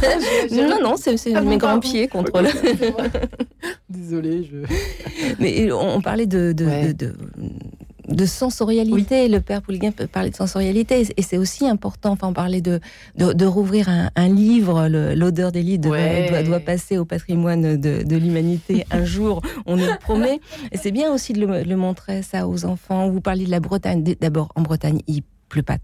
non, 0.52 0.78
non, 0.82 0.94
c'est 0.96 1.16
ah 1.34 1.40
mes 1.42 1.58
grands 1.58 1.80
pieds 1.80 2.08
contre 2.08 2.40
le. 2.40 2.48
Désolée, 3.88 4.44
je. 4.44 4.58
Mais 5.38 5.70
on 5.72 6.00
parlait 6.00 6.26
de, 6.26 6.52
de, 6.52 6.92
de, 6.92 7.14
de 8.08 8.26
sensorialité. 8.26 9.28
Le 9.28 9.40
père 9.40 9.62
Poulguin 9.62 9.90
parlait 9.90 10.30
de 10.30 10.36
sensorialité, 10.36 11.06
et 11.16 11.22
c'est 11.22 11.38
aussi 11.38 11.66
important. 11.66 12.12
Enfin, 12.12 12.28
on 12.28 12.32
parlait 12.32 12.60
de, 12.60 12.80
de, 13.16 13.46
rouvrir 13.46 13.88
un, 13.88 14.28
livre. 14.28 14.88
L'odeur 14.88 15.52
des 15.52 15.62
livres 15.62 15.82
doit, 15.82 16.42
doit, 16.42 16.60
passer 16.60 16.98
au 16.98 17.04
patrimoine 17.04 17.76
de, 17.76 18.16
l'humanité 18.16 18.86
un 18.90 19.04
jour, 19.04 19.42
on 19.66 19.76
nous 19.76 19.86
le 19.86 19.98
promet. 19.98 20.40
Et 20.72 20.76
c'est 20.76 20.92
bien 20.92 21.12
aussi 21.12 21.32
de 21.32 21.44
le, 21.44 21.62
le, 21.62 21.76
montrer 21.76 22.22
ça 22.22 22.48
aux 22.48 22.64
enfants. 22.64 23.08
Vous 23.10 23.20
parliez 23.20 23.46
de 23.46 23.50
la 23.50 23.60
Bretagne. 23.60 24.02
D'abord, 24.20 24.52
en 24.54 24.62
Bretagne, 24.62 25.00
il 25.06 25.22
pleut 25.48 25.62
pas 25.62 25.78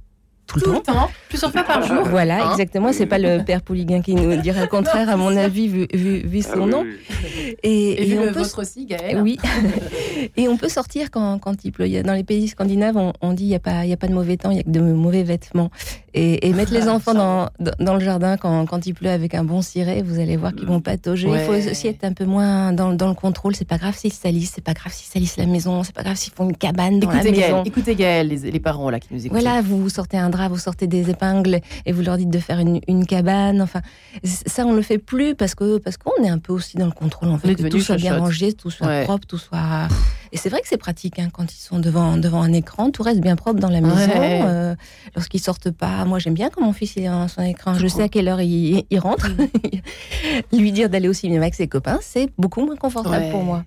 tout, 0.60 0.72
le, 0.72 0.78
temps. 0.80 1.10
plusieurs 1.28 1.52
fois 1.52 1.62
par 1.62 1.82
jour. 1.82 2.04
Voilà, 2.04 2.46
hein 2.46 2.50
exactement. 2.52 2.92
C'est 2.92 3.06
pas 3.06 3.18
le 3.18 3.42
père 3.46 3.62
Pouliguin 3.62 4.02
qui 4.02 4.14
nous 4.14 4.36
dirait 4.36 4.62
le 4.62 4.66
contraire, 4.66 5.08
à 5.08 5.16
mon 5.16 5.36
avis, 5.36 5.68
vu, 5.68 5.86
vu, 5.92 6.42
son 6.42 6.64
ah 6.64 6.66
nom. 6.66 6.84
Et, 7.62 8.10
et, 8.10 8.18
on 8.18 8.24
le 8.24 8.32
peut... 8.32 8.42
aussi, 8.56 8.86
Gaël. 8.86 9.20
Oui. 9.20 9.38
et 10.36 10.48
on 10.48 10.56
peut 10.56 10.68
sortir 10.68 11.10
quand, 11.10 11.38
quand 11.38 11.64
il 11.64 11.72
pleut. 11.72 12.02
Dans 12.02 12.14
les 12.14 12.24
pays 12.24 12.48
scandinaves, 12.48 12.96
on, 13.20 13.32
dit 13.32 13.44
il 13.44 13.48
n'y 13.48 13.54
a, 13.54 13.60
pas, 13.60 13.84
y 13.84 13.92
a 13.92 13.96
pas 13.96 14.08
de 14.08 14.14
mauvais 14.14 14.36
temps, 14.36 14.50
il 14.50 14.56
y 14.56 14.60
a 14.60 14.62
que 14.62 14.70
de 14.70 14.80
mauvais 14.80 15.22
vêtements. 15.22 15.70
Et, 16.14 16.52
mettre 16.62 16.72
les 16.72 16.88
ah, 16.88 16.94
enfants 16.94 17.14
dans, 17.14 17.48
dans, 17.78 17.94
le 17.94 18.00
jardin 18.00 18.36
quand, 18.36 18.66
quand 18.66 18.84
il 18.86 18.94
pleut 18.94 19.08
avec 19.08 19.34
un 19.34 19.44
bon 19.44 19.62
ciré, 19.62 20.02
vous 20.02 20.20
allez 20.20 20.36
voir 20.36 20.54
qu'ils 20.54 20.66
vont 20.66 20.80
patauger. 20.80 21.28
Il 21.28 21.38
faut 21.40 21.54
aussi 21.54 21.88
être 21.88 22.04
un 22.04 22.12
peu 22.12 22.24
moins 22.24 22.72
dans, 22.72 22.92
dans 22.92 23.08
le 23.08 23.14
contrôle. 23.14 23.54
C'est 23.56 23.68
pas 23.68 23.78
grave 23.78 23.96
s'ils 23.96 24.12
salissent, 24.12 24.52
c'est 24.54 24.64
pas 24.64 24.74
grave 24.74 24.92
s'ils 24.92 25.10
salissent 25.10 25.36
la 25.36 25.46
maison, 25.46 25.82
c'est 25.82 25.94
pas 25.94 26.02
grave 26.02 26.16
s'ils 26.16 26.32
font 26.32 26.48
une 26.48 26.56
cabane 26.56 27.00
dans 27.00 27.10
écoutez 27.10 27.30
la 27.30 27.46
maison. 27.46 27.64
écoutez 27.64 27.94
Gaël, 27.94 28.28
les, 28.28 28.50
les, 28.50 28.60
parents 28.60 28.90
là 28.90 29.00
qui 29.00 29.08
nous 29.10 29.26
écoutent. 29.26 29.40
Voilà, 29.40 29.62
vous 29.62 29.88
sortez 29.88 30.18
un 30.18 30.30
drap, 30.30 30.41
vous 30.48 30.58
sortez 30.58 30.86
des 30.86 31.10
épingles 31.10 31.60
et 31.86 31.92
vous 31.92 32.02
leur 32.02 32.16
dites 32.16 32.30
de 32.30 32.38
faire 32.38 32.58
une, 32.58 32.80
une 32.88 33.06
cabane. 33.06 33.62
Enfin, 33.62 33.80
ça 34.24 34.64
on 34.66 34.72
le 34.72 34.82
fait 34.82 34.98
plus 34.98 35.34
parce 35.34 35.54
que 35.54 35.78
parce 35.78 35.96
qu'on 35.96 36.22
est 36.22 36.28
un 36.28 36.38
peu 36.38 36.52
aussi 36.52 36.76
dans 36.76 36.86
le 36.86 36.92
contrôle. 36.92 37.28
En 37.28 37.38
fait, 37.38 37.54
que 37.54 37.68
tout 37.68 37.80
soit 37.80 37.96
bien 37.96 38.18
rangé, 38.18 38.52
tout 38.52 38.70
soit 38.70 39.02
propre, 39.04 39.26
tout 39.26 39.38
soit. 39.38 39.88
Et 40.32 40.38
c'est 40.38 40.48
vrai 40.48 40.60
que 40.62 40.68
c'est 40.68 40.78
pratique 40.78 41.18
hein, 41.18 41.28
quand 41.32 41.52
ils 41.52 41.60
sont 41.60 41.78
devant 41.78 42.16
devant 42.16 42.42
un 42.42 42.52
écran, 42.52 42.90
tout 42.90 43.02
reste 43.02 43.20
bien 43.20 43.36
propre 43.36 43.60
dans 43.60 43.68
la 43.68 43.80
maison. 43.80 44.12
Euh, 44.14 44.74
lorsqu'ils 45.14 45.40
sortent 45.40 45.70
pas, 45.70 46.04
moi 46.04 46.18
j'aime 46.18 46.34
bien 46.34 46.50
quand 46.50 46.62
mon 46.62 46.72
fils 46.72 46.96
est 46.96 47.06
dans 47.06 47.28
son 47.28 47.42
écran. 47.42 47.74
Je 47.74 47.86
sais 47.86 48.02
à 48.02 48.08
quelle 48.08 48.28
heure 48.28 48.40
il, 48.40 48.84
rentre. 48.98 49.28
Lui 50.52 50.72
dire 50.72 50.88
d'aller 50.88 51.08
aussi 51.08 51.28
bien 51.28 51.40
avec 51.40 51.54
ses 51.54 51.68
copains, 51.68 51.98
c'est 52.02 52.30
beaucoup 52.38 52.64
moins 52.64 52.76
confortable 52.76 53.30
pour 53.30 53.42
moi. 53.42 53.64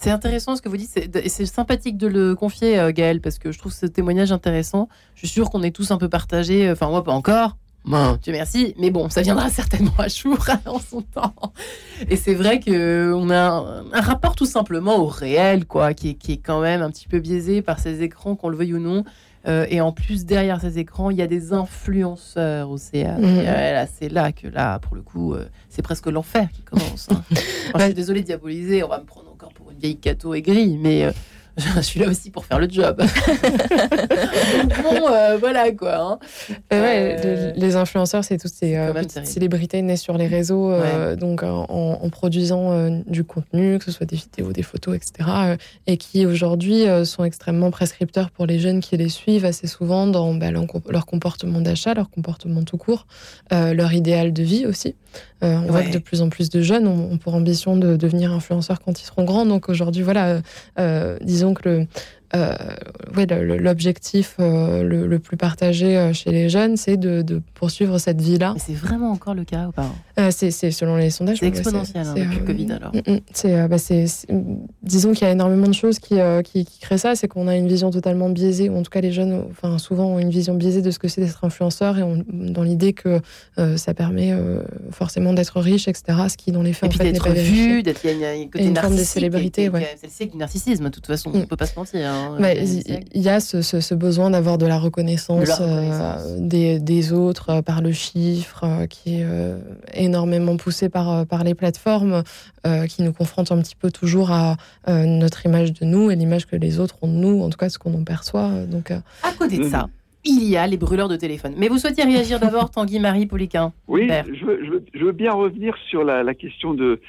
C'est 0.00 0.10
intéressant 0.10 0.56
ce 0.56 0.62
que 0.62 0.70
vous 0.70 0.78
dites, 0.78 0.96
et 1.14 1.28
c'est 1.28 1.44
sympathique 1.44 1.98
de 1.98 2.06
le 2.06 2.34
confier, 2.34 2.78
euh, 2.78 2.90
Gaël, 2.90 3.20
parce 3.20 3.38
que 3.38 3.52
je 3.52 3.58
trouve 3.58 3.72
ce 3.72 3.84
témoignage 3.84 4.32
intéressant. 4.32 4.88
Je 5.14 5.20
suis 5.20 5.28
sûre 5.28 5.50
qu'on 5.50 5.62
est 5.62 5.72
tous 5.72 5.90
un 5.90 5.98
peu 5.98 6.08
partagés, 6.08 6.68
euh, 6.68 6.72
enfin 6.72 6.88
moi 6.88 7.04
pas 7.04 7.12
encore, 7.12 7.58
Bon, 7.84 8.18
Dieu 8.22 8.32
merci, 8.32 8.74
mais 8.78 8.90
bon, 8.90 9.10
ça 9.10 9.20
viendra 9.20 9.48
certainement 9.50 9.92
à 9.98 10.08
jour 10.08 10.38
en 10.66 10.78
son 10.78 11.02
temps. 11.02 11.34
Et 12.08 12.16
c'est 12.16 12.34
vrai 12.34 12.60
que 12.60 13.12
on 13.14 13.28
a 13.28 13.82
un, 13.92 14.00
rapport 14.00 14.36
tout 14.36 14.46
simplement 14.46 14.96
au 14.96 15.06
réel, 15.06 15.66
quoi, 15.66 15.92
qui 15.92 16.16
est, 16.28 16.36
quand 16.38 16.60
même 16.60 16.80
un 16.80 16.90
petit 16.90 17.06
peu 17.06 17.18
biaisé 17.18 17.60
par 17.60 17.78
ces 17.78 18.02
écrans, 18.02 18.36
qu'on 18.36 18.48
le 18.48 18.56
veuille 18.56 18.74
ou 18.74 18.80
non. 18.80 19.04
Euh, 19.46 19.66
et 19.68 19.82
en 19.82 19.92
plus, 19.92 20.24
derrière 20.24 20.62
ces 20.62 20.78
écrans, 20.78 21.10
il 21.10 21.18
y 21.18 21.22
a 21.22 21.26
des 21.26 21.52
influenceurs 21.54 22.70
aussi. 22.70 23.04
Mmh. 23.04 23.86
c'est 23.98 24.10
là 24.10 24.32
que 24.32 24.46
là, 24.46 24.78
pour 24.78 24.96
le 24.96 25.02
coup, 25.02 25.34
c'est 25.68 25.82
presque 25.82 26.06
l'enfer 26.06 26.48
qui 26.52 26.62
commence. 26.62 27.08
Hein. 27.10 27.22
je 27.76 27.84
suis 27.84 27.94
désolée 27.94 28.20
de 28.20 28.26
diaboliser, 28.26 28.82
on 28.82 28.88
va 28.88 28.98
me 28.98 29.06
prendre 29.06 29.29
encore 29.40 29.52
pour 29.54 29.70
une 29.70 29.78
vieille 29.78 29.96
cato 29.96 30.34
aigrie, 30.34 30.76
mais 30.78 31.04
euh, 31.04 31.12
je 31.76 31.80
suis 31.80 31.98
là 31.98 32.08
aussi 32.08 32.30
pour 32.30 32.44
faire 32.44 32.58
le 32.58 32.68
job. 32.68 32.98
bon, 34.82 35.08
euh, 35.08 35.38
voilà 35.38 35.72
quoi. 35.72 35.96
Hein. 35.96 36.18
Euh, 36.74 37.52
les 37.56 37.76
influenceurs, 37.76 38.22
c'est 38.22 38.36
toutes 38.36 38.52
ces 38.52 38.78
célébrités 39.24 39.80
nées 39.80 39.96
sur 39.96 40.18
les 40.18 40.26
réseaux, 40.26 40.74
donc 41.16 41.42
en, 41.42 42.10
produisant 42.10 42.90
du 43.06 43.24
contenu, 43.24 43.78
que 43.78 43.84
ce 43.86 43.92
soit 43.92 44.06
des 44.06 44.16
vidéos, 44.16 44.52
des 44.52 44.62
photos, 44.62 44.96
etc. 44.96 45.56
et 45.86 45.96
qui 45.96 46.26
aujourd'hui 46.26 46.84
sont 47.04 47.24
extrêmement 47.24 47.70
prescripteurs 47.70 48.30
pour 48.30 48.46
les 48.46 48.58
jeunes 48.58 48.80
qui 48.80 48.96
les 48.96 49.08
suivent 49.08 49.46
assez 49.46 49.66
souvent 49.66 50.06
dans 50.06 50.34
bah, 50.34 50.50
leur 50.50 51.06
comportement 51.06 51.60
d'achat, 51.60 51.94
leur 51.94 52.10
comportement 52.10 52.62
tout 52.62 52.78
court, 52.78 53.06
leur 53.50 53.92
idéal 53.92 54.32
de 54.32 54.42
vie 54.42 54.66
aussi. 54.66 54.94
Euh, 55.42 55.56
on 55.56 55.70
voit 55.70 55.82
que 55.82 55.92
de 55.92 55.98
plus 55.98 56.22
en 56.22 56.28
plus 56.28 56.50
de 56.50 56.60
jeunes 56.60 56.86
ont, 56.86 57.16
pour 57.18 57.34
ambition 57.34 57.76
de 57.76 57.96
devenir 57.96 58.32
influenceurs 58.32 58.80
quand 58.80 59.00
ils 59.00 59.04
seront 59.04 59.24
grands. 59.24 59.46
Donc 59.46 59.68
aujourd'hui, 59.68 60.02
voilà, 60.02 60.40
euh, 60.78 61.18
disons 61.22 61.54
que 61.54 61.68
le, 61.68 61.80
euh, 61.80 61.84
ouais, 62.34 63.26
l'objectif 63.26 64.36
euh, 64.40 64.82
le, 64.82 65.18
plus 65.18 65.36
partagé 65.36 65.96
euh, 65.96 66.12
chez 66.12 66.30
les 66.30 66.48
jeunes, 66.48 66.76
c'est 66.76 66.96
de, 66.96 67.42
poursuivre 67.54 67.98
cette 67.98 68.20
vie-là. 68.20 68.54
C'est 68.58 68.74
vraiment 68.74 69.10
encore 69.10 69.34
le 69.34 69.44
cas 69.44 69.68
ou 69.68 69.72
pas 69.72 70.30
C'est 70.30 70.50
selon 70.50 70.96
les 70.96 71.10
sondages. 71.10 71.38
C'est 71.40 71.46
exponentiel 71.46 72.06
hein, 72.06 72.14
depuis 72.16 72.38
le 72.38 72.44
Covid 72.44 72.72
alors. 72.72 72.92
Mm, 72.94 73.12
mm, 73.12 73.68
bah, 73.68 73.76
disons 74.82 75.12
qu'il 75.12 75.26
y 75.26 75.30
a 75.30 75.32
énormément 75.32 75.66
de 75.66 75.74
choses 75.74 75.98
qui, 75.98 76.16
qui, 76.44 76.64
créent 76.80 76.98
ça. 76.98 77.14
C'est 77.14 77.28
qu'on 77.28 77.48
a 77.48 77.56
une 77.56 77.68
vision 77.68 77.90
totalement 77.90 78.28
biaisée, 78.28 78.68
ou 78.68 78.76
en 78.76 78.82
tout 78.82 78.90
cas 78.90 79.00
les 79.00 79.12
jeunes, 79.12 79.44
enfin 79.50 79.78
souvent 79.78 80.06
ont 80.06 80.18
une 80.18 80.30
vision 80.30 80.54
biaisée 80.54 80.82
de 80.82 80.90
ce 80.90 80.98
que 80.98 81.08
c'est 81.08 81.20
d'être 81.20 81.44
influenceur 81.44 81.98
et 81.98 82.02
dans 82.28 82.62
l'idée 82.62 82.92
que 82.92 83.20
ça 83.76 83.94
permet 83.94 84.34
forcément 84.90 85.32
d'être 85.32 85.60
riche, 85.60 85.88
etc. 85.88 86.18
Ce 86.28 86.36
qui 86.36 86.52
dans 86.52 86.62
les 86.62 86.72
faits 86.72 86.94
et 86.94 86.98
puis 86.98 87.12
d'être 87.12 87.30
vu, 87.30 87.82
d'être 87.82 88.04
il 88.04 88.18
y 88.18 88.24
a 88.24 88.34
une, 88.34 88.76
forme 88.76 88.96
de 88.96 89.04
célébrité. 89.04 89.70
C'est 90.08 90.24
le 90.24 90.30
du 90.30 90.36
narcissisme 90.36 90.84
de 90.84 90.90
toute 90.90 91.06
façon. 91.06 91.30
On 91.32 91.38
ne 91.38 91.42
mm. 91.42 91.46
peut 91.46 91.56
pas 91.56 91.66
se 91.66 91.76
mentir. 91.76 92.00
Hein. 92.20 92.36
Hein, 92.42 92.54
il 93.14 93.22
y 93.22 93.28
a 93.28 93.40
ce, 93.40 93.94
besoin 93.94 94.30
d'avoir 94.30 94.58
de 94.58 94.66
la 94.66 94.78
reconnaissance, 94.78 95.60
euh, 95.60 96.36
des, 96.38 97.12
autres 97.12 97.50
euh, 97.50 97.62
par 97.62 97.82
le 97.82 97.92
chiffre, 97.92 98.64
euh, 98.64 98.86
qui 98.86 99.20
est 99.20 99.26
énormément 99.94 100.56
poussé 100.56 100.88
par, 100.88 101.26
par 101.26 101.44
les 101.44 101.54
plateformes, 101.54 102.22
qui 102.88 103.02
nous 103.02 103.12
confrontent 103.12 103.52
un 103.52 103.62
petit 103.62 103.76
peu 103.76 103.90
toujours 103.90 104.30
à 104.30 104.56
notre 104.86 105.46
image 105.46 105.72
de 105.72 105.84
nous 105.84 106.10
et 106.10 106.16
l'image 106.16 106.46
que 106.46 106.56
les 106.56 106.78
autres 106.78 106.96
ont 107.02 107.08
de 107.08 107.16
nous, 107.16 107.42
en 107.42 107.48
tout 107.48 107.56
cas 107.56 107.68
ce 107.68 107.78
qu'on 107.78 107.94
en 107.94 108.04
perçoit. 108.04 108.50
Donc, 108.66 108.90
à 108.90 109.32
côté 109.38 109.58
de 109.58 109.64
ça, 109.64 109.88
il 110.24 110.44
y 110.44 110.56
a 110.56 110.66
les 110.66 110.76
brûleurs 110.76 111.08
de 111.08 111.16
téléphone. 111.16 111.54
Mais 111.56 111.68
vous 111.68 111.78
souhaitiez 111.78 112.04
réagir 112.04 112.38
d'abord, 112.40 112.70
Tanguy 112.70 112.98
Marie 112.98 113.26
Poliquin 113.26 113.72
Oui, 113.88 114.08
je 114.32 115.04
veux, 115.04 115.12
bien 115.12 115.32
revenir 115.32 115.74
sur 115.88 116.04
la, 116.04 116.34
question 116.34 116.74
de 116.74 117.00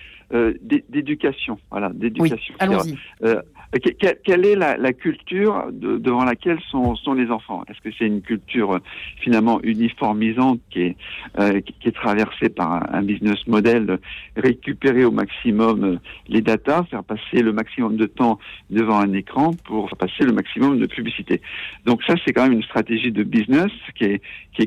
d'éducation. 0.62 1.58
Voilà, 1.70 1.92
d'éducation. 1.94 2.56
allons-y. 2.60 2.98
Quelle 3.80 4.46
est 4.46 4.56
la, 4.56 4.94
culture 4.94 5.68
devant 5.72 6.26
laquelle 6.26 6.60
sont, 6.70 7.14
les 7.14 7.32
enfants? 7.32 7.64
Est-ce 7.70 7.80
que 7.80 7.96
c'est 7.98 8.06
une 8.06 8.22
culture 8.22 8.80
finalement 9.22 9.62
uniformisante 9.64 10.60
qui 10.70 10.82
est, 10.82 10.96
euh, 11.40 11.62
traversée 11.94 12.50
par 12.50 12.94
un, 12.94 13.02
business 13.02 13.48
model, 13.48 14.00
récupérer 14.36 15.06
au 15.06 15.12
maximum 15.12 15.84
euh, 15.84 15.98
les 16.28 16.42
datas, 16.42 16.84
faire 16.84 17.04
passer 17.04 17.42
le 17.42 17.54
maximum 17.54 17.96
de 17.96 18.08
temps 18.08 18.40
devant 18.70 19.00
un 19.00 19.14
écran 19.14 19.52
pour 19.66 19.88
faire 19.90 19.98
passer 19.98 20.26
le 20.26 20.34
maximum 20.34 20.78
de 20.78 20.86
publicité? 20.86 21.40
Donc 21.86 22.04
ça, 22.04 22.16
c'est 22.26 22.34
quand 22.34 22.44
même 22.44 22.54
une 22.54 22.64
stratégie 22.64 23.12
de 23.12 23.24
business 23.24 23.72
qui 23.96 24.04
est, 24.06 24.22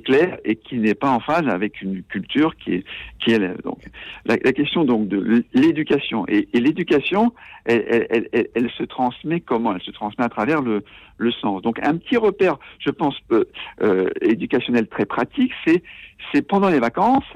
claire 0.04 0.38
et 0.44 0.56
qui 0.56 0.78
n'est 0.78 0.94
pas 0.94 1.10
en 1.10 1.20
phase 1.20 1.46
avec 1.46 1.80
une 1.80 2.02
culture 2.02 2.56
qui 2.56 2.74
est, 2.74 2.84
qui 3.20 3.30
est 3.30 3.38
donc 3.62 3.78
la, 4.24 4.36
question 4.36 4.84
donc 4.84 5.06
de 5.06 5.44
l'éducation. 5.54 6.26
Et, 6.26 6.48
l'éducation, 6.52 7.32
elle, 7.64 8.08
elle, 8.10 8.48
elle 8.54 8.70
se 8.70 8.82
transmet 8.96 9.40
comment 9.40 9.74
Elle 9.74 9.82
se 9.82 9.90
transmet 10.00 10.24
à 10.24 10.28
travers 10.28 10.60
le, 10.68 10.76
le 11.18 11.32
sens. 11.32 11.62
Donc 11.62 11.76
un 11.82 11.96
petit 11.96 12.16
repère, 12.16 12.56
je 12.78 12.90
pense, 12.90 13.16
euh, 13.32 13.44
euh, 13.82 14.08
éducationnel 14.34 14.86
très 14.88 15.06
pratique, 15.16 15.52
c'est 15.64 15.82
c'est 16.30 16.42
pendant 16.52 16.70
les 16.74 16.80
vacances 16.88 17.32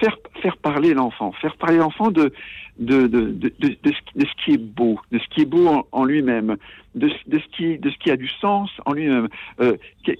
faire 0.00 0.16
faire 0.42 0.56
parler 0.70 0.94
l'enfant, 0.94 1.32
faire 1.42 1.56
parler 1.56 1.78
l'enfant 1.78 2.10
de 2.10 2.32
de, 2.78 3.06
de, 3.06 3.22
de, 3.32 3.50
ce 4.30 4.44
qui 4.44 4.52
est 4.54 4.62
beau, 4.78 5.00
de 5.10 5.18
ce 5.18 5.26
qui 5.32 5.40
est 5.42 5.50
beau 5.56 5.86
en, 5.92 6.04
lui-même, 6.04 6.56
de, 6.94 7.08
de, 7.26 7.38
ce 7.38 7.56
qui, 7.56 7.78
de 7.78 7.88
ce 7.88 7.96
qui 7.96 8.10
a 8.10 8.18
du 8.18 8.28
sens 8.28 8.70
en 8.84 8.92
lui-même. 8.92 9.28
Euh, 9.60 9.76
qui, 10.04 10.14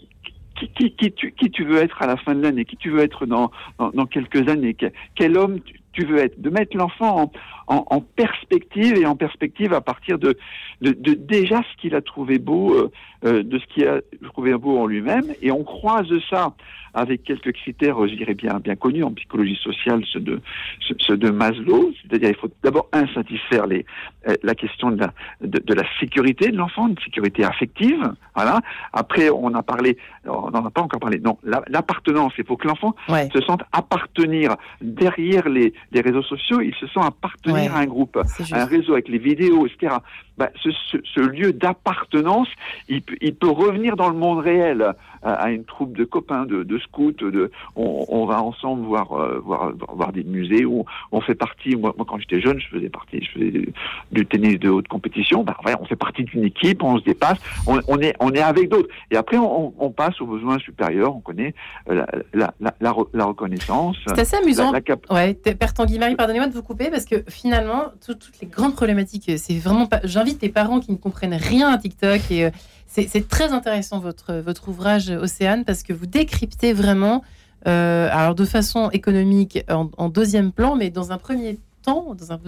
qui, 0.75 0.91
qui, 0.93 1.13
tu, 1.13 1.33
qui 1.33 1.51
tu 1.51 1.65
veux 1.65 1.77
être 1.77 2.01
à 2.01 2.07
la 2.07 2.17
fin 2.17 2.35
de 2.35 2.43
l'année, 2.43 2.65
qui 2.65 2.79
tu 2.79 2.89
veux 2.89 3.01
être 3.01 3.27
dans, 3.27 3.51
dans, 3.79 3.91
dans 3.91 4.07
quelques 4.07 4.49
années, 4.49 4.75
quel 5.15 5.37
homme 5.37 5.61
tu, 5.61 5.75
tu 5.97 6.05
veux 6.05 6.19
être, 6.19 6.41
de 6.41 6.51
mettre 6.51 6.77
l'enfant 6.77 7.33
en, 7.69 8.01
perspective 8.01 8.97
et 8.97 9.07
en 9.07 9.17
perspective 9.17 9.73
à 9.73 9.81
partir 9.81 10.19
de 10.19 10.37
déjà 10.81 11.63
ce 11.63 11.81
qu'il 11.81 11.95
a 11.95 12.03
trouvé 12.03 12.39
beau, 12.39 12.75
euh, 12.75 12.91
euh, 13.25 13.43
de 13.43 13.59
ce 13.59 13.67
qu'il 13.67 13.89
a 13.89 14.01
trouvé 14.25 14.55
beau 14.55 14.79
en 14.79 14.87
lui-même, 14.87 15.35
et 15.43 15.51
on 15.51 15.65
croise 15.65 16.07
ça 16.31 16.55
avec 16.97 17.23
quelques 17.25 17.53
critères, 17.53 17.97
je 18.09 18.15
dirais 18.15 18.35
bien 18.35 18.59
bien 18.59 18.75
connus. 18.75 19.05
En 19.05 19.13
psychologie 19.13 19.59
sociale, 19.63 20.03
ceux 20.13 20.21
de 20.21 20.41
ceux 20.81 21.17
de 21.17 21.31
Maslow, 21.31 21.93
c'est-à-dire 22.03 22.31
il 22.31 22.37
faut 22.37 22.51
d'abord 22.65 22.89
un 22.93 23.07
satisfaire 23.15 23.67
les 23.67 23.85
euh, 24.27 24.35
la 24.43 24.55
question 24.55 24.91
de 24.91 25.01
la 25.01 25.13
de, 25.43 25.75
la 25.75 25.85
sécurité 26.01 26.51
de 26.51 26.57
l'enfant, 26.57 26.89
une 26.89 26.99
sécurité 27.05 27.45
affective, 27.45 28.03
voilà. 28.35 28.61
Après 28.93 29.29
on 29.31 29.55
a 29.55 29.63
parlé, 29.63 29.99
on 30.25 30.51
n'en 30.51 30.65
a 30.65 30.71
pas 30.71 30.81
encore 30.81 31.01
parlé, 31.01 31.21
non, 31.21 31.39
l'appartenance, 31.45 32.33
il 32.39 32.45
faut 32.45 32.57
que 32.57 32.67
l'enfant 32.67 32.95
se 33.09 33.41
sente 33.43 33.63
appartenir 33.73 34.57
derrière 34.81 35.49
les 35.49 35.75
les 35.93 36.01
réseaux 36.01 36.23
sociaux, 36.23 36.61
il 36.63 36.75
se 36.75 36.87
sent 36.87 37.01
appartenir 37.03 37.77
à 37.77 37.81
un 37.81 37.87
groupe, 37.87 38.17
à 38.17 38.63
un 38.63 38.65
réseau 38.65 38.95
avec 38.95 39.09
les 39.09 39.19
vidéos, 39.19 39.67
etc. 39.67 39.97
Bah, 40.39 40.51
ce, 40.63 40.71
ce, 40.71 40.99
ce, 41.15 41.21
lieu 41.21 41.53
d'appartenance, 41.53 42.49
il, 42.89 43.03
il, 43.23 43.35
peut 43.35 43.49
revenir 43.49 43.97
dans 43.97 44.11
le 44.11 44.17
monde 44.17 44.39
réel 44.41 44.95
à 45.23 45.51
une 45.51 45.65
troupe 45.65 45.97
de 45.97 46.05
copains, 46.05 46.45
de, 46.45 46.63
de 46.63 46.79
scouts, 46.79 47.13
de, 47.13 47.51
on, 47.75 48.05
on, 48.09 48.27
va 48.27 48.43
ensemble 48.43 48.85
voir, 48.85 49.13
euh, 49.13 49.41
voir, 49.45 49.73
voir 49.89 50.13
des 50.13 50.23
musées 50.23 50.65
où 50.65 50.85
on 51.11 51.21
fait 51.21 51.35
partie. 51.35 51.75
Moi, 51.75 51.95
moi 51.97 52.07
quand 52.09 52.19
j'étais 52.19 52.41
jeune, 52.41 52.61
je 52.61 52.69
faisais 52.69 52.89
partie, 52.89 53.23
je 53.23 53.31
faisais 53.33 53.69
du 54.13 54.27
tennis 54.27 54.59
de 54.61 54.69
haute 54.69 54.89
compétition. 54.89 55.43
Bah, 55.43 55.57
ouais, 55.65 55.75
on 55.81 55.85
fait 55.85 55.97
partie 55.97 56.25
d'une 56.25 56.45
équipe, 56.45 56.83
on 56.83 56.99
se 56.99 57.05
dépasse, 57.05 57.39
on, 57.67 57.81
on, 57.89 57.99
est, 57.99 58.15
on 58.21 58.33
est 58.33 58.43
avec 58.43 58.69
d'autres. 58.69 58.89
Et 59.11 59.17
après, 59.17 59.37
on, 59.39 59.73
passe 59.97 60.21
aux 60.21 60.27
besoins 60.27 60.59
supérieurs. 60.59 61.17
On 61.17 61.21
connaît 61.21 61.55
euh, 61.89 62.05
la, 62.35 62.53
la, 62.61 62.75
la, 62.81 62.95
la 63.15 63.25
reconnaissance. 63.25 63.97
C'est 64.07 64.19
assez 64.19 64.37
amusant. 64.37 64.73
Ouais, 65.11 65.35
Père 65.35 65.73
Tanguy 65.73 65.99
Marie, 65.99 66.17
pardonnez-moi 66.17 66.49
de 66.49 66.53
vous 66.53 66.63
couper 66.63 66.91
parce 66.91 67.07
que 67.07 67.25
finalement, 67.29 67.87
toutes 68.05 68.31
les 68.43 68.49
grandes 68.49 68.75
problématiques, 68.75 69.31
c'est 69.39 69.59
vraiment 69.59 69.87
pas. 69.87 70.01
J'invite 70.27 70.53
parents 70.53 70.81
qui 70.81 70.91
ne 70.91 70.97
comprennent 70.97 71.35
rien 71.35 71.69
à 71.69 71.79
TikTok 71.79 72.33
et 72.33 72.47
euh, 72.47 72.51
c'est 72.89 73.29
très 73.29 73.53
intéressant 73.53 74.01
votre, 74.01 74.35
votre 74.35 74.69
ouvrage 74.69 75.09
Océane 75.09 75.65
parce 75.65 75.85
que 75.85 75.93
vous 75.93 76.07
décryptez 76.07 76.73
vraiment, 76.73 77.23
euh, 77.69 78.09
alors 78.11 78.35
de 78.35 78.45
façon 78.45 78.91
économique 78.91 79.65
en, 79.69 80.09
deuxième 80.09 80.51
plan, 80.51 80.75
mais 80.75 80.91
dans 80.91 81.13
un 81.13 81.19
premier 81.19 81.61
temps, 81.83 82.17
dans 82.17 82.33
un, 82.33 82.41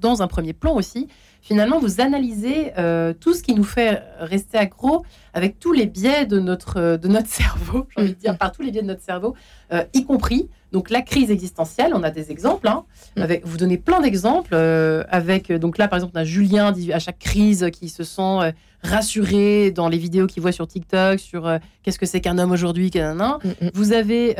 dans 0.00 0.20
un 0.22 0.26
premier 0.26 0.52
plan 0.52 0.74
aussi, 0.74 1.06
finalement 1.42 1.78
vous 1.78 2.00
analysez 2.00 2.72
euh, 2.78 3.12
tout 3.12 3.34
ce 3.34 3.42
qui 3.42 3.54
nous 3.54 3.64
fait 3.64 4.02
rester 4.18 4.56
accro 4.56 5.04
avec 5.34 5.58
tous 5.58 5.72
les 5.72 5.86
biais 5.86 6.24
de 6.24 6.38
notre, 6.38 6.96
de 6.96 7.08
notre 7.08 7.28
cerveau, 7.42 7.86
j'ai 7.90 8.02
envie 8.02 8.14
de 8.14 8.18
dire, 8.18 8.38
par 8.38 8.52
tous 8.52 8.62
les 8.62 8.70
biais 8.70 8.82
de 8.82 8.86
notre 8.86 9.02
cerveau, 9.02 9.34
euh, 9.72 9.84
y 9.92 10.04
compris 10.04 10.48
donc 10.72 10.88
la 10.88 11.02
crise 11.02 11.30
existentielle, 11.30 11.92
on 11.94 12.02
a 12.02 12.10
des 12.10 12.30
exemples. 12.30 12.66
Hein, 12.66 12.84
mm. 13.16 13.22
avec, 13.22 13.46
vous 13.46 13.58
donnez 13.58 13.76
plein 13.76 14.00
d'exemples. 14.00 14.54
Euh, 14.54 15.04
avec 15.10 15.52
donc 15.52 15.78
là, 15.78 15.86
par 15.86 15.98
exemple, 15.98 16.14
on 16.16 16.20
a 16.20 16.24
Julien 16.24 16.74
à 16.92 16.98
chaque 16.98 17.18
crise 17.18 17.68
qui 17.72 17.88
se 17.88 18.02
sent 18.02 18.22
euh, 18.22 18.52
rassuré 18.82 19.70
dans 19.70 19.88
les 19.88 19.98
vidéos 19.98 20.26
qu'il 20.26 20.42
voit 20.42 20.52
sur 20.52 20.66
TikTok 20.66 21.20
sur 21.20 21.46
euh, 21.46 21.58
qu'est-ce 21.82 21.98
que 21.98 22.06
c'est 22.06 22.20
qu'un 22.20 22.38
homme 22.38 22.52
aujourd'hui. 22.52 22.90
Mm, 22.94 22.98
mm. 22.98 23.70
Vous 23.74 23.92
avez 23.92 24.34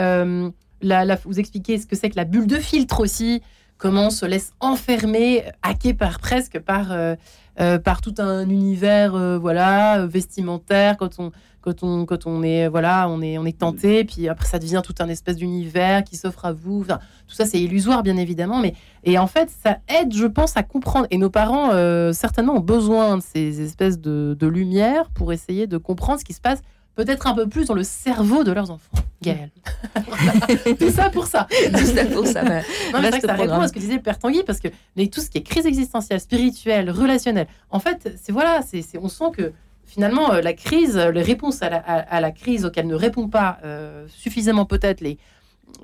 la, 0.84 1.16
vous 1.24 1.38
expliquez 1.38 1.78
ce 1.78 1.86
que 1.86 1.94
c'est 1.94 2.10
que 2.10 2.16
la 2.16 2.24
bulle 2.24 2.46
de 2.48 2.56
filtre 2.56 3.00
aussi. 3.00 3.42
Comment 3.78 4.06
on 4.06 4.10
se 4.10 4.26
laisse 4.26 4.52
enfermer, 4.60 5.44
hacker 5.62 5.96
par 5.96 6.18
presque 6.18 6.60
par 6.60 6.94
par 7.56 8.00
tout 8.00 8.14
un 8.18 8.48
univers, 8.48 9.38
voilà, 9.40 10.06
vestimentaire 10.06 10.96
quand 10.96 11.18
on 11.18 11.32
quand 11.62 11.82
on, 11.84 12.04
quand 12.04 12.26
on 12.26 12.42
est 12.42 12.68
voilà, 12.68 13.08
on 13.08 13.22
est, 13.22 13.38
on 13.38 13.46
est 13.46 13.58
tenté, 13.58 14.04
puis 14.04 14.28
après 14.28 14.46
ça 14.46 14.58
devient 14.58 14.82
tout 14.84 14.94
un 14.98 15.08
espèce 15.08 15.36
d'univers 15.36 16.04
qui 16.04 16.16
s'offre 16.16 16.44
à 16.44 16.52
vous. 16.52 16.82
Enfin, 16.82 16.98
tout 17.26 17.34
ça 17.34 17.46
c'est 17.46 17.60
illusoire 17.60 18.02
bien 18.02 18.16
évidemment, 18.16 18.60
mais 18.60 18.74
et 19.04 19.18
en 19.18 19.28
fait 19.28 19.48
ça 19.62 19.78
aide, 19.88 20.12
je 20.12 20.26
pense, 20.26 20.56
à 20.56 20.62
comprendre. 20.62 21.06
Et 21.10 21.18
nos 21.18 21.30
parents 21.30 21.70
euh, 21.72 22.12
certainement 22.12 22.56
ont 22.56 22.60
besoin 22.60 23.16
de 23.16 23.22
ces 23.22 23.62
espèces 23.62 23.98
de, 24.00 24.36
de 24.38 24.46
lumière 24.46 25.08
pour 25.10 25.32
essayer 25.32 25.66
de 25.66 25.78
comprendre 25.78 26.18
ce 26.18 26.24
qui 26.24 26.34
se 26.34 26.40
passe 26.40 26.60
peut-être 26.94 27.26
un 27.26 27.34
peu 27.34 27.48
plus 27.48 27.66
dans 27.66 27.74
le 27.74 27.82
cerveau 27.82 28.44
de 28.44 28.52
leurs 28.52 28.70
enfants. 28.70 28.98
Gaël. 29.22 29.50
tout 30.78 30.90
ça 30.90 31.10
pour 31.10 31.26
ça. 31.26 31.46
tout 31.72 31.86
ça 31.86 32.04
pour 32.06 32.26
ça. 32.26 32.42
non, 32.42 33.00
mais 33.00 33.20
ça 33.20 33.34
répond 33.34 33.60
à 33.60 33.68
ce 33.68 33.72
que 33.72 33.78
disait 33.78 33.98
Père 33.98 34.18
Tanguy, 34.18 34.42
parce 34.44 34.58
que 34.58 34.68
les, 34.96 35.08
tout 35.08 35.20
ce 35.20 35.30
qui 35.30 35.38
est 35.38 35.42
crise 35.42 35.66
existentielle, 35.66 36.20
spirituelle, 36.20 36.90
relationnelle, 36.90 37.46
en 37.70 37.78
fait, 37.78 38.16
c'est 38.20 38.32
voilà, 38.32 38.62
c'est, 38.62 38.84
on 39.00 39.08
sent 39.08 39.30
que 39.36 39.52
finalement, 39.84 40.32
euh, 40.32 40.40
la 40.40 40.52
crise, 40.52 40.96
les 40.96 41.22
réponses 41.22 41.62
à 41.62 42.20
la, 42.20 42.30
crise 42.32 42.64
auxquelles 42.64 42.86
ne 42.86 42.94
répond 42.94 43.28
pas 43.28 43.58
euh, 43.64 44.06
suffisamment 44.08 44.64
peut-être 44.64 45.00
les, 45.00 45.18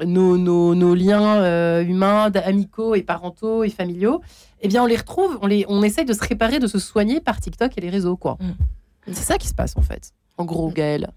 nos, 0.04 0.94
liens 0.94 1.80
humains, 1.82 2.30
amicaux 2.44 2.94
et 2.94 3.02
parentaux 3.02 3.62
et 3.62 3.70
familiaux, 3.70 4.20
eh 4.60 4.68
bien, 4.68 4.82
on 4.82 4.86
les 4.86 4.96
retrouve, 4.96 5.38
on, 5.42 5.46
les, 5.46 5.64
on 5.68 5.82
essaye 5.82 6.04
de 6.04 6.12
se 6.12 6.24
réparer, 6.24 6.58
de 6.58 6.66
se 6.66 6.78
soigner 6.78 7.20
par 7.20 7.40
TikTok 7.40 7.76
et 7.76 7.80
les 7.80 7.90
réseaux, 7.90 8.16
quoi. 8.16 8.36
Mm. 8.40 9.12
C'est 9.12 9.24
ça 9.24 9.38
qui 9.38 9.48
se 9.48 9.54
passe, 9.54 9.76
en 9.76 9.82
fait. 9.82 10.12
En 10.38 10.44
gros, 10.44 10.70
Gaëlle. 10.70 11.08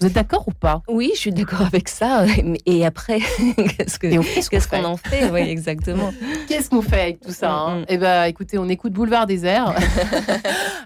Vous 0.00 0.08
êtes 0.08 0.12
d'accord 0.12 0.46
ou 0.48 0.50
pas? 0.50 0.82
Oui, 0.88 1.12
je 1.14 1.20
suis 1.20 1.32
d'accord 1.32 1.62
avec 1.62 1.88
ça. 1.88 2.26
Et 2.66 2.84
après, 2.84 3.20
qu'est-ce 3.78 4.68
qu'on 4.68 4.84
en 4.84 4.96
fait? 4.96 5.30
Oui, 5.30 5.40
exactement. 5.40 6.12
Qu'est-ce 6.48 6.68
qu'on 6.68 6.82
fait 6.82 7.00
avec 7.00 7.20
tout 7.20 7.32
ça 7.32 7.52
hein? 7.52 7.80
mm-hmm. 7.80 7.86
Eh 7.88 7.96
bien, 7.96 8.24
écoutez, 8.24 8.58
on 8.58 8.68
écoute 8.68 8.92
Boulevard 8.92 9.26
des 9.26 9.46
Airs. 9.46 9.74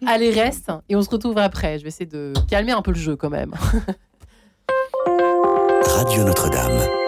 Allez, 0.06 0.30
reste. 0.30 0.70
Et 0.88 0.94
on 0.94 1.02
se 1.02 1.10
retrouve 1.10 1.38
après. 1.38 1.78
Je 1.78 1.84
vais 1.84 1.88
essayer 1.88 2.06
de 2.06 2.32
calmer 2.48 2.72
un 2.72 2.82
peu 2.82 2.92
le 2.92 2.98
jeu 2.98 3.16
quand 3.16 3.30
même. 3.30 3.54
Radio 5.84 6.24
Notre-Dame. 6.24 7.07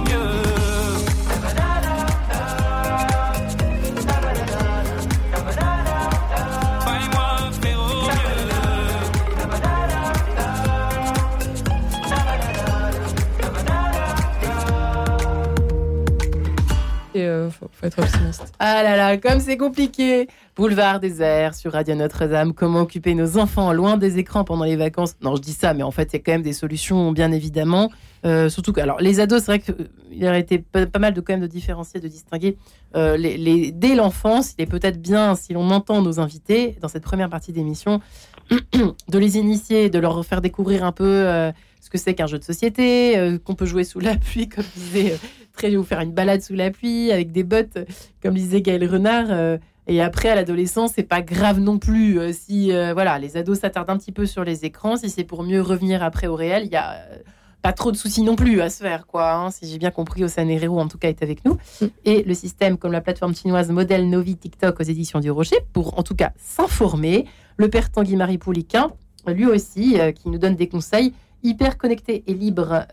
mieux. 0.00 0.38
Être 17.80 18.00
optimiste. 18.00 18.52
Ah 18.58 18.82
là 18.82 18.96
là, 18.96 19.16
comme 19.18 19.38
c'est 19.38 19.56
compliqué. 19.56 20.28
Boulevard 20.56 20.98
des 20.98 21.22
airs 21.22 21.54
sur 21.54 21.72
Radio 21.72 21.94
Notre-Dame. 21.94 22.52
Comment 22.52 22.80
occuper 22.80 23.14
nos 23.14 23.38
enfants 23.38 23.72
loin 23.72 23.96
des 23.96 24.18
écrans 24.18 24.42
pendant 24.42 24.64
les 24.64 24.74
vacances? 24.74 25.14
Non, 25.22 25.36
je 25.36 25.42
dis 25.42 25.52
ça, 25.52 25.74
mais 25.74 25.84
en 25.84 25.92
fait, 25.92 26.12
il 26.12 26.14
y 26.14 26.16
a 26.16 26.18
quand 26.18 26.32
même 26.32 26.42
des 26.42 26.52
solutions, 26.52 27.12
bien 27.12 27.30
évidemment. 27.30 27.90
Euh, 28.24 28.48
surtout 28.48 28.72
que, 28.72 28.80
alors, 28.80 29.00
les 29.00 29.20
ados, 29.20 29.42
c'est 29.42 29.58
vrai 29.58 29.60
qu'il 29.60 30.24
aurait 30.24 30.40
été 30.40 30.58
pas, 30.58 30.86
mal 30.98 31.14
de 31.14 31.20
quand 31.20 31.32
même 31.32 31.40
de 31.40 31.46
différencier, 31.46 32.00
de 32.00 32.08
distinguer. 32.08 32.56
Euh, 32.96 33.16
les, 33.16 33.72
dès 33.72 33.94
l'enfance, 33.94 34.54
il 34.58 34.62
est 34.62 34.66
peut-être 34.66 35.00
bien, 35.00 35.34
si 35.34 35.52
l'on 35.52 35.70
entend 35.70 36.02
nos 36.02 36.20
invités 36.20 36.76
dans 36.80 36.88
cette 36.88 37.04
première 37.04 37.28
partie 37.28 37.52
d'émission, 37.52 38.00
de 38.50 39.18
les 39.18 39.36
initier, 39.36 39.90
de 39.90 39.98
leur 39.98 40.24
faire 40.24 40.40
découvrir 40.40 40.84
un 40.84 40.92
peu 40.92 41.04
euh, 41.04 41.52
ce 41.80 41.90
que 41.90 41.98
c'est 41.98 42.14
qu'un 42.14 42.26
jeu 42.26 42.38
de 42.38 42.44
société, 42.44 43.38
qu'on 43.44 43.54
peut 43.54 43.66
jouer 43.66 43.84
sous 43.84 44.00
la 44.00 44.16
pluie, 44.16 44.48
comme 44.54 44.64
disait 44.76 45.16
très, 45.52 45.74
ou 45.76 45.84
faire 45.84 46.00
une 46.00 46.12
balade 46.12 46.42
sous 46.42 46.54
la 46.54 46.70
pluie 46.70 47.12
avec 47.12 47.32
des 47.32 47.44
bottes, 47.44 47.78
comme 48.22 48.34
disait 48.34 48.62
Gaël 48.62 48.84
Renard. 48.88 49.58
Et 49.88 50.02
après, 50.02 50.28
à 50.28 50.34
l'adolescence, 50.34 50.92
c'est 50.94 51.02
pas 51.02 51.22
grave 51.22 51.60
non 51.60 51.78
plus. 51.78 52.20
Euh, 52.20 52.32
si 52.32 52.72
euh, 52.72 52.92
voilà, 52.92 53.18
les 53.18 53.38
ados 53.38 53.60
s'attardent 53.60 53.88
un 53.88 53.96
petit 53.96 54.12
peu 54.12 54.26
sur 54.26 54.44
les 54.44 54.66
écrans, 54.66 54.98
si 54.98 55.08
c'est 55.08 55.24
pour 55.24 55.42
mieux 55.42 55.62
revenir 55.62 56.02
après 56.02 56.26
au 56.26 56.36
réel, 56.36 56.64
il 56.66 56.72
y 56.72 56.76
a 56.76 56.92
euh, 56.92 57.16
pas 57.62 57.72
trop 57.72 57.92
de 57.92 57.96
soucis 57.96 58.22
non 58.22 58.36
plus 58.36 58.60
à 58.60 58.70
se 58.70 58.82
faire, 58.82 59.06
quoi. 59.06 59.32
Hein, 59.32 59.50
si 59.50 59.68
j'ai 59.68 59.78
bien 59.78 59.90
compris, 59.90 60.24
Osan 60.24 60.48
Herrero, 60.48 60.78
en 60.80 60.88
tout 60.88 60.98
cas, 60.98 61.08
est 61.08 61.22
avec 61.22 61.44
nous. 61.44 61.58
Mm. 61.80 61.86
Et 62.04 62.22
le 62.22 62.34
système, 62.34 62.78
comme 62.78 62.92
la 62.92 63.00
plateforme 63.00 63.34
chinoise 63.34 63.70
Modèle 63.70 64.08
Novi 64.08 64.36
TikTok 64.36 64.80
aux 64.80 64.84
éditions 64.84 65.20
du 65.20 65.30
Rocher, 65.30 65.58
pour 65.72 65.98
en 65.98 66.02
tout 66.02 66.14
cas 66.14 66.32
s'informer. 66.36 67.26
Le 67.56 67.68
père 67.68 67.90
Tanguy-Marie 67.90 68.38
Pouliquin, 68.38 68.92
lui 69.26 69.46
aussi, 69.46 69.98
qui 70.14 70.28
nous 70.28 70.38
donne 70.38 70.54
des 70.54 70.68
conseils 70.68 71.12
hyper 71.42 71.76
connectés 71.76 72.22
et 72.28 72.34
libres 72.34 72.86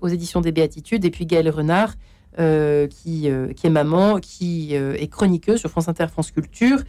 aux 0.00 0.08
éditions 0.08 0.40
des 0.40 0.52
Béatitudes. 0.52 1.04
Et 1.04 1.10
puis 1.10 1.26
Gaël 1.26 1.50
Renard, 1.50 1.94
euh, 2.40 2.88
qui, 2.88 3.30
euh, 3.30 3.52
qui, 3.52 3.68
est 3.68 3.70
maman, 3.70 4.18
qui 4.18 4.70
euh, 4.72 4.94
est 4.94 5.06
chroniqueuse 5.06 5.60
sur 5.60 5.70
France 5.70 5.88
Inter, 5.88 6.06
France 6.10 6.32
Culture, 6.32 6.82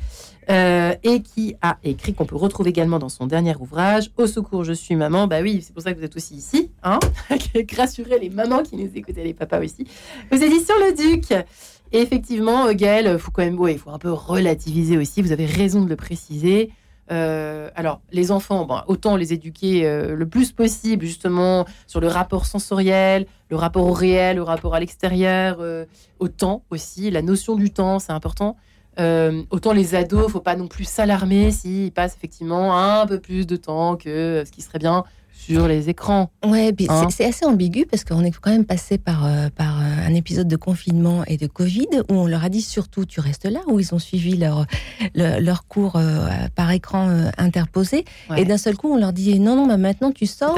et 0.49 1.21
qui 1.21 1.55
a 1.61 1.77
écrit, 1.83 2.13
qu'on 2.13 2.25
peut 2.25 2.35
retrouver 2.35 2.69
également 2.69 2.99
dans 2.99 3.09
son 3.09 3.25
dernier 3.25 3.55
ouvrage, 3.55 4.11
Au 4.17 4.27
secours, 4.27 4.63
je 4.63 4.73
suis 4.73 4.95
maman. 4.95 5.27
Bah 5.27 5.41
oui, 5.41 5.63
c'est 5.63 5.73
pour 5.73 5.81
ça 5.81 5.93
que 5.93 5.99
vous 5.99 6.05
êtes 6.05 6.15
aussi 6.15 6.35
ici, 6.35 6.71
hein 6.83 6.99
rassurer 7.77 8.19
les 8.19 8.29
mamans 8.29 8.61
qui 8.61 8.75
nous 8.75 8.89
écoutent, 8.95 9.15
les 9.17 9.33
papas 9.33 9.59
aussi. 9.59 9.87
Aux 10.31 10.35
éditions 10.35 10.75
Le 10.79 10.95
Duc. 10.95 11.31
Et 11.91 11.99
effectivement, 11.99 12.71
Gaël, 12.73 13.17
faut 13.17 13.31
quand 13.31 13.43
même, 13.43 13.57
il 13.69 13.79
faut 13.79 13.89
un 13.89 13.99
peu 13.99 14.11
relativiser 14.11 14.97
aussi. 14.97 15.21
Vous 15.21 15.31
avez 15.31 15.45
raison 15.45 15.83
de 15.83 15.89
le 15.89 15.95
préciser. 15.95 16.71
Alors, 17.09 18.01
les 18.11 18.31
enfants, 18.31 18.67
autant 18.87 19.15
les 19.15 19.33
éduquer 19.33 19.83
le 19.83 20.25
plus 20.27 20.51
possible 20.51 21.05
justement 21.05 21.65
sur 21.87 21.99
le 21.99 22.07
rapport 22.07 22.45
sensoriel, 22.45 23.25
le 23.49 23.55
rapport 23.55 23.85
au 23.85 23.93
réel, 23.93 24.37
le 24.37 24.43
rapport 24.43 24.75
à 24.75 24.79
l'extérieur, 24.79 25.59
au 26.19 26.27
temps 26.27 26.63
aussi, 26.69 27.11
la 27.11 27.21
notion 27.21 27.55
du 27.55 27.69
temps, 27.69 27.99
c'est 27.99 28.13
important. 28.13 28.57
autant 28.97 29.73
les 29.73 29.95
ados, 29.95 30.31
faut 30.31 30.39
pas 30.39 30.55
non 30.55 30.67
plus 30.67 30.85
s'alarmer 30.85 31.51
s'ils 31.51 31.91
passent 31.91 32.15
effectivement 32.15 32.77
un 32.77 33.05
peu 33.05 33.19
plus 33.19 33.45
de 33.45 33.55
temps 33.55 33.97
que 33.97 34.43
ce 34.45 34.51
qui 34.51 34.61
serait 34.61 34.79
bien 34.79 35.03
sur 35.37 35.67
les 35.67 35.89
écrans. 35.89 36.31
Ouais, 36.43 36.73
hein 36.89 37.07
c'est 37.09 37.25
assez 37.25 37.45
ambigu 37.45 37.85
parce 37.85 38.03
qu'on 38.03 38.23
est 38.23 38.31
quand 38.31 38.51
même 38.51 38.65
passé 38.65 38.97
par, 38.97 39.25
euh, 39.25 39.49
par 39.55 39.79
euh, 39.79 40.07
un 40.07 40.13
épisode 40.13 40.47
de 40.47 40.55
confinement 40.55 41.23
et 41.25 41.37
de 41.37 41.47
Covid 41.47 41.87
où 42.09 42.13
on 42.13 42.27
leur 42.27 42.43
a 42.43 42.49
dit 42.49 42.61
surtout 42.61 43.05
tu 43.05 43.19
restes 43.19 43.45
là, 43.45 43.59
où 43.67 43.79
ils 43.79 43.93
ont 43.93 43.99
suivi 43.99 44.37
leur, 44.37 44.65
leur, 45.13 45.67
cours 45.67 45.97
euh, 45.97 46.27
par 46.55 46.71
écran 46.71 47.29
interposé. 47.37 48.05
Et 48.37 48.45
d'un 48.45 48.57
seul 48.57 48.75
coup, 48.75 48.91
on 48.91 48.97
leur 48.97 49.13
dit 49.13 49.39
non, 49.39 49.55
non, 49.55 49.67
bah 49.67 49.77
maintenant 49.77 50.11
tu 50.11 50.25
sors. 50.25 50.57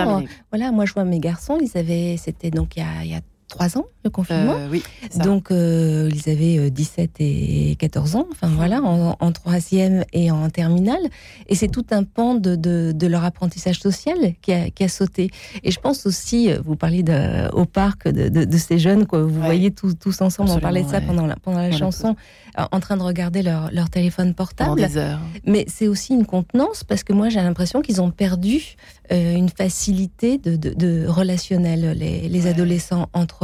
Voilà, 0.52 0.72
moi 0.72 0.86
je 0.86 0.94
vois 0.94 1.04
mes 1.04 1.20
garçons, 1.20 1.58
ils 1.62 1.78
avaient, 1.78 2.16
c'était 2.18 2.52
donc 2.52 2.78
il 2.78 2.80
y 2.80 2.84
a, 2.84 3.04
il 3.04 3.12
y 3.12 3.16
a 3.16 3.22
trois 3.48 3.78
ans, 3.78 3.86
le 4.04 4.10
confinement. 4.10 4.56
Euh, 4.56 4.68
oui, 4.70 4.84
Donc, 5.16 5.52
euh, 5.52 6.10
ils 6.14 6.30
avaient 6.30 6.70
17 6.70 7.10
euh, 7.10 7.24
et 7.24 7.76
14 7.80 8.16
ans, 8.18 8.28
enfin 8.32 8.50
voilà, 8.50 8.82
en, 8.82 9.32
troisième 9.32 10.04
et 10.12 10.32
en 10.32 10.50
terminale. 10.50 11.02
Et 11.48 11.56
c'est 11.56 11.70
tout 11.70 11.86
un 11.92 12.04
pan 12.04 12.36
de, 12.36 12.56
de, 12.56 13.08
leur 13.08 13.24
apprentissage 13.24 13.80
social 13.80 14.18
qui 14.42 14.52
a, 14.52 14.70
qui 14.70 14.84
a, 14.84 14.90
sauté. 14.90 15.30
Et 15.64 15.72
je 15.72 15.80
pense 15.80 16.06
aussi, 16.06 16.52
vous 16.66 16.76
parliez 16.76 17.04
de, 17.04 17.50
au 17.54 17.66
parc 17.66 18.08
de, 18.10 18.58
ces 18.58 18.80
jeunes, 18.80 19.06
quoi, 19.06 19.22
vous 19.22 19.42
voyez 19.42 19.72
tous, 19.72 19.94
tous 19.98 20.22
ensemble, 20.22 20.50
on 20.52 20.60
parlait 20.60 20.84
de 20.84 20.90
ça 20.90 21.00
pendant 21.00 21.26
la, 21.26 21.36
pendant 21.38 21.60
la 21.60 21.72
chanson, 21.72 22.16
en 22.58 22.80
train 22.80 22.98
de 22.98 23.04
regarder 23.04 23.44
leur, 23.44 23.72
leur 23.72 23.90
téléphone 23.90 24.34
portable. 24.34 24.82
heures. 24.98 25.20
Mais 25.46 25.66
c'est 25.68 25.88
aussi 25.88 26.14
une 26.14 26.26
contenance 26.26 26.84
parce 26.84 27.04
que 27.04 27.14
moi, 27.14 27.30
j'ai 27.30 27.40
l'impression 27.40 27.82
qu'ils 27.82 28.02
ont 28.02 28.12
perdu 28.12 28.76
une 29.10 29.50
facilité 29.50 30.38
de, 30.38 31.08
relationnel, 31.08 31.98
les, 31.98 32.28
les 32.28 32.48
adolescents 32.48 33.08
entre 33.14 33.37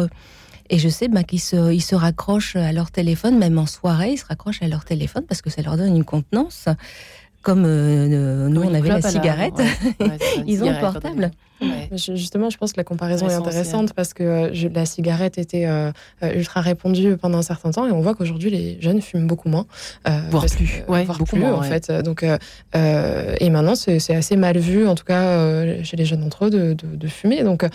et 0.69 0.79
je 0.79 0.89
sais 0.89 1.07
bah, 1.07 1.23
qu'ils 1.23 1.41
se, 1.41 1.73
ils 1.73 1.81
se 1.81 1.95
raccrochent 1.95 2.55
à 2.55 2.71
leur 2.71 2.91
téléphone, 2.91 3.37
même 3.37 3.57
en 3.57 3.65
soirée, 3.65 4.11
ils 4.13 4.17
se 4.17 4.25
raccrochent 4.25 4.61
à 4.61 4.67
leur 4.67 4.85
téléphone 4.85 5.23
parce 5.27 5.41
que 5.41 5.49
ça 5.49 5.61
leur 5.61 5.77
donne 5.77 5.95
une 5.95 6.05
contenance. 6.05 6.67
Comme 7.41 7.65
euh, 7.65 8.47
nous, 8.47 8.61
on 8.61 8.73
avait 8.73 8.87
la 8.87 9.01
cigarette, 9.01 9.61
ils 10.47 10.63
ont 10.63 10.71
le 10.71 10.79
portable. 10.79 11.31
Justement, 11.95 12.49
je 12.49 12.57
pense 12.57 12.73
que 12.73 12.77
la 12.77 12.83
comparaison 12.83 13.27
est 13.29 13.33
intéressante 13.33 13.93
parce 13.93 14.13
que 14.13 14.23
euh, 14.23 14.69
la 14.73 14.85
cigarette 14.85 15.37
était 15.37 15.65
euh, 15.65 15.91
euh, 16.23 16.33
ultra 16.35 16.61
répandue 16.61 17.17
pendant 17.17 17.37
un 17.37 17.43
certain 17.43 17.71
temps 17.71 17.87
et 17.87 17.91
on 17.91 18.01
voit 18.01 18.15
qu'aujourd'hui 18.15 18.49
les 18.49 18.77
jeunes 18.81 19.01
fument 19.01 19.27
beaucoup 19.27 19.49
moins. 19.49 19.65
voire 20.29 20.45
plus. 20.45 20.83
ouais, 20.87 21.05
beaucoup 21.05 21.23
plus, 21.23 21.45
en 21.45 21.61
fait. 21.61 21.91
Donc, 21.91 22.23
et 22.23 23.49
maintenant, 23.49 23.75
c'est 23.75 24.15
assez 24.15 24.35
mal 24.35 24.57
vu, 24.57 24.87
en 24.87 24.95
tout 24.95 25.05
cas 25.05 25.83
chez 25.83 25.97
les 25.97 26.05
jeunes 26.05 26.21
d'entre 26.21 26.45
eux, 26.45 26.49
de, 26.49 26.73
de, 26.73 27.07
fumer. 27.07 27.43
Donc, 27.43 27.65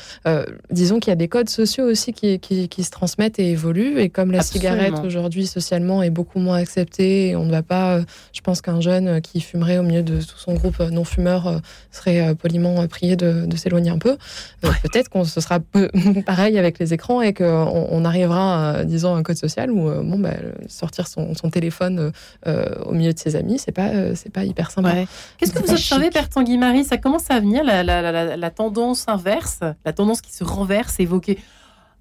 disons 0.70 0.98
qu'il 1.00 1.10
y 1.10 1.12
a 1.12 1.16
des 1.16 1.28
codes 1.28 1.48
sociaux 1.48 1.84
aussi 1.84 2.12
qui, 2.12 2.38
qui, 2.38 2.68
qui, 2.68 2.84
se 2.84 2.90
transmettent 2.90 3.38
et 3.38 3.50
évoluent. 3.50 3.98
Et 3.98 4.08
comme 4.08 4.32
la 4.32 4.42
cigarette 4.42 4.98
aujourd'hui 5.04 5.46
socialement 5.46 6.02
est 6.02 6.10
beaucoup 6.10 6.38
moins 6.38 6.56
acceptée, 6.56 7.36
on 7.36 7.44
ne 7.44 7.50
va 7.50 7.62
pas, 7.62 8.00
je 8.32 8.40
pense 8.40 8.60
qu'un 8.60 8.80
jeune 8.80 9.20
qui 9.20 9.40
fumerait 9.40 9.78
au 9.78 9.82
milieu 9.82 10.02
de 10.02 10.20
tout 10.20 10.38
son 10.38 10.54
groupe 10.54 10.78
non-fumeur 10.80 11.60
serait 11.90 12.34
poliment 12.34 12.86
prié 12.86 13.16
de, 13.16 13.46
de 13.46 13.56
s'éloigner 13.56 13.77
un 13.86 13.98
peu. 13.98 14.16
Euh, 14.64 14.70
peut-être 14.82 15.08
qu'on 15.08 15.24
ce 15.24 15.40
sera 15.40 15.60
pareil 16.26 16.58
avec 16.58 16.78
les 16.78 16.92
écrans 16.94 17.22
et 17.22 17.32
qu'on 17.32 17.44
on 17.90 18.04
arrivera 18.04 18.70
à, 18.70 18.84
disons, 18.84 19.14
un 19.14 19.22
code 19.22 19.36
social 19.36 19.70
où 19.70 19.88
euh, 19.88 20.02
bon, 20.02 20.18
bah, 20.18 20.34
sortir 20.66 21.06
son, 21.06 21.34
téléphone 21.50 22.12
euh, 22.46 22.74
au 22.84 22.92
milieu 22.92 23.12
de 23.12 23.18
ses 23.18 23.36
amis, 23.36 23.58
c'est 23.58 23.72
pas, 23.72 24.14
c'est 24.14 24.30
pas 24.30 24.44
hyper 24.44 24.70
sympa. 24.70 24.94
Qu'est-ce 25.38 25.52
que 25.52 25.60
vous 25.60 25.72
observez, 25.72 26.10
Père 26.10 26.28
Tanguy-Marie? 26.28 26.84
Ça 26.84 26.98
commence 26.98 27.30
à 27.30 27.40
venir, 27.40 27.64
la, 27.64 27.82
la, 27.82 28.50
tendance 28.50 29.04
inverse, 29.08 29.60
la 29.84 29.92
tendance 29.92 30.20
qui 30.20 30.32
se 30.32 30.44
renverse, 30.44 31.00
évoquée 31.00 31.38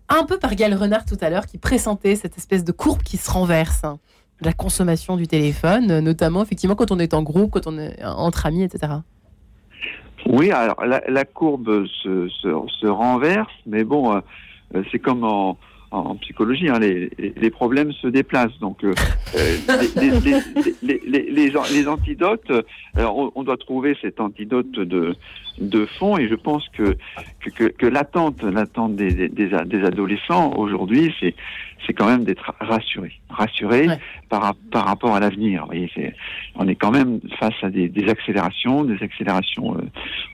un 0.09 0.23
peu 0.23 0.37
par 0.37 0.55
Gal 0.55 0.73
Renard 0.73 1.05
tout 1.05 1.17
à 1.21 1.29
l'heure, 1.29 1.45
qui 1.45 1.57
pressentait 1.57 2.15
cette 2.15 2.37
espèce 2.37 2.63
de 2.63 2.71
courbe 2.71 3.03
qui 3.03 3.17
se 3.17 3.29
renverse 3.29 3.83
la 4.41 4.53
consommation 4.53 5.17
du 5.17 5.27
téléphone, 5.27 5.99
notamment 5.99 6.43
effectivement 6.43 6.75
quand 6.75 6.91
on 6.91 6.99
est 6.99 7.13
en 7.13 7.23
groupe, 7.23 7.51
quand 7.51 7.67
on 7.67 7.77
est 7.77 8.03
entre 8.03 8.45
amis, 8.45 8.63
etc. 8.63 8.93
Oui, 10.29 10.51
alors 10.51 10.83
la, 10.85 11.25
courbe 11.25 11.85
se, 12.03 12.27
se, 12.27 12.87
renverse, 12.87 13.51
mais 13.65 13.83
bon, 13.83 14.13
euh, 14.75 14.83
c'est 14.91 14.99
comme 14.99 15.23
en, 15.23 15.57
psychologie, 16.21 16.67
hein, 16.69 16.79
les, 16.79 17.49
problèmes 17.49 17.93
se 17.93 18.07
déplacent. 18.07 18.59
Donc, 18.59 18.83
euh, 18.83 18.93
euh, 19.35 19.57
les, 20.83 21.01
les, 21.05 21.29
les, 21.49 21.87
antidotes, 21.87 22.51
alors 22.95 23.31
on, 23.35 23.43
doit 23.43 23.57
trouver 23.57 23.97
cet 24.01 24.19
antidote 24.19 24.71
de, 24.71 25.15
de 25.59 25.85
fond, 25.85 26.17
et 26.17 26.27
je 26.27 26.35
pense 26.35 26.67
que, 26.69 26.97
que, 27.55 27.65
que, 27.65 27.85
l'attente, 27.85 28.43
l'attente 28.43 28.95
des, 28.95 29.29
des, 29.29 29.49
des 29.49 29.83
adolescents 29.83 30.53
aujourd'hui, 30.55 31.13
c'est 31.19 31.35
c'est 31.85 31.93
quand 31.93 32.07
même 32.07 32.23
d'être 32.23 32.53
rassuré, 32.59 33.13
rassuré 33.29 33.87
par, 34.29 34.55
par 34.71 34.85
rapport 34.85 35.15
à 35.15 35.19
l'avenir. 35.19 35.61
Vous 35.61 35.67
voyez, 35.67 36.13
on 36.55 36.67
est 36.67 36.75
quand 36.75 36.91
même 36.91 37.19
face 37.39 37.53
à 37.61 37.69
des, 37.69 37.87
des 37.87 38.09
accélérations, 38.09 38.83
des 38.83 39.01
accélérations. 39.01 39.77
Euh, 39.77 39.83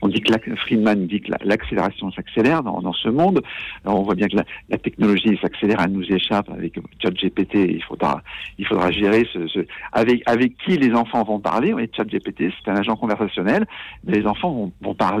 on 0.02 0.08
dit 0.08 0.20
que 0.20 0.56
Friedman 0.56 1.06
dit 1.06 1.20
que 1.20 1.32
l'accélération 1.44 2.10
s'accélère 2.12 2.62
dans, 2.62 2.80
dans, 2.80 2.92
ce 2.92 3.08
monde. 3.08 3.42
Alors 3.84 4.00
on 4.00 4.02
voit 4.02 4.14
bien 4.14 4.28
que 4.28 4.36
la, 4.36 4.44
la 4.68 4.78
technologie 4.78 5.38
s'accélère, 5.40 5.80
elle 5.84 5.92
nous 5.92 6.10
échappe 6.10 6.48
avec 6.50 6.78
ChatGPT. 7.02 7.54
Il 7.54 7.82
faudra, 7.84 8.22
il 8.58 8.66
faudra 8.66 8.90
gérer 8.90 9.28
ce, 9.32 9.46
ce, 9.48 9.60
avec 9.92 10.22
avec 10.26 10.56
qui 10.58 10.76
les 10.76 10.92
enfants 10.94 11.22
vont 11.24 11.40
parler. 11.40 11.72
Oui, 11.72 11.88
ChatGPT, 11.94 12.52
c'est 12.64 12.70
un 12.70 12.76
agent 12.76 12.96
conversationnel. 12.96 13.66
Les 14.04 14.26
enfants 14.26 14.50
vont, 14.50 14.72
vont 14.80 14.94
parler. 14.94 15.13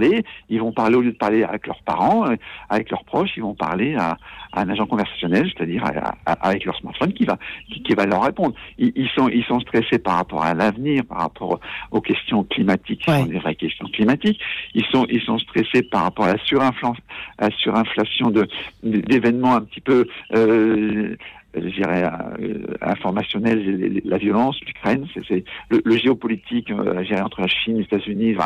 Ils 0.48 0.60
vont 0.60 0.72
parler 0.72 0.96
au 0.96 1.00
lieu 1.00 1.12
de 1.12 1.16
parler 1.16 1.42
avec 1.42 1.66
leurs 1.66 1.82
parents, 1.82 2.26
euh, 2.28 2.36
avec 2.68 2.90
leurs 2.90 3.04
proches, 3.04 3.30
ils 3.36 3.42
vont 3.42 3.54
parler 3.54 3.94
à, 3.94 4.16
à 4.52 4.62
un 4.62 4.68
agent 4.68 4.86
conversationnel, 4.86 5.50
c'est-à-dire 5.54 5.84
à, 5.84 6.32
avec 6.32 6.64
leur 6.64 6.76
smartphone 6.76 7.12
qui 7.12 7.24
va 7.24 7.38
qui, 7.68 7.94
va 7.94 8.06
leur 8.06 8.22
répondre. 8.22 8.54
Ils, 8.78 9.08
sont 9.14 9.28
ils 9.28 9.44
sont 9.44 9.60
stressés 9.60 9.98
par 9.98 10.16
rapport 10.16 10.42
à 10.42 10.54
l'avenir, 10.54 11.04
par 11.04 11.18
rapport 11.18 11.60
aux 11.90 12.00
questions 12.00 12.44
climatiques, 12.44 13.04
ouais. 13.08 13.24
des 13.24 13.38
vraies 13.38 13.54
questions 13.54 13.86
climatiques. 13.86 14.40
Ils 14.74 14.84
sont 14.86 15.06
ils 15.10 15.22
sont 15.22 15.38
stressés 15.38 15.82
par 15.82 16.02
rapport 16.04 16.26
à 16.26 16.32
la 16.32 16.44
surinflation, 16.44 16.94
la 17.38 17.50
surinflation 17.50 18.30
de 18.30 18.48
d'événements 18.82 19.56
un 19.56 19.62
petit 19.62 19.80
peu 19.80 20.06
euh, 20.34 21.16
je 21.54 21.68
dirais, 21.68 22.04
euh, 22.04 22.66
informationnel, 22.80 24.02
la 24.04 24.18
violence, 24.18 24.60
l'Ukraine, 24.66 25.06
c'est 25.14 25.44
le, 25.70 25.80
le, 25.84 25.96
géopolitique, 25.96 26.70
euh, 26.70 27.04
entre 27.22 27.40
la 27.40 27.46
Chine, 27.46 27.78
les 27.78 27.84
États-Unis, 27.84 28.36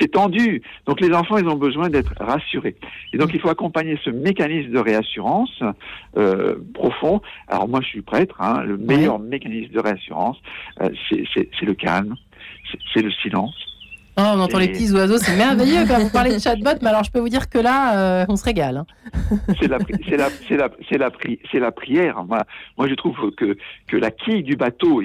c'est 0.00 0.10
tendu. 0.10 0.62
Donc 0.86 1.00
les 1.00 1.12
enfants, 1.12 1.38
ils 1.38 1.46
ont 1.46 1.56
besoin 1.56 1.90
d'être 1.90 2.14
rassurés. 2.18 2.76
Et 3.12 3.18
donc 3.18 3.30
il 3.34 3.40
faut 3.40 3.48
accompagner 3.48 3.98
ce 4.04 4.10
mécanisme 4.10 4.70
de 4.70 4.78
réassurance 4.78 5.62
euh, 6.16 6.56
profond. 6.74 7.20
Alors 7.48 7.68
moi, 7.68 7.80
je 7.82 7.88
suis 7.88 8.02
prêtre. 8.02 8.36
Hein, 8.40 8.62
le 8.64 8.76
meilleur 8.76 9.18
mécanisme 9.18 9.72
de 9.72 9.80
réassurance, 9.80 10.38
euh, 10.80 10.90
c'est 11.10 11.66
le 11.66 11.74
calme, 11.74 12.14
c'est 12.94 13.02
le 13.02 13.10
silence 13.10 13.71
Oh, 14.18 14.22
on 14.34 14.40
entend 14.40 14.58
les 14.58 14.68
petits 14.68 14.92
oiseaux, 14.92 15.16
c'est 15.16 15.36
merveilleux 15.36 15.86
quand 15.88 15.98
vous 15.98 16.10
parlez 16.10 16.34
de 16.34 16.38
chatbot, 16.38 16.78
mais 16.82 16.88
alors 16.88 17.02
je 17.02 17.10
peux 17.10 17.18
vous 17.18 17.30
dire 17.30 17.48
que 17.48 17.58
là, 17.58 17.96
euh, 17.96 18.26
on 18.28 18.36
se 18.36 18.44
régale. 18.44 18.76
Hein. 18.76 18.86
C'est 19.58 19.68
la, 19.68 19.78
c'est 20.06 20.16
la, 20.18 20.28
c'est 20.46 20.56
la, 20.58 20.68
c'est 20.90 20.98
la, 20.98 21.10
c'est 21.50 21.58
la 21.58 21.72
prière. 21.72 22.22
Moi, 22.24 22.42
moi, 22.76 22.88
je 22.88 22.94
trouve 22.94 23.30
que 23.30 23.56
que 23.86 23.96
la 23.96 24.10
quille 24.10 24.42
du 24.42 24.56
bateau 24.56 25.02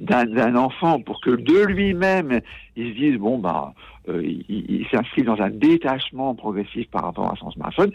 d'un 0.00 0.56
enfant, 0.56 1.00
pour 1.00 1.20
que 1.20 1.30
de 1.30 1.64
lui-même, 1.64 2.40
il 2.74 2.92
se 2.92 2.98
dise 2.98 3.16
bon 3.18 3.38
bah, 3.38 3.72
euh, 4.08 4.20
il, 4.24 4.44
il 4.48 4.86
s'inscrit 4.90 5.22
dans 5.22 5.40
un 5.40 5.50
détachement 5.50 6.34
progressif 6.34 6.90
par 6.90 7.04
rapport 7.04 7.30
à 7.32 7.36
son 7.36 7.52
smartphone, 7.52 7.92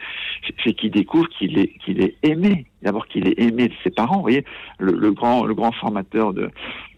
c'est 0.64 0.74
qu'il 0.74 0.92
découvre 0.92 1.28
qu'il 1.38 1.60
est 1.60 1.74
qu'il 1.84 2.02
est 2.02 2.16
aimé. 2.24 2.66
D'abord 2.82 3.08
qu'il 3.08 3.28
est 3.28 3.40
aimé 3.40 3.68
de 3.68 3.74
ses 3.84 3.90
parents. 3.90 4.18
Vous 4.18 4.22
voyez, 4.22 4.46
le, 4.80 4.92
le 4.92 5.12
grand 5.12 5.46
le 5.46 5.54
grand 5.54 5.72
formateur 5.72 6.34
de 6.34 6.50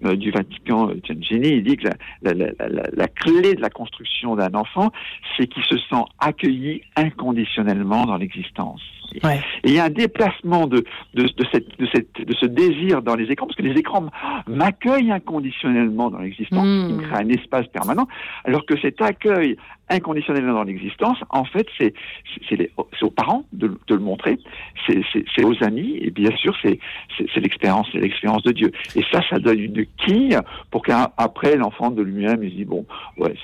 euh, 0.05 0.15
du 0.15 0.31
Vatican, 0.31 0.89
Giannini, 1.03 1.57
il 1.57 1.63
dit 1.63 1.77
que 1.77 1.87
la, 1.87 2.33
la, 2.33 2.51
la, 2.59 2.83
la 2.91 3.07
clé 3.07 3.53
de 3.55 3.61
la 3.61 3.69
construction 3.69 4.35
d'un 4.35 4.53
enfant, 4.53 4.91
c'est 5.35 5.47
qu'il 5.47 5.63
se 5.63 5.77
sent 5.77 6.03
accueilli 6.19 6.81
inconditionnellement 6.95 8.05
dans 8.05 8.17
l'existence. 8.17 8.81
Et 9.23 9.69
il 9.69 9.73
y 9.73 9.79
a 9.79 9.85
un 9.85 9.89
déplacement 9.89 10.67
de, 10.67 10.83
de, 11.13 11.23
de, 11.23 11.45
cette, 11.51 11.79
de, 11.79 11.87
cette, 11.93 12.21
de 12.21 12.35
ce 12.35 12.45
désir 12.45 13.01
dans 13.01 13.15
les 13.15 13.31
écrans, 13.31 13.47
parce 13.47 13.55
que 13.55 13.63
les 13.63 13.79
écrans 13.79 14.09
m'accueillent 14.47 15.11
inconditionnellement 15.11 16.09
dans 16.11 16.19
l'existence, 16.19 16.65
mmh. 16.67 16.89
ils 16.89 17.07
créent 17.07 17.23
un 17.23 17.29
espace 17.29 17.67
permanent, 17.67 18.07
alors 18.43 18.65
que 18.65 18.77
cet 18.79 19.01
accueil 19.01 19.55
inconditionnellement 19.89 20.53
dans 20.53 20.63
l'existence, 20.63 21.17
en 21.29 21.45
fait, 21.45 21.67
c'est 21.77 21.93
aux 23.01 23.11
parents 23.11 23.45
de, 23.53 23.67
de, 23.87 23.95
le 23.95 24.01
montrer, 24.01 24.37
c'est 24.85 25.43
aux 25.43 25.63
amis, 25.63 25.97
et 26.01 26.11
bien 26.11 26.35
sûr, 26.37 26.55
c'est 26.61 26.79
l'expérience, 27.35 27.87
c'est 27.91 27.99
l'expérience 27.99 28.43
de 28.43 28.51
Dieu. 28.51 28.71
Et 28.95 29.03
ça, 29.11 29.21
ça 29.29 29.39
donne 29.39 29.59
une 29.59 29.85
quille 29.97 30.37
pour 30.71 30.83
qu'après, 30.83 31.55
l'enfant 31.55 31.89
de 31.89 32.01
lui-même, 32.01 32.43
il 32.43 32.51
se 32.51 32.55
dit, 32.55 32.65
bon, 32.65 32.85
ouais, 33.17 33.35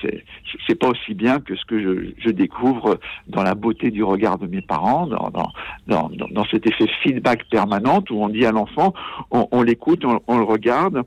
c'est 0.68 0.76
pas 0.76 0.90
aussi 0.90 1.14
bien 1.14 1.40
que 1.40 1.56
ce 1.56 1.66
que 1.66 1.82
je, 1.82 2.12
je, 2.18 2.30
découvre 2.30 3.00
dans 3.28 3.44
la 3.44 3.56
beauté 3.56 3.92
du 3.92 4.04
regard 4.04 4.38
de 4.38 4.48
mes 4.48 4.62
parents, 4.62 5.08
dans, 5.08 5.30
dans, 5.30 5.52
dans, 5.88 6.10
dans 6.10 6.46
cet 6.46 6.68
effet 6.68 6.88
feedback 7.04 7.48
permanent 7.50 8.04
où 8.10 8.24
on 8.24 8.30
dit 8.30 8.46
à 8.46 8.52
l'enfant, 8.52 8.94
on, 9.32 9.48
on 9.52 9.62
l'écoute, 9.62 10.04
on, 10.04 10.20
on, 10.28 10.38
le 10.38 10.44
regarde, 10.44 11.04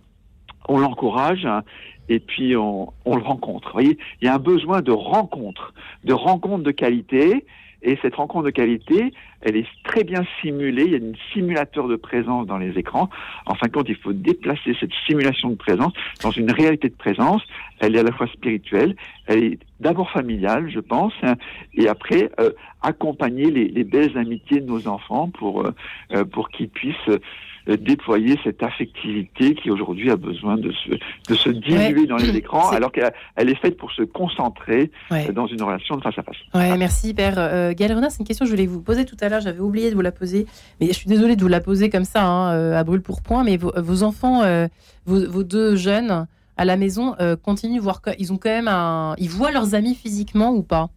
on 0.68 0.78
l'encourage, 0.78 1.46
et 2.08 2.20
puis 2.20 2.56
on, 2.56 2.92
on 3.04 3.16
le 3.16 3.22
rencontre. 3.22 3.68
Vous 3.68 3.72
voyez, 3.72 3.98
il 4.20 4.26
y 4.26 4.28
a 4.28 4.34
un 4.34 4.38
besoin 4.38 4.82
de 4.82 4.92
rencontre, 4.92 5.74
de 6.04 6.12
rencontre 6.12 6.62
de 6.62 6.70
qualité. 6.70 7.44
Et 7.82 7.98
cette 8.02 8.16
rencontre 8.16 8.46
de 8.46 8.50
qualité, 8.50 9.12
elle 9.42 9.54
est 9.54 9.66
très 9.84 10.02
bien 10.02 10.24
simulée. 10.40 10.84
Il 10.86 10.92
y 10.92 10.96
a 10.96 10.98
un 10.98 11.12
simulateur 11.32 11.86
de 11.86 11.94
présence 11.94 12.46
dans 12.46 12.58
les 12.58 12.76
écrans. 12.78 13.08
En 13.44 13.54
fin 13.54 13.66
de 13.66 13.72
compte, 13.72 13.88
il 13.88 13.96
faut 13.96 14.14
déplacer 14.14 14.74
cette 14.80 14.90
simulation 15.06 15.50
de 15.50 15.54
présence 15.54 15.92
dans 16.22 16.32
une 16.32 16.50
réalité 16.50 16.88
de 16.88 16.96
présence. 16.96 17.42
Elle 17.78 17.94
est 17.94 18.00
à 18.00 18.02
la 18.02 18.12
fois 18.12 18.26
spirituelle, 18.28 18.96
elle 19.26 19.44
est 19.44 19.58
d'abord 19.78 20.10
familiale, 20.10 20.68
je 20.70 20.80
pense, 20.80 21.12
hein, 21.22 21.34
et 21.74 21.86
après 21.86 22.30
euh, 22.40 22.50
accompagner 22.82 23.50
les, 23.50 23.68
les, 23.68 23.84
belles 23.84 24.16
amitiés 24.16 24.60
de 24.60 24.66
nos 24.66 24.88
enfants 24.88 25.28
pour 25.28 25.62
euh, 25.62 25.74
euh 26.12 26.24
pour 26.24 26.48
qu'ils 26.48 26.70
puissent 26.70 26.96
euh, 27.08 27.18
déployer 27.74 28.38
cette 28.44 28.62
affectivité 28.62 29.54
qui 29.54 29.70
aujourd'hui 29.70 30.10
a 30.10 30.16
besoin 30.16 30.56
de 30.56 30.70
se, 30.72 30.90
de 31.28 31.34
se 31.34 31.48
diluer 31.50 32.06
dans 32.06 32.16
les 32.16 32.36
écrans, 32.36 32.70
alors 32.70 32.92
qu'elle 32.92 33.12
est 33.36 33.60
faite 33.60 33.76
pour 33.76 33.90
se 33.92 34.02
concentrer 34.02 34.90
euh, 35.10 35.32
dans 35.32 35.46
une 35.46 35.62
relation 35.62 35.96
de 35.96 36.02
face 36.02 36.16
à 36.18 36.22
face. 36.22 36.36
Ouais, 36.54 36.76
merci 36.76 37.12
Père. 37.12 37.34
Euh, 37.38 37.72
Galerona, 37.74 38.10
c'est 38.10 38.20
une 38.20 38.26
question 38.26 38.44
que 38.44 38.50
je 38.50 38.54
voulais 38.54 38.66
vous 38.66 38.82
poser 38.82 39.04
tout 39.04 39.16
à 39.20 39.28
l'heure, 39.28 39.40
j'avais 39.40 39.60
oublié 39.60 39.90
de 39.90 39.96
vous 39.96 40.00
la 40.00 40.12
poser, 40.12 40.46
mais 40.80 40.86
je 40.88 40.92
suis 40.92 41.08
désolée 41.08 41.34
de 41.34 41.42
vous 41.42 41.48
la 41.48 41.60
poser 41.60 41.90
comme 41.90 42.04
ça, 42.04 42.24
hein, 42.24 42.52
euh, 42.54 42.78
à 42.78 42.84
brûle 42.84 43.02
pour 43.02 43.20
point, 43.20 43.42
mais 43.42 43.56
vos, 43.56 43.72
vos 43.76 44.02
enfants, 44.04 44.42
vos, 45.06 45.28
vos, 45.28 45.42
deux 45.42 45.76
jeunes 45.76 46.26
à 46.56 46.64
la 46.64 46.76
maison 46.76 47.14
continuent 47.42 47.80
voir, 47.80 48.00
ils 48.18 48.32
ont 48.32 48.38
quand 48.38 48.50
même 48.50 48.68
un, 48.68 49.14
ils 49.18 49.28
voient 49.28 49.50
leurs 49.50 49.74
amis 49.74 49.94
physiquement 49.94 50.52
ou 50.52 50.62
pas? 50.62 50.88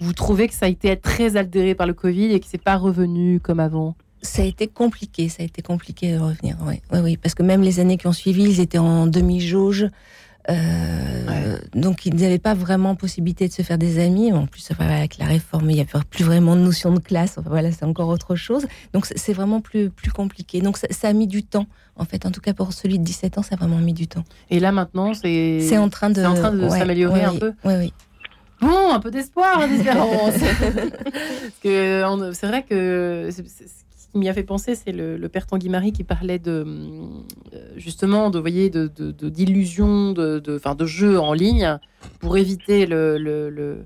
Vous 0.00 0.12
trouvez 0.12 0.48
que 0.48 0.54
ça 0.54 0.66
a 0.66 0.68
été 0.68 0.96
très 0.96 1.36
altéré 1.36 1.74
par 1.74 1.86
le 1.86 1.92
Covid 1.92 2.32
et 2.32 2.40
que 2.40 2.46
c'est 2.46 2.62
pas 2.62 2.76
revenu 2.76 3.38
comme 3.40 3.60
avant? 3.60 3.96
Ça 4.22 4.42
a 4.42 4.44
été 4.44 4.68
compliqué, 4.68 5.28
ça 5.28 5.42
a 5.42 5.46
été 5.46 5.62
compliqué 5.62 6.12
de 6.12 6.18
revenir. 6.18 6.56
Oui, 6.66 6.80
oui, 6.92 6.98
oui, 7.00 7.16
parce 7.16 7.34
que 7.34 7.42
même 7.42 7.62
les 7.62 7.80
années 7.80 7.96
qui 7.96 8.06
ont 8.06 8.12
suivi, 8.12 8.44
ils 8.44 8.60
étaient 8.60 8.78
en 8.78 9.06
demi-jauge. 9.06 9.88
Euh, 10.48 11.58
Donc, 11.74 12.06
ils 12.06 12.14
n'avaient 12.14 12.38
pas 12.38 12.54
vraiment 12.54 12.94
possibilité 12.94 13.46
de 13.46 13.52
se 13.52 13.62
faire 13.62 13.78
des 13.78 14.02
amis. 14.02 14.32
En 14.32 14.46
plus, 14.46 14.68
avec 14.78 15.18
la 15.18 15.26
réforme, 15.26 15.70
il 15.70 15.74
n'y 15.74 15.80
avait 15.80 15.90
plus 16.08 16.24
vraiment 16.24 16.56
de 16.56 16.62
notion 16.62 16.92
de 16.92 16.98
classe. 16.98 17.36
Enfin, 17.38 17.50
voilà, 17.50 17.70
c'est 17.72 17.84
encore 17.84 18.08
autre 18.08 18.36
chose. 18.36 18.66
Donc, 18.92 19.06
c'est 19.14 19.32
vraiment 19.32 19.60
plus, 19.60 19.90
plus 19.90 20.10
compliqué. 20.10 20.60
Donc, 20.60 20.76
ça, 20.76 20.86
ça, 20.90 21.08
a 21.08 21.12
mis 21.12 21.26
du 21.26 21.42
temps. 21.42 21.66
En 21.96 22.04
fait, 22.04 22.24
en 22.26 22.30
tout 22.30 22.40
cas, 22.40 22.54
pour 22.54 22.72
celui 22.72 22.98
de 22.98 23.04
17 23.04 23.38
ans, 23.38 23.42
ça 23.42 23.54
a 23.54 23.56
vraiment 23.56 23.78
mis 23.78 23.92
du 23.92 24.08
temps. 24.08 24.24
Et 24.50 24.60
là, 24.60 24.72
maintenant, 24.72 25.14
c'est. 25.14 25.60
C'est 25.60 25.78
en 25.78 25.88
train 25.88 26.10
de, 26.10 26.22
s'améliorer 26.70 27.24
un 27.24 27.36
peu. 27.36 27.52
Oui, 27.64 27.74
oui. 27.76 27.92
Bon, 28.60 28.92
un 28.92 29.00
peu 29.00 29.10
d'espoir, 29.10 29.66
d'espérance. 29.68 30.34
c'est 31.62 32.46
vrai 32.46 32.62
que 32.68 33.30
qui 34.10 34.18
m'y 34.18 34.28
a 34.28 34.34
fait 34.34 34.42
penser, 34.42 34.74
c'est 34.74 34.92
le, 34.92 35.28
père 35.28 35.46
Tanguy 35.46 35.68
Marie 35.68 35.92
qui 35.92 36.04
parlait 36.04 36.38
de 36.38 36.64
euh, 37.54 37.58
justement 37.76 38.30
de 38.30 38.38
voyez 38.38 38.70
de 38.70 38.88
d'illusions, 39.28 40.12
de, 40.12 40.38
de, 40.38 40.58
de, 40.58 40.74
de 40.74 40.86
jeux 40.86 41.20
en 41.20 41.32
ligne 41.32 41.78
pour 42.18 42.36
éviter 42.36 42.86
le, 42.86 43.18
le, 43.18 43.50
le, 43.50 43.84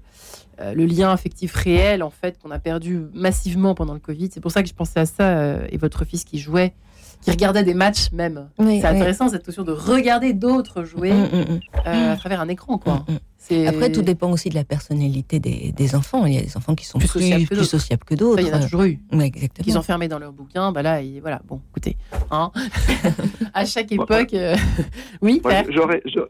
euh, 0.60 0.74
le 0.74 0.86
lien 0.86 1.10
affectif 1.10 1.54
réel 1.54 2.02
en 2.02 2.10
fait 2.10 2.38
qu'on 2.38 2.50
a 2.50 2.58
perdu 2.58 3.02
massivement 3.12 3.74
pendant 3.74 3.94
le 3.94 4.00
Covid. 4.00 4.30
C'est 4.32 4.40
pour 4.40 4.52
ça 4.52 4.62
que 4.62 4.68
je 4.68 4.74
pensais 4.74 5.00
à 5.00 5.06
ça 5.06 5.38
euh, 5.38 5.66
et 5.70 5.76
votre 5.76 6.04
fils 6.04 6.24
qui 6.24 6.38
jouait 6.38 6.74
qui 7.20 7.30
regardait 7.30 7.64
des 7.64 7.74
matchs 7.74 8.12
même. 8.12 8.48
c'est 8.58 8.84
intéressant 8.84 9.30
cette 9.30 9.46
notion 9.46 9.62
de 9.62 9.72
regarder 9.72 10.34
d'autres 10.34 10.84
jouer 10.84 11.12
mm, 11.12 11.24
mm, 11.32 11.60
mm. 11.86 12.10
à 12.10 12.16
travers 12.16 12.40
un 12.40 12.48
écran. 12.48 12.76
Quoi. 12.76 13.04
Après, 13.51 13.92
tout 13.92 14.03
dépend 14.03 14.30
aussi 14.30 14.49
de 14.49 14.55
la 14.55 14.64
personnalité 14.64 15.38
des, 15.38 15.72
des, 15.72 15.95
enfants. 15.95 16.24
Il 16.26 16.34
y 16.34 16.38
a 16.38 16.42
des 16.42 16.57
enfants 16.57 16.74
qui 16.74 16.86
sont 16.86 16.99
plus, 16.99 17.09
sociables, 17.09 17.47
que 17.47 17.62
sociables 17.62 18.05
que 18.05 18.14
d'autres. 18.14 18.40
Il 18.42 18.49
y 18.49 18.51
en 18.51 18.57
a 18.57 18.61
toujours 18.61 18.84
eu. 18.84 18.99
exactement. 19.20 19.64
Qui 19.64 19.70
sont 19.70 19.82
fermés 19.82 20.09
dans 20.09 20.18
leur 20.18 20.32
bouquin. 20.32 20.72
Bah 20.72 20.82
là, 20.82 21.01
voilà. 21.20 21.40
Bon, 21.47 21.61
écoutez, 21.70 21.97
hein 22.30 22.51
à 23.55 23.66
chaque 23.66 23.92
époque, 23.92 24.32
euh, 24.34 24.57
oui. 25.22 25.42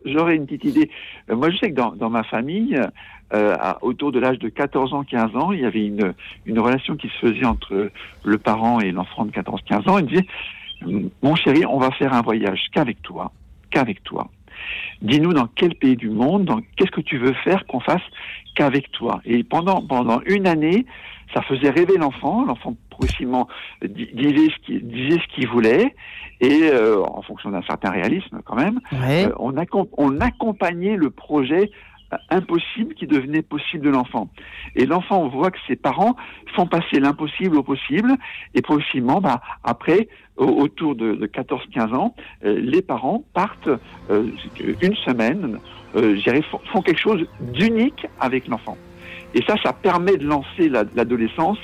J'aurais 0.04 0.36
une 0.36 0.46
petite 0.46 0.64
idée. 0.64 0.90
Euh, 1.30 1.36
moi, 1.36 1.50
je 1.50 1.58
sais 1.58 1.70
que 1.70 1.76
dans, 1.76 1.92
dans 1.92 2.10
ma 2.10 2.24
famille, 2.24 2.80
euh, 3.32 3.56
à, 3.58 3.82
autour 3.84 4.10
de 4.10 4.18
l'âge 4.18 4.38
de 4.38 4.48
14 4.48 4.92
ans, 4.92 5.04
15 5.04 5.36
ans, 5.36 5.52
il 5.52 5.60
y 5.60 5.64
avait 5.64 5.86
une, 5.86 6.14
une 6.46 6.58
relation 6.58 6.96
qui 6.96 7.08
se 7.08 7.26
faisait 7.26 7.46
entre 7.46 7.90
le 8.24 8.38
parent 8.38 8.80
et 8.80 8.90
l'enfant 8.90 9.24
de 9.24 9.30
14-15 9.30 9.88
ans. 9.88 9.98
Il 9.98 10.06
disait 10.06 10.26
mon 11.22 11.34
chéri, 11.34 11.64
on 11.66 11.78
va 11.78 11.90
faire 11.92 12.12
un 12.12 12.22
voyage 12.22 12.60
qu'avec 12.72 13.00
toi, 13.02 13.32
qu'avec 13.70 14.02
toi. 14.02 14.28
Dis-nous 15.02 15.32
dans 15.32 15.48
quel 15.54 15.74
pays 15.74 15.96
du 15.96 16.10
monde, 16.10 16.50
qu'est-ce 16.76 16.90
que 16.90 17.00
tu 17.00 17.18
veux 17.18 17.34
faire 17.44 17.66
qu'on 17.66 17.80
fasse 17.80 18.02
qu'avec 18.54 18.90
toi. 18.92 19.20
Et 19.24 19.42
pendant 19.44 19.82
pendant 19.86 20.20
une 20.26 20.46
année, 20.46 20.86
ça 21.34 21.42
faisait 21.42 21.70
rêver 21.70 21.96
l'enfant. 21.98 22.44
L'enfant 22.44 22.76
progressivement 22.90 23.48
disait 23.82 24.48
ce 24.50 24.66
qu'il 24.66 24.86
disait 24.86 25.18
ce 25.18 25.34
qu'il 25.34 25.48
voulait 25.48 25.94
et 26.40 26.62
euh, 26.64 27.02
en 27.02 27.22
fonction 27.22 27.50
d'un 27.50 27.62
certain 27.62 27.90
réalisme 27.90 28.40
quand 28.44 28.56
même, 28.56 28.80
euh, 28.92 29.30
on, 29.38 29.54
on 29.96 30.20
accompagnait 30.20 30.96
le 30.96 31.10
projet 31.10 31.70
impossible 32.30 32.94
qui 32.94 33.06
devenait 33.06 33.42
possible 33.42 33.84
de 33.84 33.90
l'enfant. 33.90 34.28
Et 34.76 34.86
l'enfant 34.86 35.28
voit 35.28 35.50
que 35.50 35.58
ses 35.66 35.76
parents 35.76 36.16
font 36.54 36.66
passer 36.66 37.00
l'impossible 37.00 37.56
au 37.56 37.62
possible, 37.62 38.14
et 38.54 38.62
progressivement, 38.62 39.20
bah, 39.20 39.40
après, 39.62 40.08
autour 40.36 40.94
de, 40.94 41.26
14-15 41.26 41.94
ans, 41.94 42.14
euh, 42.44 42.58
les 42.60 42.82
parents 42.82 43.24
partent 43.34 43.68
euh, 44.10 44.30
une 44.82 44.96
semaine, 44.96 45.58
euh, 45.96 46.16
font 46.72 46.82
quelque 46.82 47.00
chose 47.00 47.26
d'unique 47.40 48.06
avec 48.20 48.48
l'enfant. 48.48 48.76
Et 49.34 49.42
ça, 49.46 49.54
ça 49.62 49.72
permet 49.72 50.16
de 50.16 50.26
lancer 50.26 50.68
l'adolescence 50.68 51.58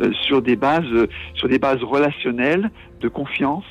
euh, 0.00 0.12
sur 0.26 0.42
des 0.42 0.56
bases, 0.56 0.84
euh, 0.92 1.06
sur 1.34 1.48
des 1.48 1.58
bases 1.58 1.82
relationnelles 1.82 2.70
de 3.00 3.08
confiance 3.08 3.64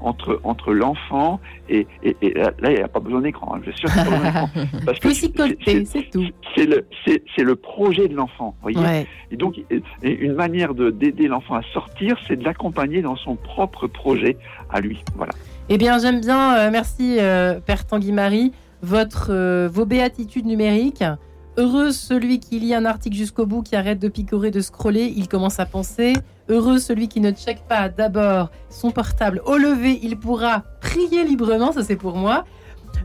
entre 0.00 0.40
entre 0.42 0.72
l'enfant 0.72 1.40
et, 1.68 1.86
et, 2.02 2.16
et, 2.22 2.34
là, 2.34 2.50
il 2.64 2.74
n'y 2.74 2.80
a 2.80 2.88
pas 2.88 3.00
besoin 3.00 3.20
d'écran. 3.20 3.54
Hein, 3.54 3.60
je 3.64 3.70
suis 3.70 3.80
sûr 3.80 3.90
Parce 4.86 4.98
que 4.98 5.12
c'est 5.12 5.30
tout. 5.30 6.26
C'est 6.54 6.66
le 6.66 6.86
c'est 7.04 7.42
le 7.42 7.56
projet 7.56 8.08
de 8.08 8.14
l'enfant. 8.14 8.54
Voyez. 8.62 9.06
Et 9.30 9.36
donc, 9.36 9.60
une 10.02 10.34
manière 10.34 10.74
de 10.74 10.90
d'aider 10.90 11.28
l'enfant 11.28 11.54
à 11.54 11.62
sortir, 11.72 12.16
c'est 12.28 12.36
de 12.36 12.44
l'accompagner 12.44 13.02
dans 13.02 13.16
son 13.16 13.36
propre 13.36 13.86
projet 13.86 14.36
à 14.70 14.80
lui. 14.80 15.02
Voilà. 15.16 15.32
Eh 15.68 15.78
bien, 15.78 15.98
j'aime 15.98 16.20
bien. 16.20 16.56
Euh, 16.56 16.70
merci, 16.70 17.18
Père 17.66 17.86
Tanguy 17.86 18.12
Marie. 18.12 18.52
Votre 18.82 19.66
vos 19.68 19.86
béatitudes 19.86 20.46
numériques. 20.46 21.04
Heureux 21.56 21.90
celui 21.90 22.38
qui 22.38 22.60
lit 22.60 22.74
un 22.74 22.84
article 22.84 23.16
jusqu'au 23.16 23.44
bout, 23.44 23.62
qui 23.62 23.74
arrête 23.74 23.98
de 23.98 24.08
picorer, 24.08 24.50
de 24.50 24.60
scroller, 24.60 25.12
il 25.16 25.28
commence 25.28 25.58
à 25.58 25.66
penser. 25.66 26.12
Heureux 26.48 26.78
celui 26.78 27.08
qui 27.08 27.20
ne 27.20 27.32
check 27.32 27.62
pas 27.68 27.88
d'abord 27.88 28.50
son 28.68 28.90
portable 28.90 29.42
au 29.44 29.56
lever, 29.56 29.98
il 30.02 30.16
pourra 30.16 30.64
prier 30.80 31.24
librement, 31.24 31.72
ça 31.72 31.82
c'est 31.82 31.96
pour 31.96 32.16
moi. 32.16 32.44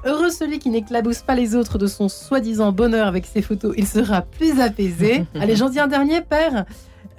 Heureux 0.06 0.30
celui 0.30 0.60
qui 0.60 0.70
n'éclabousse 0.70 1.22
pas 1.22 1.36
les 1.36 1.56
autres 1.56 1.78
de 1.78 1.88
son 1.88 2.08
soi-disant 2.08 2.72
bonheur 2.72 3.08
avec 3.08 3.26
ses 3.26 3.42
photos, 3.42 3.74
il 3.78 3.88
sera 3.88 4.22
plus 4.22 4.60
apaisé. 4.60 5.26
Allez, 5.40 5.56
j'en 5.56 5.70
dis 5.70 5.80
un 5.80 5.88
dernier, 5.88 6.22
père. 6.22 6.66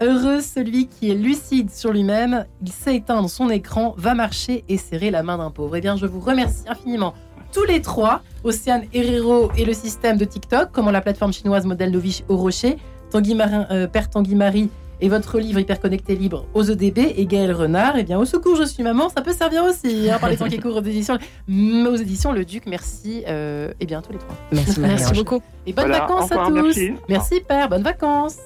Heureux 0.01 0.41
celui 0.41 0.87
qui 0.89 1.11
est 1.11 1.15
lucide 1.15 1.71
sur 1.71 1.93
lui-même, 1.93 2.45
il 2.61 2.71
sait 2.71 2.97
éteindre 2.97 3.31
son 3.31 3.49
écran, 3.49 3.95
va 3.97 4.15
marcher 4.15 4.65
et 4.69 4.77
serrer 4.77 5.11
la 5.11 5.23
main 5.23 5.39
d'un 5.39 5.51
pauvre. 5.51 5.77
Eh 5.77 5.81
bien, 5.81 5.97
je 5.97 6.07
vous 6.07 6.21
remercie 6.21 6.65
infiniment 6.69 7.15
tous 7.53 7.65
les 7.65 7.81
trois, 7.81 8.23
Océane 8.45 8.85
Herrero 8.93 9.51
et 9.57 9.65
le 9.65 9.73
système 9.73 10.17
de 10.17 10.25
TikTok, 10.25 10.71
comment 10.73 10.91
la 10.91 11.01
plateforme 11.01 11.33
chinoise 11.33 11.67
modèle 11.67 11.91
Noviche 11.91 12.23
au 12.29 12.37
Rocher, 12.37 12.77
Tanguy 13.11 13.35
Marin, 13.35 13.67
euh, 13.71 13.87
Père 13.87 14.11
Tanguy 14.11 14.35
Marie 14.35 14.71
et 15.01 15.09
votre 15.09 15.39
livre 15.39 15.61
Hyperconnecté 15.61 16.17
libre 16.17 16.47
aux 16.55 16.63
EDB 16.63 17.15
et 17.17 17.27
Gaël 17.27 17.53
Renard. 17.53 17.95
Eh 17.99 18.03
bien, 18.03 18.19
au 18.19 18.25
secours, 18.25 18.57
je 18.57 18.65
suis 18.65 18.83
maman, 18.83 19.09
ça 19.09 19.23
peut 19.23 19.33
servir 19.33 19.63
aussi 19.65 20.11
hein, 20.11 20.19
par 20.19 20.29
les 20.31 20.37
temps 20.37 20.49
qui 20.49 20.59
courent 20.59 20.77
aux 20.77 20.83
éditions, 20.83 21.19
aux 21.49 21.97
éditions 21.97 22.33
Le 22.33 22.45
Duc. 22.45 22.65
Merci 22.67 23.23
euh, 23.29 23.73
et 23.81 23.87
bien 23.87 24.03
tous 24.03 24.13
les 24.13 24.19
trois. 24.19 24.35
Merci, 24.53 24.81
merci 24.81 25.13
beaucoup. 25.13 25.41
Et 25.67 25.73
bonnes 25.73 25.89
vacances 25.89 26.31
à 26.33 26.47
tous. 26.47 26.53
Merci. 26.53 26.95
merci 27.09 27.41
Père, 27.47 27.69
bonnes 27.69 27.83
vacances. 27.83 28.39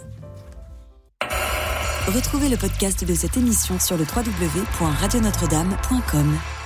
Retrouvez 2.07 2.49
le 2.49 2.57
podcast 2.57 3.05
de 3.05 3.15
cette 3.15 3.37
émission 3.37 3.79
sur 3.79 3.97
le 3.97 4.05
www.radionotre-dame.com. 4.05 6.60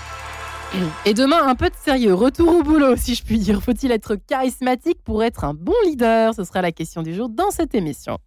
Et 1.07 1.14
demain, 1.14 1.47
un 1.47 1.55
peu 1.55 1.68
de 1.68 1.75
sérieux. 1.77 2.14
Retour 2.14 2.57
au 2.57 2.62
boulot, 2.62 2.97
si 2.97 3.14
je 3.14 3.25
puis 3.25 3.39
dire. 3.39 3.62
Faut-il 3.62 3.91
être 3.93 4.16
charismatique 4.16 4.99
pour 5.05 5.22
être 5.22 5.45
un 5.45 5.55
bon 5.55 5.75
leader? 5.85 6.35
Ce 6.35 6.45
sera 6.45 6.62
la 6.62 6.72
question 6.72 7.03
du 7.03 7.14
jour 7.14 7.29
dans 7.29 7.51
cette 7.51 7.75
émission. 7.75 8.18